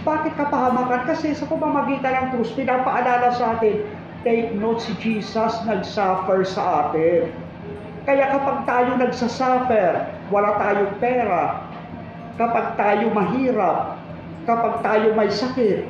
Bakit 0.04 0.32
kapahamakan? 0.36 1.08
Kasi 1.08 1.32
sa 1.34 1.48
pamamagitan 1.48 2.14
ng 2.14 2.26
krus, 2.36 2.52
pinapaalala 2.54 3.32
sa 3.34 3.58
atin, 3.58 3.82
take 4.22 4.54
note 4.54 4.78
si 4.78 4.92
Jesus 5.00 5.52
nag-suffer 5.64 6.44
sa 6.46 6.88
atin. 6.88 7.32
Kaya 8.04 8.28
kapag 8.28 8.64
tayo 8.64 8.90
nagsasuffer, 8.96 10.04
wala 10.32 10.50
tayong 10.60 10.94
pera, 11.00 11.64
kapag 12.36 12.76
tayo 12.76 13.10
mahirap, 13.12 14.00
kapag 14.44 14.80
tayo 14.80 15.12
may 15.12 15.28
sakit, 15.28 15.88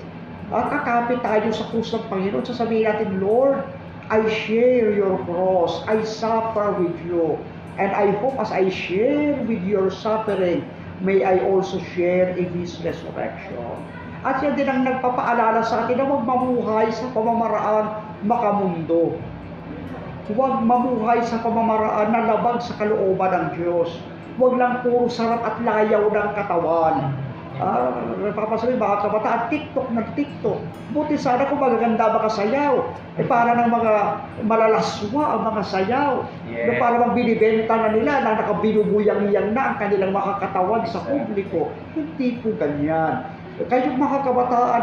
at 0.49 0.67
kakapit 0.73 1.21
tayo 1.21 1.49
sa 1.53 1.69
krus 1.69 1.93
ng 1.93 2.09
Panginoon, 2.09 2.43
sasabihin 2.43 2.89
natin, 2.89 3.21
Lord, 3.21 3.61
I 4.09 4.25
share 4.25 4.89
your 4.97 5.21
cross, 5.29 5.85
I 5.85 6.01
suffer 6.01 6.73
with 6.81 6.97
you, 7.05 7.37
and 7.77 7.93
I 7.93 8.09
hope 8.25 8.41
as 8.41 8.49
I 8.49 8.73
share 8.73 9.37
with 9.45 9.61
your 9.69 9.93
suffering, 9.93 10.65
may 11.05 11.29
I 11.29 11.45
also 11.45 11.77
share 11.93 12.33
in 12.33 12.49
His 12.57 12.81
resurrection. 12.81 13.69
At 14.25 14.41
yan 14.41 14.57
din 14.57 14.67
ang 14.67 14.83
nagpapaalala 14.89 15.61
sa 15.63 15.85
atin 15.85 16.01
na 16.01 16.09
huwag 16.09 16.25
mamuhay 16.25 16.89
sa 16.91 17.07
pamamaraan 17.13 18.01
makamundo. 18.25 19.15
Huwag 20.33 20.65
mamuhay 20.65 21.21
sa 21.29 21.45
pamamaraan 21.45 22.09
na 22.09 22.33
labag 22.33 22.65
sa 22.65 22.81
kalooban 22.81 23.31
ng 23.31 23.47
Diyos. 23.61 23.93
Huwag 24.41 24.57
lang 24.57 24.81
puro 24.81 25.07
sarap 25.13 25.45
at 25.45 25.57
layaw 25.61 26.09
ng 26.09 26.31
katawan. 26.33 27.13
Ah, 27.59 27.91
napapasabi 28.23 28.79
mga 28.79 29.03
kabataan, 29.03 29.51
TikTok 29.51 29.91
ng 29.91 30.07
TikTok. 30.15 30.59
Buti 30.95 31.19
sana 31.19 31.51
kung 31.51 31.59
magaganda 31.59 32.15
makasayaw. 32.15 32.87
Eh 33.19 33.27
para 33.27 33.59
ng 33.59 33.71
mga 33.75 33.93
malalaswa 34.47 35.25
ang 35.35 35.43
mga 35.43 35.63
sayaw. 35.67 36.13
Yes. 36.47 36.71
Na 36.71 36.73
para 36.79 36.95
bang 37.03 37.15
binibenta 37.19 37.75
na 37.75 37.91
nila 37.91 38.23
na 38.23 38.39
nakabinubuyang-iyang 38.39 39.51
na 39.59 39.75
ang 39.75 39.77
kanilang 39.83 40.15
makakatawan 40.15 40.87
sa 40.87 41.03
publiko. 41.03 41.75
Hindi 41.99 42.39
po 42.39 42.55
ganyan. 42.55 43.27
Kayong 43.59 43.99
mga 43.99 44.19
kabataan, 44.23 44.83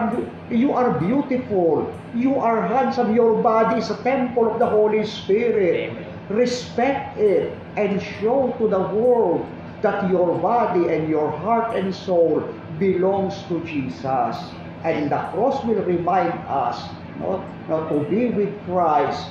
you 0.52 0.76
are 0.76 1.00
beautiful. 1.00 1.88
You 2.12 2.36
are 2.44 2.60
handsome. 2.60 3.16
Your 3.16 3.40
body 3.40 3.80
is 3.80 3.88
a 3.88 3.96
temple 4.04 4.52
of 4.52 4.60
the 4.60 4.68
Holy 4.68 5.08
Spirit. 5.08 5.96
Amen. 5.96 6.04
Respect 6.28 7.16
it 7.16 7.56
and 7.80 8.04
show 8.20 8.52
to 8.60 8.68
the 8.68 8.84
world 8.92 9.48
that 9.86 10.10
your 10.10 10.36
body 10.42 10.90
and 10.90 11.08
your 11.08 11.30
heart 11.30 11.78
and 11.78 11.94
soul 11.94 12.42
belongs 12.80 13.36
to 13.48 13.62
Jesus. 13.64 14.38
And 14.86 15.10
the 15.10 15.18
cross 15.34 15.64
will 15.66 15.82
remind 15.82 16.34
us 16.46 16.78
no, 17.20 17.42
no, 17.70 17.90
to 17.90 18.06
be 18.10 18.30
with 18.30 18.54
Christ 18.66 19.30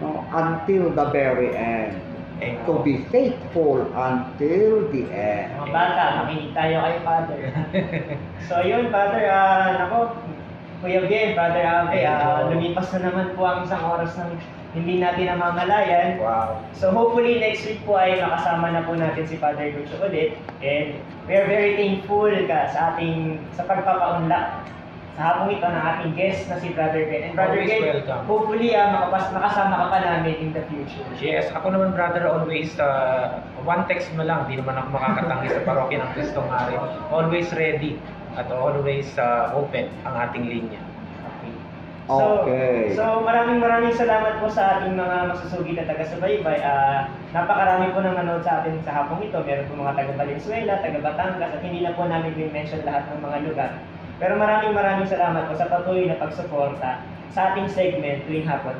no, 0.00 0.24
until 0.32 0.90
the 0.90 1.06
very 1.10 1.54
end. 1.54 2.00
Amen. 2.40 2.64
To 2.64 2.80
be 2.80 3.04
faithful 3.12 3.84
until 3.92 4.88
the 4.88 5.04
end. 5.12 5.52
Mga 5.60 5.72
bata, 5.76 6.04
makinig 6.24 6.56
tayo 6.56 6.76
kay 6.80 6.96
Father. 7.04 7.40
so 8.48 8.64
yun, 8.64 8.88
Father, 8.88 9.28
ah, 9.28 9.76
nako, 9.76 10.16
Kuya 10.80 11.04
Bien, 11.04 11.36
Father 11.36 11.60
Ave, 11.60 12.00
ah, 12.08 12.48
lumipas 12.48 12.88
na 12.96 13.12
naman 13.12 13.36
po 13.36 13.44
ang 13.44 13.68
isang 13.68 13.84
oras 13.84 14.16
ng 14.16 14.40
hindi 14.70 15.02
natin 15.02 15.26
namamalayan. 15.34 16.22
Wow. 16.22 16.62
So 16.78 16.94
hopefully 16.94 17.42
next 17.42 17.66
week 17.66 17.82
po 17.82 17.98
ay 17.98 18.22
makasama 18.22 18.70
na 18.70 18.86
po 18.86 18.94
natin 18.94 19.26
si 19.26 19.34
Father 19.34 19.74
Lucio 19.74 19.98
ulit. 19.98 20.38
And 20.62 21.02
we 21.26 21.34
are 21.34 21.46
very 21.46 21.74
thankful 21.74 22.30
ka 22.46 22.70
sa 22.70 22.94
ating 22.94 23.42
sa 23.58 23.66
pagpapaunlak 23.66 24.70
sa 25.18 25.36
hapong 25.36 25.50
ito 25.52 25.66
ng 25.66 25.84
ating 25.84 26.12
guest 26.14 26.46
na 26.46 26.56
si 26.62 26.70
Brother 26.70 27.02
Ben. 27.10 27.28
And 27.28 27.34
Brother 27.34 27.66
Ben, 27.66 27.82
welcome. 27.82 28.22
hopefully 28.30 28.72
ah, 28.78 28.88
makapas, 28.94 29.34
makasama 29.34 29.74
ka 29.74 29.86
pa 29.90 29.98
namin 30.06 30.34
in 30.38 30.48
the 30.54 30.62
future. 30.70 31.04
Yes, 31.18 31.50
ako 31.50 31.74
naman 31.74 31.92
brother 31.92 32.30
always 32.30 32.72
uh, 32.78 33.42
one 33.66 33.84
text 33.90 34.08
mo 34.14 34.22
lang, 34.22 34.46
di 34.46 34.54
naman 34.54 34.78
ako 34.78 34.96
makakatanggi 34.96 35.48
sa 35.50 35.60
parokya 35.66 35.98
ng 36.00 36.10
Kristong 36.14 36.48
Hari. 36.48 36.78
Always 37.10 37.50
ready 37.58 37.98
at 38.38 38.46
always 38.54 39.10
uh, 39.18 39.50
open 39.52 39.90
ang 40.06 40.14
ating 40.30 40.46
linya. 40.46 40.80
Okay. 42.10 42.90
So, 42.98 43.06
so 43.06 43.22
maraming 43.22 43.62
maraming 43.62 43.94
salamat 43.94 44.42
po 44.42 44.50
sa 44.50 44.82
ating 44.82 44.98
mga 44.98 45.30
masusugi 45.30 45.78
na 45.78 45.86
taga-subaybay. 45.86 46.58
Ah, 46.58 47.06
napakarami 47.30 47.94
po 47.94 48.02
nang 48.02 48.18
nanood 48.18 48.42
sa 48.42 48.60
atin 48.60 48.82
sa 48.82 48.90
hapong 48.90 49.22
ito. 49.22 49.38
Meron 49.46 49.70
po 49.70 49.78
mga 49.78 49.94
taga 49.94 50.12
Valenzuela, 50.18 50.82
taga 50.82 50.98
Batangas, 50.98 51.54
at 51.54 51.62
hindi 51.62 51.86
na 51.86 51.94
po 51.94 52.10
namin 52.10 52.34
din-mention 52.34 52.82
lahat 52.82 53.06
ng 53.14 53.22
mga 53.22 53.38
lugar. 53.46 53.70
Pero 54.18 54.34
maraming 54.34 54.74
maraming 54.74 55.06
salamat 55.06 55.46
po 55.46 55.54
sa 55.54 55.70
patuloy 55.70 56.10
na 56.10 56.18
pagsuporta 56.18 57.06
sa 57.30 57.54
ating 57.54 57.70
segment 57.70 58.26
tuwing 58.26 58.44
hapon, 58.44 58.74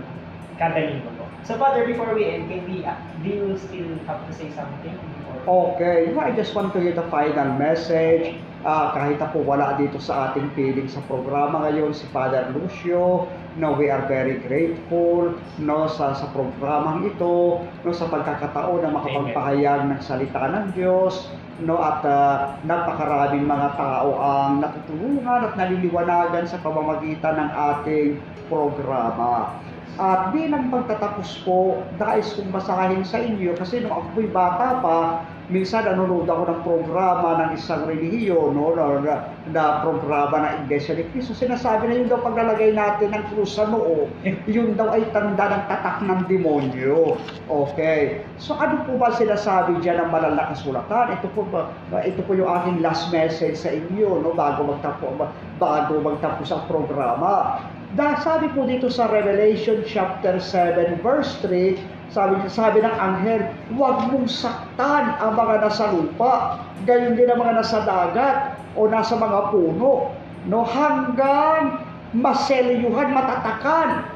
kada 0.59 0.91
linggo 0.91 1.09
po. 1.15 1.25
So 1.47 1.55
Father, 1.55 1.87
before 1.87 2.11
we 2.13 2.27
end, 2.27 2.51
can 2.51 2.67
we, 2.67 2.83
ah, 2.83 2.99
do 3.23 3.31
you 3.31 3.55
still 3.55 3.95
have 4.11 4.21
to 4.27 4.33
say 4.35 4.51
something? 4.51 4.99
Before? 5.39 5.79
Okay, 5.79 6.11
I 6.19 6.35
just 6.35 6.53
want 6.59 6.75
to 6.75 6.83
give 6.83 6.99
a 6.99 7.07
final 7.09 7.55
message. 7.55 8.35
Ah, 8.61 8.93
kahit 8.93 9.17
ako 9.17 9.41
wala 9.41 9.73
dito 9.81 9.97
sa 9.97 10.29
ating 10.29 10.53
piling 10.53 10.85
sa 10.85 11.01
programa 11.09 11.65
ngayon, 11.65 11.97
si 11.97 12.05
Father 12.13 12.53
Lucio, 12.53 13.25
no, 13.57 13.73
we 13.73 13.89
are 13.89 14.05
very 14.05 14.37
grateful 14.37 15.33
no, 15.57 15.89
sa, 15.89 16.13
sa 16.13 16.29
programang 16.37 17.09
ito, 17.09 17.65
no, 17.65 17.91
sa 17.97 18.05
pagkakataon 18.13 18.85
na 18.85 18.93
makapagpahayag 18.93 19.89
ng 19.89 20.01
salita 20.05 20.45
ng 20.45 20.77
Diyos, 20.77 21.33
no, 21.65 21.81
at 21.81 22.05
ah, 22.05 22.61
napakaraming 22.69 23.49
mga 23.49 23.81
tao 23.81 24.21
ang 24.21 24.61
natutulungan 24.61 25.41
at 25.49 25.57
naliliwanagan 25.57 26.45
sa 26.45 26.61
pamamagitan 26.61 27.41
ng 27.41 27.51
ating 27.57 28.21
programa. 28.53 29.57
At 30.01 30.33
bilang 30.33 30.73
pagtatapos 30.73 31.45
po, 31.45 31.85
nais 32.01 32.33
kong 32.33 32.49
basahin 32.49 33.05
sa 33.05 33.21
inyo 33.21 33.53
kasi 33.53 33.85
nung 33.85 33.93
ako'y 33.93 34.33
bata 34.33 34.81
pa, 34.81 35.29
minsan 35.53 35.85
nanonood 35.85 36.25
ako 36.25 36.43
ng 36.49 36.61
programa 36.65 37.29
ng 37.45 37.51
isang 37.61 37.85
relihiyon, 37.85 38.57
no, 38.57 38.73
na, 38.73 38.85
na, 39.05 39.15
na 39.53 39.63
programa 39.85 40.41
ng 40.41 40.55
Iglesia 40.65 40.97
ni 40.97 41.05
Cristo. 41.13 41.37
Sinasabi 41.37 41.93
na 41.93 42.01
yun 42.01 42.09
daw 42.09 42.17
paglalagay 42.25 42.73
natin 42.73 43.13
ng 43.13 43.25
krus 43.35 43.61
sa 43.61 43.69
noo, 43.69 44.09
yun 44.49 44.73
daw 44.73 44.89
ay 44.89 45.05
tanda 45.13 45.53
ng 45.53 45.65
tatak 45.69 46.01
ng 46.01 46.21
demonyo. 46.33 47.21
Okay. 47.51 48.25
So 48.41 48.57
ano 48.57 48.81
po 48.89 48.97
ba 48.97 49.13
sinasabi 49.13 49.85
dyan 49.85 50.01
ng 50.01 50.09
malalakas 50.09 50.65
sulatan? 50.65 51.13
Ito 51.13 51.29
po 51.37 51.45
ba, 51.53 51.69
ito 52.01 52.25
po 52.25 52.33
yung 52.33 52.49
aking 52.49 52.81
last 52.81 53.13
message 53.13 53.61
sa 53.61 53.69
inyo, 53.69 54.25
no, 54.25 54.33
bago 54.33 54.65
magtapos 54.65 55.29
bago 55.61 56.01
magtapos 56.01 56.49
ang 56.57 56.65
programa. 56.71 57.61
Sabi 57.99 58.47
po 58.55 58.71
dito 58.71 58.87
sa 58.87 59.11
Revelation 59.11 59.83
chapter 59.83 60.39
7 60.39 61.03
verse 61.03 61.43
3, 61.43 61.75
sabi, 62.15 62.39
sabi 62.47 62.79
ng 62.87 62.97
anghel, 62.99 63.43
huwag 63.75 64.15
mong 64.15 64.31
saktan 64.31 65.19
ang 65.19 65.35
mga 65.35 65.67
nasa 65.67 65.91
lupa, 65.91 66.63
gayon 66.87 67.19
din 67.19 67.27
ang 67.27 67.43
mga 67.43 67.59
nasa 67.59 67.83
dagat 67.83 68.55
o 68.79 68.87
nasa 68.87 69.19
mga 69.19 69.51
puno, 69.51 70.15
no 70.47 70.63
hanggang 70.71 71.83
maselyuhan, 72.15 73.11
matatakan 73.11 74.07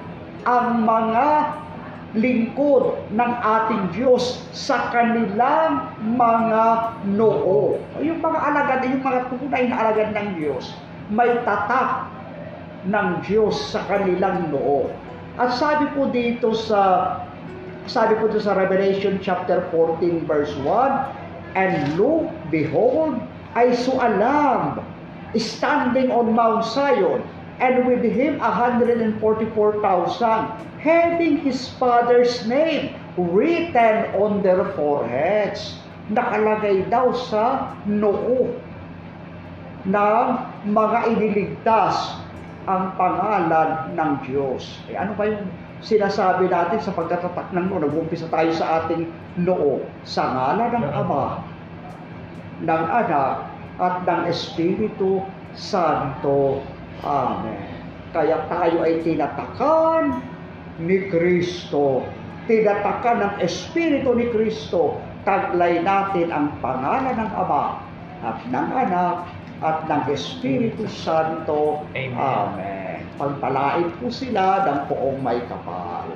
ang 0.46 0.86
mga 0.86 1.26
lingkod 2.14 2.94
ng 3.10 3.32
ating 3.42 3.82
Diyos 3.90 4.46
sa 4.54 4.94
kanilang 4.94 5.90
mga 6.14 6.94
noo. 7.10 7.82
Yung 7.98 8.22
mga 8.22 8.38
alagad, 8.38 8.86
yung 8.86 9.02
mga 9.02 9.20
tunay 9.34 9.66
na 9.66 9.76
alagad 9.82 10.14
ng 10.14 10.38
Diyos, 10.38 10.78
may 11.10 11.42
tatak 11.42 12.06
ng 12.88 13.08
Diyos 13.24 13.56
sa 13.72 13.84
kanilang 13.88 14.52
noo. 14.52 14.92
At 15.40 15.56
sabi 15.56 15.90
po 15.96 16.08
dito 16.12 16.54
sa 16.54 17.16
sabi 17.84 18.16
po 18.16 18.30
dito 18.32 18.44
sa 18.44 18.56
Revelation 18.56 19.20
chapter 19.20 19.68
14 19.72 20.24
verse 20.24 20.52
1, 20.62 20.72
And 21.54 21.94
look, 22.00 22.32
behold, 22.50 23.20
I 23.54 23.70
saw 23.76 24.00
a 24.02 24.10
lamb 24.18 24.82
standing 25.38 26.10
on 26.10 26.34
Mount 26.34 26.66
Zion, 26.66 27.22
and 27.62 27.86
with 27.86 28.02
him 28.02 28.42
a 28.42 28.50
hundred 28.50 28.98
and 28.98 29.14
forty-four 29.22 29.78
thousand, 29.78 30.50
having 30.82 31.38
his 31.38 31.70
father's 31.78 32.46
name 32.50 32.94
written 33.14 34.10
on 34.18 34.42
their 34.42 34.66
foreheads. 34.74 35.78
Nakalagay 36.10 36.90
daw 36.90 37.14
sa 37.16 37.74
noo 37.86 38.52
ng 39.84 40.26
mga 40.68 40.98
iniligtas 41.12 42.23
ang 42.64 42.96
pangalan 42.96 43.92
ng 43.92 44.10
Diyos. 44.24 44.80
Eh, 44.88 44.96
ano 44.96 45.12
ba 45.14 45.28
yung 45.28 45.48
sinasabi 45.84 46.48
natin 46.48 46.80
sa 46.80 46.96
pagkatatak 46.96 47.52
ng 47.52 47.68
noo? 47.68 47.80
Nag-umpisa 47.84 48.28
tayo 48.32 48.50
sa 48.56 48.84
ating 48.84 49.08
noo. 49.40 49.84
Sa 50.08 50.24
ngalan 50.24 50.80
ng 50.80 50.86
Ama, 50.88 51.24
ng 52.64 52.84
Anak, 52.88 53.54
at 53.78 54.06
ng 54.06 54.22
Espiritu 54.30 55.22
Santo. 55.58 56.62
Amen. 57.02 57.58
Kaya 58.14 58.46
tayo 58.46 58.86
ay 58.86 59.02
tinatakan 59.02 60.22
ni 60.78 61.10
Kristo. 61.10 62.06
Tinatakan 62.46 63.16
ng 63.18 63.34
Espiritu 63.42 64.14
ni 64.14 64.30
Kristo. 64.30 65.02
Taglay 65.26 65.82
natin 65.82 66.30
ang 66.30 66.54
pangalan 66.62 67.16
ng 67.18 67.30
Ama 67.34 67.64
at 68.22 68.38
ng 68.46 68.68
Anak 68.70 69.26
at 69.64 69.88
ng 69.88 70.04
Espiritu 70.12 70.84
Santo. 70.84 71.88
Amen. 71.96 72.12
Amen. 72.20 73.00
Pagpalain 73.16 73.88
po 73.96 74.12
sila 74.12 74.60
ng 74.68 74.78
poong 74.92 75.24
may 75.24 75.40
kapal. 75.48 76.12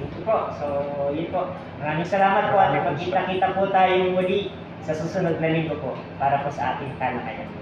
Sige 0.00 0.24
po. 0.24 0.48
So, 0.56 0.66
yun 1.12 1.28
po. 1.28 1.52
Maraming 1.76 2.08
salamat 2.08 2.48
po 2.48 2.56
at 2.56 2.72
magkita-kita 2.72 3.52
po 3.52 3.68
tayo 3.68 4.16
muli 4.16 4.48
sa 4.80 4.96
susunod 4.96 5.36
na 5.36 5.52
linggo 5.52 5.76
po 5.76 5.92
para 6.16 6.40
po 6.40 6.48
sa 6.48 6.80
ating 6.80 6.96
talakayan. 6.96 7.52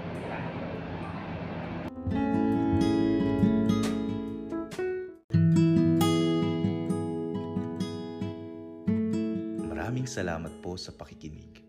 Maraming 9.67 10.07
salamat 10.07 10.53
po 10.63 10.79
sa 10.79 10.95
pakikinig. 10.95 11.68